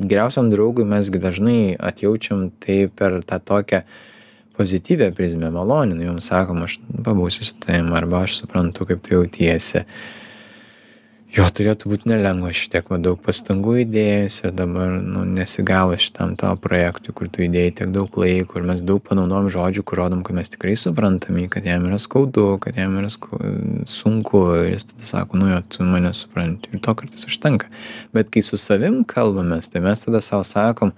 geriausiam 0.08 0.48
draugui 0.52 0.86
mes 0.88 1.10
gi 1.12 1.20
dažnai 1.20 1.60
atjaučiam 1.90 2.48
tai 2.64 2.86
per 2.88 3.20
tą 3.28 3.40
tokią 3.52 3.82
pozityvią 4.56 5.12
prizmę 5.14 5.50
malonią 5.50 5.94
nu 5.98 6.04
jom 6.08 6.20
sakom 6.22 6.62
aš 6.64 6.78
pabūsiu 7.06 7.44
su 7.44 7.56
tavim 7.60 7.92
arba 7.92 8.22
aš 8.24 8.38
suprantu 8.40 8.86
kaip 8.88 9.02
tu 9.04 9.16
jautiesi 9.18 9.84
jo 11.34 11.44
turėtų 11.50 11.90
būt 11.90 12.04
nelengva 12.06 12.52
šitiek 12.54 12.86
va 12.92 12.98
daug 13.02 13.18
pastangų 13.22 13.74
įdėjus 13.82 14.36
ir 14.44 14.52
dabar 14.54 14.92
nu 15.02 15.24
nesigavo 15.26 15.96
šitam 15.98 16.36
tavo 16.38 16.58
projektui 16.62 17.14
kur 17.16 17.30
tu 17.32 17.42
įdėjai 17.46 17.72
tiek 17.80 17.94
daug 17.94 18.18
laiko 18.20 18.60
ir 18.60 18.68
mes 18.68 18.84
daug 18.86 19.02
panaudojom 19.02 19.50
žodžių 19.54 19.82
kur 19.88 19.98
rodom 20.02 20.22
kad 20.26 20.38
mes 20.38 20.52
tikrai 20.52 20.76
suprantam 20.78 21.40
jį 21.40 21.48
kad 21.56 21.66
jam 21.66 21.88
yra 21.88 21.98
skaudu 22.02 22.46
kad 22.62 22.78
jam 22.78 22.94
yra 23.00 23.10
skau 23.12 23.40
sunku 23.90 24.44
ir 24.60 24.76
jis 24.76 24.88
tada 24.92 25.10
sako 25.10 25.42
nu 25.42 25.50
jo 25.50 25.60
tu 25.74 25.88
mane 25.88 26.14
supranti 26.14 26.70
ir 26.70 26.82
to 26.84 26.94
kartais 26.94 27.26
užtenka. 27.26 27.70
Bet 28.14 28.30
kai 28.30 28.44
su 28.46 28.60
savim 28.60 29.02
kalbamės 29.02 29.72
tai 29.72 29.82
mes 29.84 30.06
tada 30.06 30.22
sau 30.22 30.44
sakom 30.46 30.94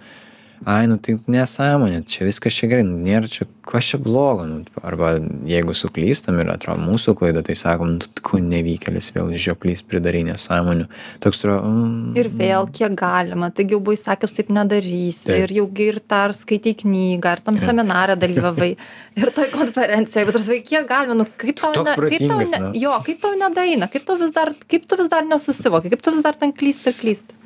ai 0.64 0.86
nu 0.90 0.96
tai 1.02 1.18
nesąmonė 1.30 2.04
čia 2.08 2.26
viskas 2.28 2.56
čia 2.56 2.70
gerai 2.70 2.86
nu 2.88 2.96
nėra 3.04 3.28
čia 3.30 3.48
kas 3.66 3.90
čia 3.92 4.00
blogo 4.02 4.46
nu 4.48 4.62
arba 4.86 5.16
jeigu 5.48 5.74
suklystam 5.76 6.40
ir 6.40 6.50
atrodo 6.54 6.84
mūsų 6.86 7.16
klaida 7.18 7.42
tai 7.46 7.58
sakom 7.58 7.96
nu 7.96 8.02
tu 8.02 8.24
ko 8.24 8.40
nevykėlis 8.42 9.12
vėl 9.16 9.34
žioplys 9.34 9.84
pridarei 9.86 10.24
nesąmonių 10.28 10.88
toks 11.24 11.42
atrodo 11.44 11.68
mm, 11.68 12.16
Ir 12.16 12.28
vėl 12.32 12.68
kiek 12.72 12.94
galima, 12.96 13.48
taigi 13.54 13.76
jau 13.76 13.80
buvai 13.84 13.98
sakęs, 14.00 14.32
taip 14.36 14.50
nedarysi. 14.54 15.26
Taip. 15.26 15.44
Ir 15.44 15.54
jau 15.58 15.66
gi 15.76 15.88
ir 15.92 15.98
dar 16.08 16.34
skaitai 16.36 16.74
knygą, 16.82 17.34
ar 17.36 17.42
tam 17.44 17.58
seminarą 17.60 18.16
dalyvavai. 18.20 18.70
ir 19.20 19.32
toj 19.36 19.50
konferencijoje, 19.54 20.28
bet 20.28 20.38
tarsi, 20.38 20.60
kiek 20.66 20.86
galima, 20.88 21.18
nu 21.20 21.26
kaip 21.40 21.60
tau, 21.60 21.72
ne, 21.76 21.96
kaip 21.96 22.26
tau 22.26 22.40
ne, 22.42 22.60
nu. 22.66 22.70
jo, 22.80 22.94
kaip 23.06 23.20
tau 23.22 23.34
nedaina, 23.38 23.90
kaip 23.92 24.06
tau 24.08 24.18
vis 24.20 24.32
dar, 24.36 24.52
kaip 24.70 24.86
tu 24.88 25.00
vis 25.00 25.10
dar 25.12 25.26
nesusivoki, 25.28 25.92
kaip 25.94 26.04
tu 26.04 26.14
vis 26.16 26.24
dar 26.26 26.38
ten 26.40 26.54
klysti 26.56 26.92
ir 26.92 26.98
klysti. 27.00 27.40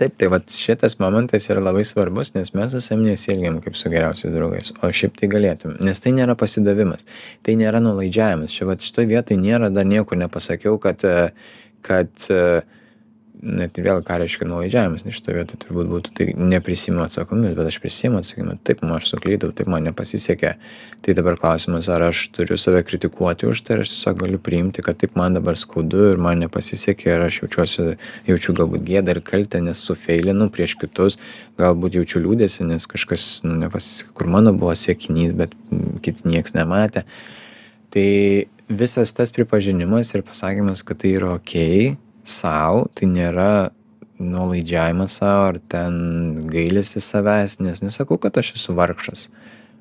Taip 0.00 0.16
tai 0.20 0.28
vat 0.32 0.52
šitas 0.52 0.98
momentas 1.00 1.48
yra 1.52 1.62
labai 1.64 1.84
svarbus 1.88 2.34
nes 2.34 2.52
mes 2.54 2.72
su 2.72 2.80
savim 2.84 3.06
nesielgiam 3.08 3.60
kaip 3.64 3.76
su 3.76 3.90
geriausiais 3.92 4.34
draugais 4.34 4.72
o 4.82 4.90
šiaip 4.92 5.16
tai 5.20 5.30
galėtum 5.32 5.76
nes 5.84 6.02
tai 6.04 6.12
nėra 6.16 6.36
pasidavimas 6.38 7.08
tai 7.46 7.56
nėra 7.60 7.80
nuolaidžiavimas. 7.84 8.52
Čia 8.52 8.68
vat 8.70 8.84
šitoj 8.84 9.08
vietoj 9.12 9.40
nėra 9.40 9.70
dar 9.72 9.88
niekur 9.88 10.20
nepasakiau 10.20 10.78
kad 10.82 11.04
e, 11.04 11.30
kad 11.86 12.28
e, 12.30 12.42
net 13.42 13.76
vėl 13.82 14.00
ką 14.04 14.16
reiškia 14.22 14.46
nuolaidžiavimas 14.48 15.04
nes 15.04 15.16
šitoj 15.16 15.36
vietoj 15.36 15.58
turbūt 15.62 15.88
būtų 15.90 16.12
tai 16.16 16.26
neprisiimu 16.36 17.02
atsakomybės 17.04 17.56
bet 17.58 17.68
aš 17.70 17.78
prisiimu 17.82 18.20
atsakomybę. 18.20 18.56
Taip 18.66 18.82
nu 18.84 18.96
aš 18.96 19.10
suklydau 19.12 19.52
taip 19.56 19.68
man 19.70 19.84
nepasisekė. 19.88 20.54
Tai 21.04 21.14
dabar 21.18 21.36
klausimas 21.40 21.90
ar 21.92 22.06
aš 22.08 22.22
turiu 22.34 22.56
save 22.60 22.80
kritikuoti 22.86 23.48
už 23.50 23.60
tai 23.66 23.76
ar 23.76 23.84
aš 23.84 23.92
tiesiog 23.92 24.22
galiu 24.22 24.40
priimti 24.42 24.84
kad 24.86 24.98
taip 25.02 25.18
man 25.20 25.36
dabar 25.36 25.58
skaudu 25.60 26.08
ir 26.12 26.22
man 26.22 26.40
nepasisekė 26.44 27.12
ir 27.12 27.26
aš 27.26 27.42
jaučiuosi 27.42 27.86
jaučiu 28.30 28.56
galbūt 28.62 28.86
gėdą 28.88 29.16
ir 29.16 29.22
kaltę 29.26 29.60
nes 29.64 29.84
sufeilinau 29.84 30.48
prieš 30.52 30.78
kitus 30.80 31.20
galbūt 31.60 32.00
jaučiu 32.00 32.24
liūdesį 32.24 32.70
nes 32.72 32.88
kažkas 32.88 33.28
nu 33.44 33.58
nepasisekė 33.60 34.16
kur 34.16 34.32
mano 34.32 34.56
buvo 34.56 34.74
siekinys 34.74 35.36
bet 35.36 35.52
mm, 35.68 36.00
kiti 36.06 36.28
nieks 36.32 36.56
nematė. 36.56 37.04
Tai 37.92 38.08
visas 38.68 39.12
tas 39.14 39.30
pripažinimas 39.30 40.10
ir 40.16 40.24
pasakymas 40.26 40.82
kad 40.82 41.04
tai 41.04 41.14
yra 41.20 41.36
okei 41.36 41.94
sau 42.26 42.86
tai 42.98 43.06
nėra 43.10 43.70
nuolaidžiavimas 44.18 45.18
sau 45.20 45.44
ar 45.50 45.58
ten 45.72 45.94
gailestis 46.50 47.06
savęs 47.12 47.60
nes 47.60 47.82
nesakau 47.84 48.18
kad 48.18 48.36
aš 48.38 48.54
esu 48.56 48.74
vargšas. 48.74 49.28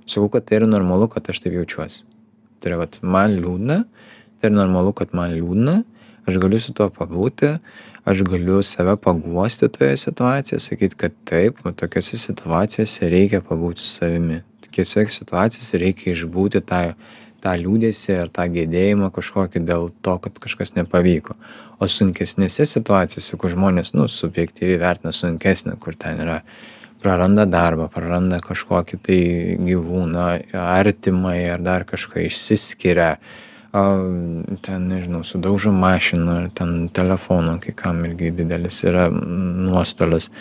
Sakau 0.05 0.29
kad 0.29 0.45
tai 0.45 0.59
yra 0.59 0.69
normalu 0.69 1.07
kad 1.09 1.29
aš 1.29 1.41
taip 1.41 1.55
jaučiuosi. 1.57 2.03
Tai 2.59 2.71
yra 2.71 2.83
vat 2.83 2.99
man 3.01 3.37
liūdna 3.39 3.81
tai 4.39 4.51
yra 4.51 4.59
normalu 4.61 4.93
kad 4.93 5.15
man 5.17 5.33
liūdna 5.33 5.81
aš 6.29 6.39
galiu 6.43 6.61
su 6.61 6.75
tuo 6.77 6.91
pabūti 6.93 7.55
aš 8.05 8.21
galiu 8.27 8.61
save 8.63 8.97
paguosti 9.01 9.69
toje 9.73 9.97
situacijoje 9.97 10.61
sakyt 10.67 10.93
kad 10.99 11.15
taip 11.25 11.63
va 11.65 11.73
tokiose 11.73 12.19
situacijose 12.21 13.09
reikia 13.09 13.41
pabūti 13.41 13.81
su 13.81 13.95
savimi. 14.01 14.43
Tokiose 14.67 15.07
situacijose 15.09 15.81
reikia 15.81 16.13
išbūti 16.13 16.61
tą 16.69 16.83
tą 17.45 17.53
liūdesį 17.61 18.17
ar 18.23 18.31
tą 18.33 18.47
gedėjimą 18.51 19.11
kažkokį 19.15 19.61
dėl 19.69 19.91
to 20.05 20.17
kad 20.23 20.39
kažkas 20.41 20.73
nepavyko. 20.77 21.37
O 21.79 21.89
sunkesnėse 21.91 22.65
situacijose 22.69 23.37
kur 23.37 23.53
žmonės 23.53 23.93
nu 23.97 24.07
subjektyviai 24.11 24.81
vertina 24.81 25.13
sunkesnę 25.13 25.77
kur 25.81 25.97
ten 25.99 26.21
yra 26.25 26.39
praranda 27.03 27.45
darbą 27.45 27.89
praranda 27.93 28.39
kažkokį 28.43 29.01
tai 29.07 29.19
gyvūną 29.61 30.27
artimąjį 30.61 31.49
ar 31.53 31.65
dar 31.65 31.85
kažką 31.89 32.25
išsiskiria 32.25 33.15
ten 34.65 34.87
nežinau 34.87 35.23
sudaužo 35.27 35.73
mašiną 35.75 36.37
ten 36.55 36.87
telefoną 36.95 37.57
kai 37.59 37.75
kam 37.75 38.05
irgi 38.07 38.31
didelis 38.39 38.79
yra 38.87 39.09
nuostolis 39.11 40.31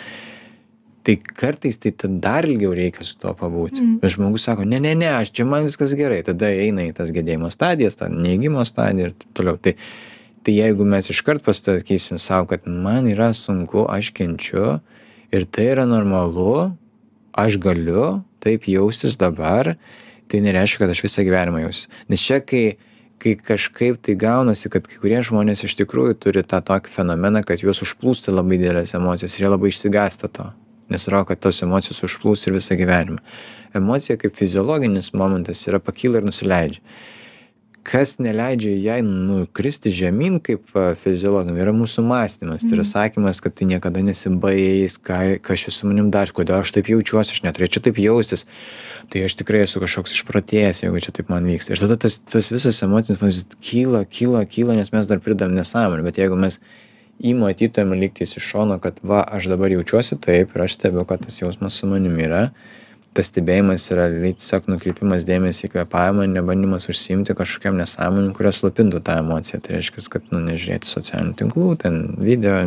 tai 1.05 1.15
kartais 1.21 1.77
tai 1.77 1.93
dar 2.09 2.45
ilgiau 2.49 2.73
reikia 2.73 3.05
su 3.05 3.17
tuo 3.21 3.35
pabūti. 3.37 3.77
Mm. 3.81 3.97
bet 4.01 4.15
žmogus 4.15 4.47
sako 4.47 4.65
ne 4.65 4.79
ne 4.79 4.95
ne 4.95 5.11
aš 5.19 5.31
čia 5.31 5.45
man 5.45 5.67
viskas 5.69 5.93
gerai. 5.97 6.23
Tada 6.25 6.49
eina 6.49 6.87
į 6.89 6.95
tas 6.97 7.11
gedėjimo 7.13 7.51
stadijas 7.53 7.99
tą 7.99 8.09
neigimo 8.09 8.65
stadiją 8.65 9.11
ir 9.11 9.13
taip 9.13 9.35
toliau. 9.37 9.59
Tai 9.61 9.75
tai 10.45 10.53
jeigu 10.57 10.85
mes 10.85 11.09
iškart 11.09 11.45
pasakysim 11.45 12.17
sau 12.21 12.45
kad 12.49 12.65
man 12.65 13.09
yra 13.09 13.31
sunku 13.33 13.85
aš 13.89 14.11
kenčiu 14.17 14.79
ir 15.33 15.45
tai 15.45 15.69
yra 15.75 15.85
normalu 15.89 16.73
aš 17.33 17.57
galiu 17.61 18.23
taip 18.41 18.65
jaustis 18.69 19.17
dabar 19.17 19.75
tai 20.27 20.41
nereiškia 20.41 20.85
kad 20.85 20.89
aš 20.89 21.05
visą 21.05 21.25
gyvenimą 21.25 21.65
jausiu. 21.67 21.89
Nes 22.09 22.21
čia 22.21 22.41
kai 22.41 22.77
kai 23.21 23.37
kažkaip 23.37 24.01
tai 24.01 24.17
gaunasi 24.19 24.69
kad 24.73 24.89
kai 24.89 24.97
kurie 24.99 25.21
žmonės 25.21 25.63
iš 25.69 25.77
tikrųjų 25.79 26.17
turi 26.19 26.43
tą 26.43 26.65
tokį 26.65 26.91
fenomeną 26.97 27.45
kad 27.45 27.61
juos 27.61 27.85
užplūsta 27.85 28.33
labai 28.33 28.57
didelės 28.57 28.97
emocijos 28.97 29.37
ir 29.37 29.45
jie 29.45 29.49
labai 29.53 29.71
išsigąsta 29.71 30.33
to 30.33 30.51
nes 30.89 31.07
atrodo 31.07 31.31
kad 31.31 31.41
tos 31.41 31.63
emocijos 31.65 32.03
užplūs 32.05 32.47
ir 32.47 32.55
visą 32.55 32.77
gyvenimą. 32.77 33.19
Emocija 33.75 34.17
kaip 34.21 34.35
fiziologinis 34.37 35.13
momentas 35.13 35.65
yra 35.67 35.81
pakyla 35.83 36.21
ir 36.21 36.27
nusileidžia. 36.29 36.81
Kas 37.85 38.15
neleidžia 38.17 38.71
jai 38.81 39.01
nukristi 39.05 39.91
žemyn 39.93 40.39
kaip 40.41 40.71
fiziologam 41.03 41.57
yra 41.61 41.69
mūsų 41.75 42.01
mąstymas. 42.07 42.63
Tai 42.65 42.79
yra 42.79 42.85
sakymas 42.87 43.43
kad 43.45 43.53
tai 43.53 43.67
niekada 43.69 44.01
nesibaigs 44.01 44.97
ką 45.05 45.19
kas 45.45 45.67
čia 45.67 45.73
su 45.73 45.89
manim 45.89 46.09
dar 46.13 46.33
kodėl 46.33 46.63
aš 46.63 46.73
taip 46.73 46.89
jaučiuosi 46.89 47.35
aš 47.35 47.43
neturėčiau 47.45 47.85
taip 47.85 48.01
jaustis. 48.01 48.47
Tai 49.13 49.21
aš 49.27 49.37
tikrai 49.37 49.61
esu 49.67 49.83
kažkoks 49.83 50.17
išprotėjęs 50.17 50.81
jeigu 50.81 51.03
čia 51.05 51.13
taip 51.13 51.29
man 51.29 51.45
vyksta. 51.45 51.75
Ir 51.75 51.83
tada 51.85 51.99
tas 52.07 52.17
tas 52.25 52.49
visas 52.55 52.81
emocinis 52.87 53.21
fonas 53.21 53.43
kyla 53.61 54.01
kyla 54.09 54.47
kyla 54.49 54.79
nes 54.81 54.89
mes 54.95 55.11
dar 55.11 55.21
pridedam 55.21 55.53
nesąmonių 55.53 56.09
bet 56.09 56.17
jeigu 56.23 56.41
mes 56.41 56.57
jį 57.23 57.33
matytumėm 57.39 57.99
lygtais 58.01 58.35
iš 58.37 58.47
šono 58.51 58.79
kad 58.83 58.99
va 59.03 59.23
aš 59.37 59.49
dabar 59.51 59.71
jaučiuosi 59.73 60.17
taip 60.21 60.55
ir 60.55 60.65
aš 60.65 60.79
stebiu 60.79 61.05
kad 61.07 61.23
tas 61.25 61.41
jausmas 61.41 61.79
su 61.79 61.87
manim 61.87 62.17
yra. 62.19 62.49
Tas 63.15 63.29
stebėjimas 63.31 63.85
yra 63.95 64.09
tiesiog 64.11 64.65
nukreipimas 64.67 65.23
dėmesio 65.27 65.69
į 65.69 65.71
kvėpavimą 65.71 66.25
ne 66.27 66.43
bandymas 66.43 66.89
užsiimti 66.91 67.35
kažkokiom 67.37 67.77
nesąmonėm 67.79 68.33
kurios 68.35 68.59
slopintų 68.59 68.99
tą 69.07 69.19
emociją. 69.23 69.61
Tai 69.63 69.77
reiškias 69.77 70.11
kad 70.11 70.27
nu 70.35 70.41
nežiūrėti 70.43 70.91
socialinių 70.91 71.37
tinklų 71.39 71.69
ten 71.85 72.01
video 72.19 72.57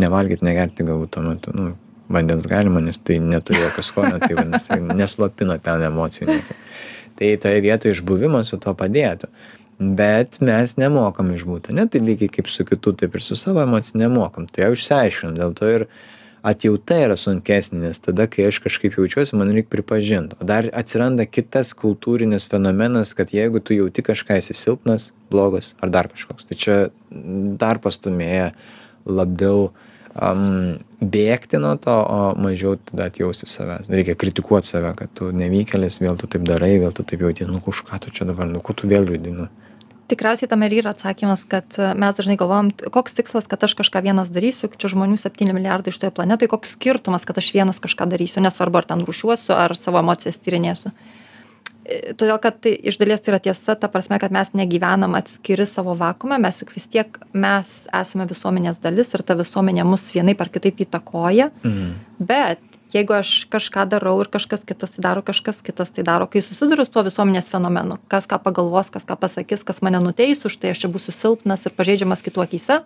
nevalgyt 0.00 0.44
negerti 0.44 0.86
galbūt 0.88 1.16
tuo 1.16 1.24
metu 1.26 1.52
nu 1.54 1.74
vandens 2.08 2.48
galima 2.48 2.80
nes 2.84 2.98
tai 2.98 3.18
neturi 3.20 3.62
jokio 3.62 3.84
skonio 3.84 4.18
tai 4.22 4.34
vadinasi 4.36 4.80
neslopina 4.96 5.58
ten 5.62 5.84
emocijų 5.88 6.40
tai 7.18 7.34
toje 7.40 7.60
vietoj 7.64 7.94
išbuvimas 7.94 8.50
su 8.50 8.58
tuo 8.60 8.74
padėtų 8.78 9.30
bet 9.78 10.40
mes 10.44 10.76
nemokam 10.78 11.32
išbūt 11.34 11.70
ane 11.72 11.86
tai 11.90 12.02
lygiai 12.04 12.30
kaip 12.36 12.50
su 12.50 12.66
kitu 12.66 12.94
taip 12.98 13.14
ir 13.14 13.22
su 13.22 13.36
savo 13.36 13.62
emocija 13.62 13.98
nemokam. 14.00 14.46
Tai 14.46 14.68
jau 14.68 14.76
išsiaiškinom 14.76 15.38
dėl 15.38 15.54
to 15.58 15.70
ir 15.70 15.86
atjauta 16.44 16.98
yra 17.06 17.16
sunkesnė 17.18 17.86
nes 17.86 18.02
tada 18.04 18.26
kai 18.30 18.48
aš 18.50 18.60
kažkaip 18.64 18.98
jaučiuosi 18.98 19.36
man 19.38 19.50
reik 19.56 19.70
pripažint. 19.72 20.36
O 20.38 20.46
dar 20.46 20.68
atsiranda 20.76 21.26
kitas 21.26 21.72
kultūrinis 21.78 22.46
fenomenas 22.50 23.14
kad 23.18 23.32
jeigu 23.34 23.62
tu 23.64 23.76
jauti 23.76 24.04
kažką 24.04 24.38
esi 24.42 24.56
silpnas 24.58 25.10
blogas 25.32 25.72
ar 25.80 25.90
dar 25.94 26.10
kažkoks. 26.12 26.46
Tai 26.50 26.60
čia 26.60 26.78
dar 27.58 27.80
pastūmėja 27.82 28.52
labiau 29.04 29.72
am, 30.14 30.78
bėgti 31.02 31.58
nuo 31.58 31.74
to 31.82 31.94
o 31.94 32.20
mažiau 32.38 32.76
tada 32.78 33.08
atjausti 33.10 33.48
savęs. 33.50 33.90
Reikia 33.90 34.14
kritikuot 34.14 34.68
save 34.68 34.94
kad 35.00 35.10
tu 35.16 35.32
nevykėlis 35.34 35.98
vėl 36.04 36.20
tu 36.20 36.30
taip 36.30 36.46
darai 36.46 36.76
vėl 36.78 36.94
tu 36.94 37.02
taip 37.02 37.26
jauti 37.26 37.48
nu 37.48 37.58
už 37.58 37.82
ką 37.88 37.98
tu 38.04 38.14
čia 38.14 38.28
dabar 38.28 38.46
nu 38.46 38.62
ko 38.62 38.76
tu 38.76 38.90
vėl 38.90 39.08
liūdi 39.08 39.34
nu 39.34 39.48
tikriausiai 40.10 40.50
tame 40.50 40.68
ir 40.68 40.78
yra 40.82 40.92
atsakymas 40.94 41.46
kad 41.48 41.78
e, 41.78 41.90
mes 41.98 42.16
dažnai 42.18 42.38
galvojam 42.40 42.70
koks 42.94 43.18
tikslas 43.18 43.48
kad 43.50 43.64
aš 43.66 43.76
kažką 43.80 44.04
vienas 44.04 44.32
darysiu 44.34 44.70
čia 44.76 44.92
žmonių 44.92 45.18
septyni 45.20 45.56
milijardai 45.56 45.94
šitoje 45.94 46.14
planetoj 46.16 46.52
koks 46.52 46.76
skirtumas 46.78 47.26
kad 47.28 47.40
aš 47.40 47.52
vienas 47.56 47.82
kažką 47.82 48.08
darysiu 48.12 48.44
nesvarbu 48.44 48.82
ar 48.82 48.88
ten 48.92 49.04
rūšiuosiu 49.06 49.56
ar 49.56 49.76
savo 49.78 50.02
emocijas 50.04 50.40
tyrinėsiu 50.42 50.94
E, 51.84 52.14
todėl 52.16 52.38
kad 52.40 52.62
tai 52.64 52.72
iš 52.88 52.96
dalies 53.00 53.20
tai 53.20 53.34
yra 53.34 53.40
tiesa 53.44 53.74
ta 53.76 53.90
prasme 53.92 54.16
kad 54.22 54.32
mes 54.32 54.54
negyvenam 54.56 55.16
atskiri 55.18 55.66
savo 55.68 55.92
vakuume 56.00 56.38
mes 56.40 56.62
juk 56.62 56.72
vis 56.72 56.86
tiek 56.88 57.18
mes 57.36 57.72
esame 58.00 58.24
visuomenės 58.30 58.80
dalis 58.84 59.12
ir 59.12 59.24
ta 59.26 59.36
visuomenė 59.36 59.84
mus 59.88 60.06
vienaip 60.14 60.40
ar 60.40 60.52
kitaip 60.54 60.80
įtakoja 60.86 61.50
mhm. 61.60 61.90
bet 62.30 62.73
jeigu 62.94 63.16
aš 63.16 63.46
kažką 63.52 63.86
darau 63.90 64.16
ir 64.22 64.30
kažkas 64.32 64.64
kitas 64.66 64.96
tai 64.96 65.02
daro 65.04 65.22
kažkas 65.22 65.60
kitas 65.66 65.90
tai 65.90 66.04
daro. 66.06 66.26
Kai 66.30 66.42
susiduriu 66.42 66.86
su 66.86 66.92
tuo 66.94 67.04
visuomenės 67.06 67.50
fenomenu 67.52 67.98
kas 68.08 68.28
ką 68.30 68.40
pagalvos 68.42 68.90
kas 68.94 69.04
ką 69.04 69.18
pasakys 69.20 69.64
kas 69.66 69.82
mane 69.82 70.00
nuteis 70.00 70.44
už 70.46 70.56
tai 70.62 70.74
aš 70.74 70.84
čia 70.84 70.92
būsiu 70.92 71.12
silpnas 71.12 71.66
ir 71.66 71.74
pažeidžiamas 71.76 72.22
kitų 72.22 72.46
akyse. 72.46 72.82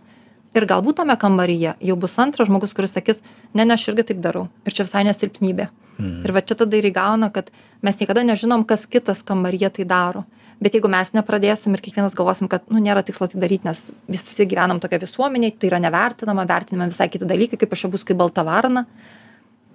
Ir 0.57 0.65
galbūt 0.65 1.03
tame 1.03 1.17
kambaryje 1.21 1.77
jau 1.79 1.97
bus 1.97 2.17
antras 2.19 2.49
žmogus 2.49 2.73
kuris 2.73 2.97
sakys 2.97 3.21
ne 3.55 3.69
ne 3.69 3.77
aš 3.77 3.91
irgi 3.93 4.09
taip 4.11 4.25
darau. 4.25 4.49
Ir 4.65 4.73
čia 4.73 4.89
visai 4.89 5.05
ne 5.05 5.13
silpnybė 5.13 5.69
Mhm. 5.99 6.25
ir 6.25 6.33
va 6.33 6.41
čia 6.41 6.55
tada 6.55 6.79
ir 6.79 6.87
įgauna 6.87 7.33
kad 7.35 7.51
mes 7.83 7.99
niekada 7.99 8.23
nežinom 8.23 8.65
kas 8.67 8.87
kitas 8.87 9.23
kambaryje 9.23 9.71
tai 9.79 9.85
daro. 9.85 10.25
Bet 10.59 10.75
jeigu 10.75 10.91
mes 10.91 11.11
nepradėsim 11.15 11.75
ir 11.75 11.83
kiekvienas 11.83 12.17
galvosim 12.19 12.49
kad 12.51 12.65
nu 12.71 12.79
nėra 12.83 13.05
tikslo 13.07 13.29
tai 13.31 13.41
daryt 13.43 13.65
nes 13.67 13.93
visi 14.11 14.47
gyvenam 14.47 14.81
tokioj 14.83 15.05
visuomenėj 15.07 15.59
tai 15.59 15.71
yra 15.71 15.79
nevertinama 15.83 16.47
vertinami 16.47 16.91
visai 16.91 17.09
kiti 17.11 17.27
dalykai 17.27 17.59
kaip 17.59 17.73
aš 17.73 17.85
čia 17.85 17.91
būsiu 17.91 18.11
kaip 18.11 18.19
balta 18.19 18.43
varna 18.47 18.87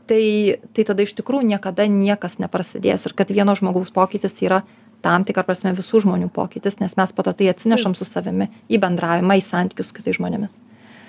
tai 0.07 0.59
tai 0.73 0.85
tada 0.87 1.03
iš 1.03 1.15
tikrųjų 1.19 1.47
niekada 1.53 1.87
niekas 1.87 2.39
neprasidės 2.41 3.05
ir 3.07 3.15
kad 3.17 3.31
vieno 3.31 3.55
žmogaus 3.55 3.93
pokytis 3.93 4.41
yra 4.43 4.63
tam 5.03 5.25
tikra 5.27 5.43
prasme 5.47 5.73
visų 5.75 6.03
žmonių 6.05 6.29
pokytis 6.33 6.79
nes 6.79 6.97
mes 6.99 7.15
po 7.15 7.23
to 7.23 7.33
tai 7.33 7.49
atsinešam 7.51 7.95
su 7.95 8.07
savimi 8.07 8.49
į 8.69 8.79
bendravimą 8.83 9.39
į 9.39 9.45
santykius 9.45 9.91
su 9.91 9.97
kitais 9.99 10.19
žmonėmis. 10.19 10.59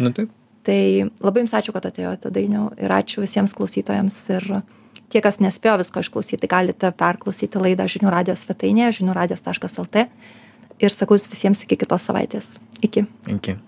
Nu 0.02 0.14
taip. 0.14 0.32
Tai 0.64 0.80
labai 1.20 1.44
jums 1.44 1.54
ačiū 1.58 1.74
kad 1.76 1.86
atėjote 1.90 2.32
dainiau 2.32 2.70
ir 2.80 2.94
ačiū 2.94 3.22
visiems 3.24 3.52
klausytojams 3.56 4.16
ir 4.32 4.48
tie 5.12 5.20
kas 5.24 5.38
nespėjo 5.42 5.76
visko 5.82 6.02
išklausyti 6.02 6.50
galite 6.50 6.90
perklausyti 6.94 7.60
laidą 7.60 7.86
žinių 7.90 8.14
radijo 8.14 8.38
svetainėje 8.38 9.00
žinių 9.00 9.18
radijas 9.18 9.44
taškas 9.44 9.78
lt. 9.82 10.08
Ir 10.82 10.90
sakau 10.90 11.20
visiems 11.20 11.62
iki 11.62 11.78
kitos 11.78 12.08
savaitės. 12.08 12.48
Iki. 12.82 13.06
Iki 13.30 13.58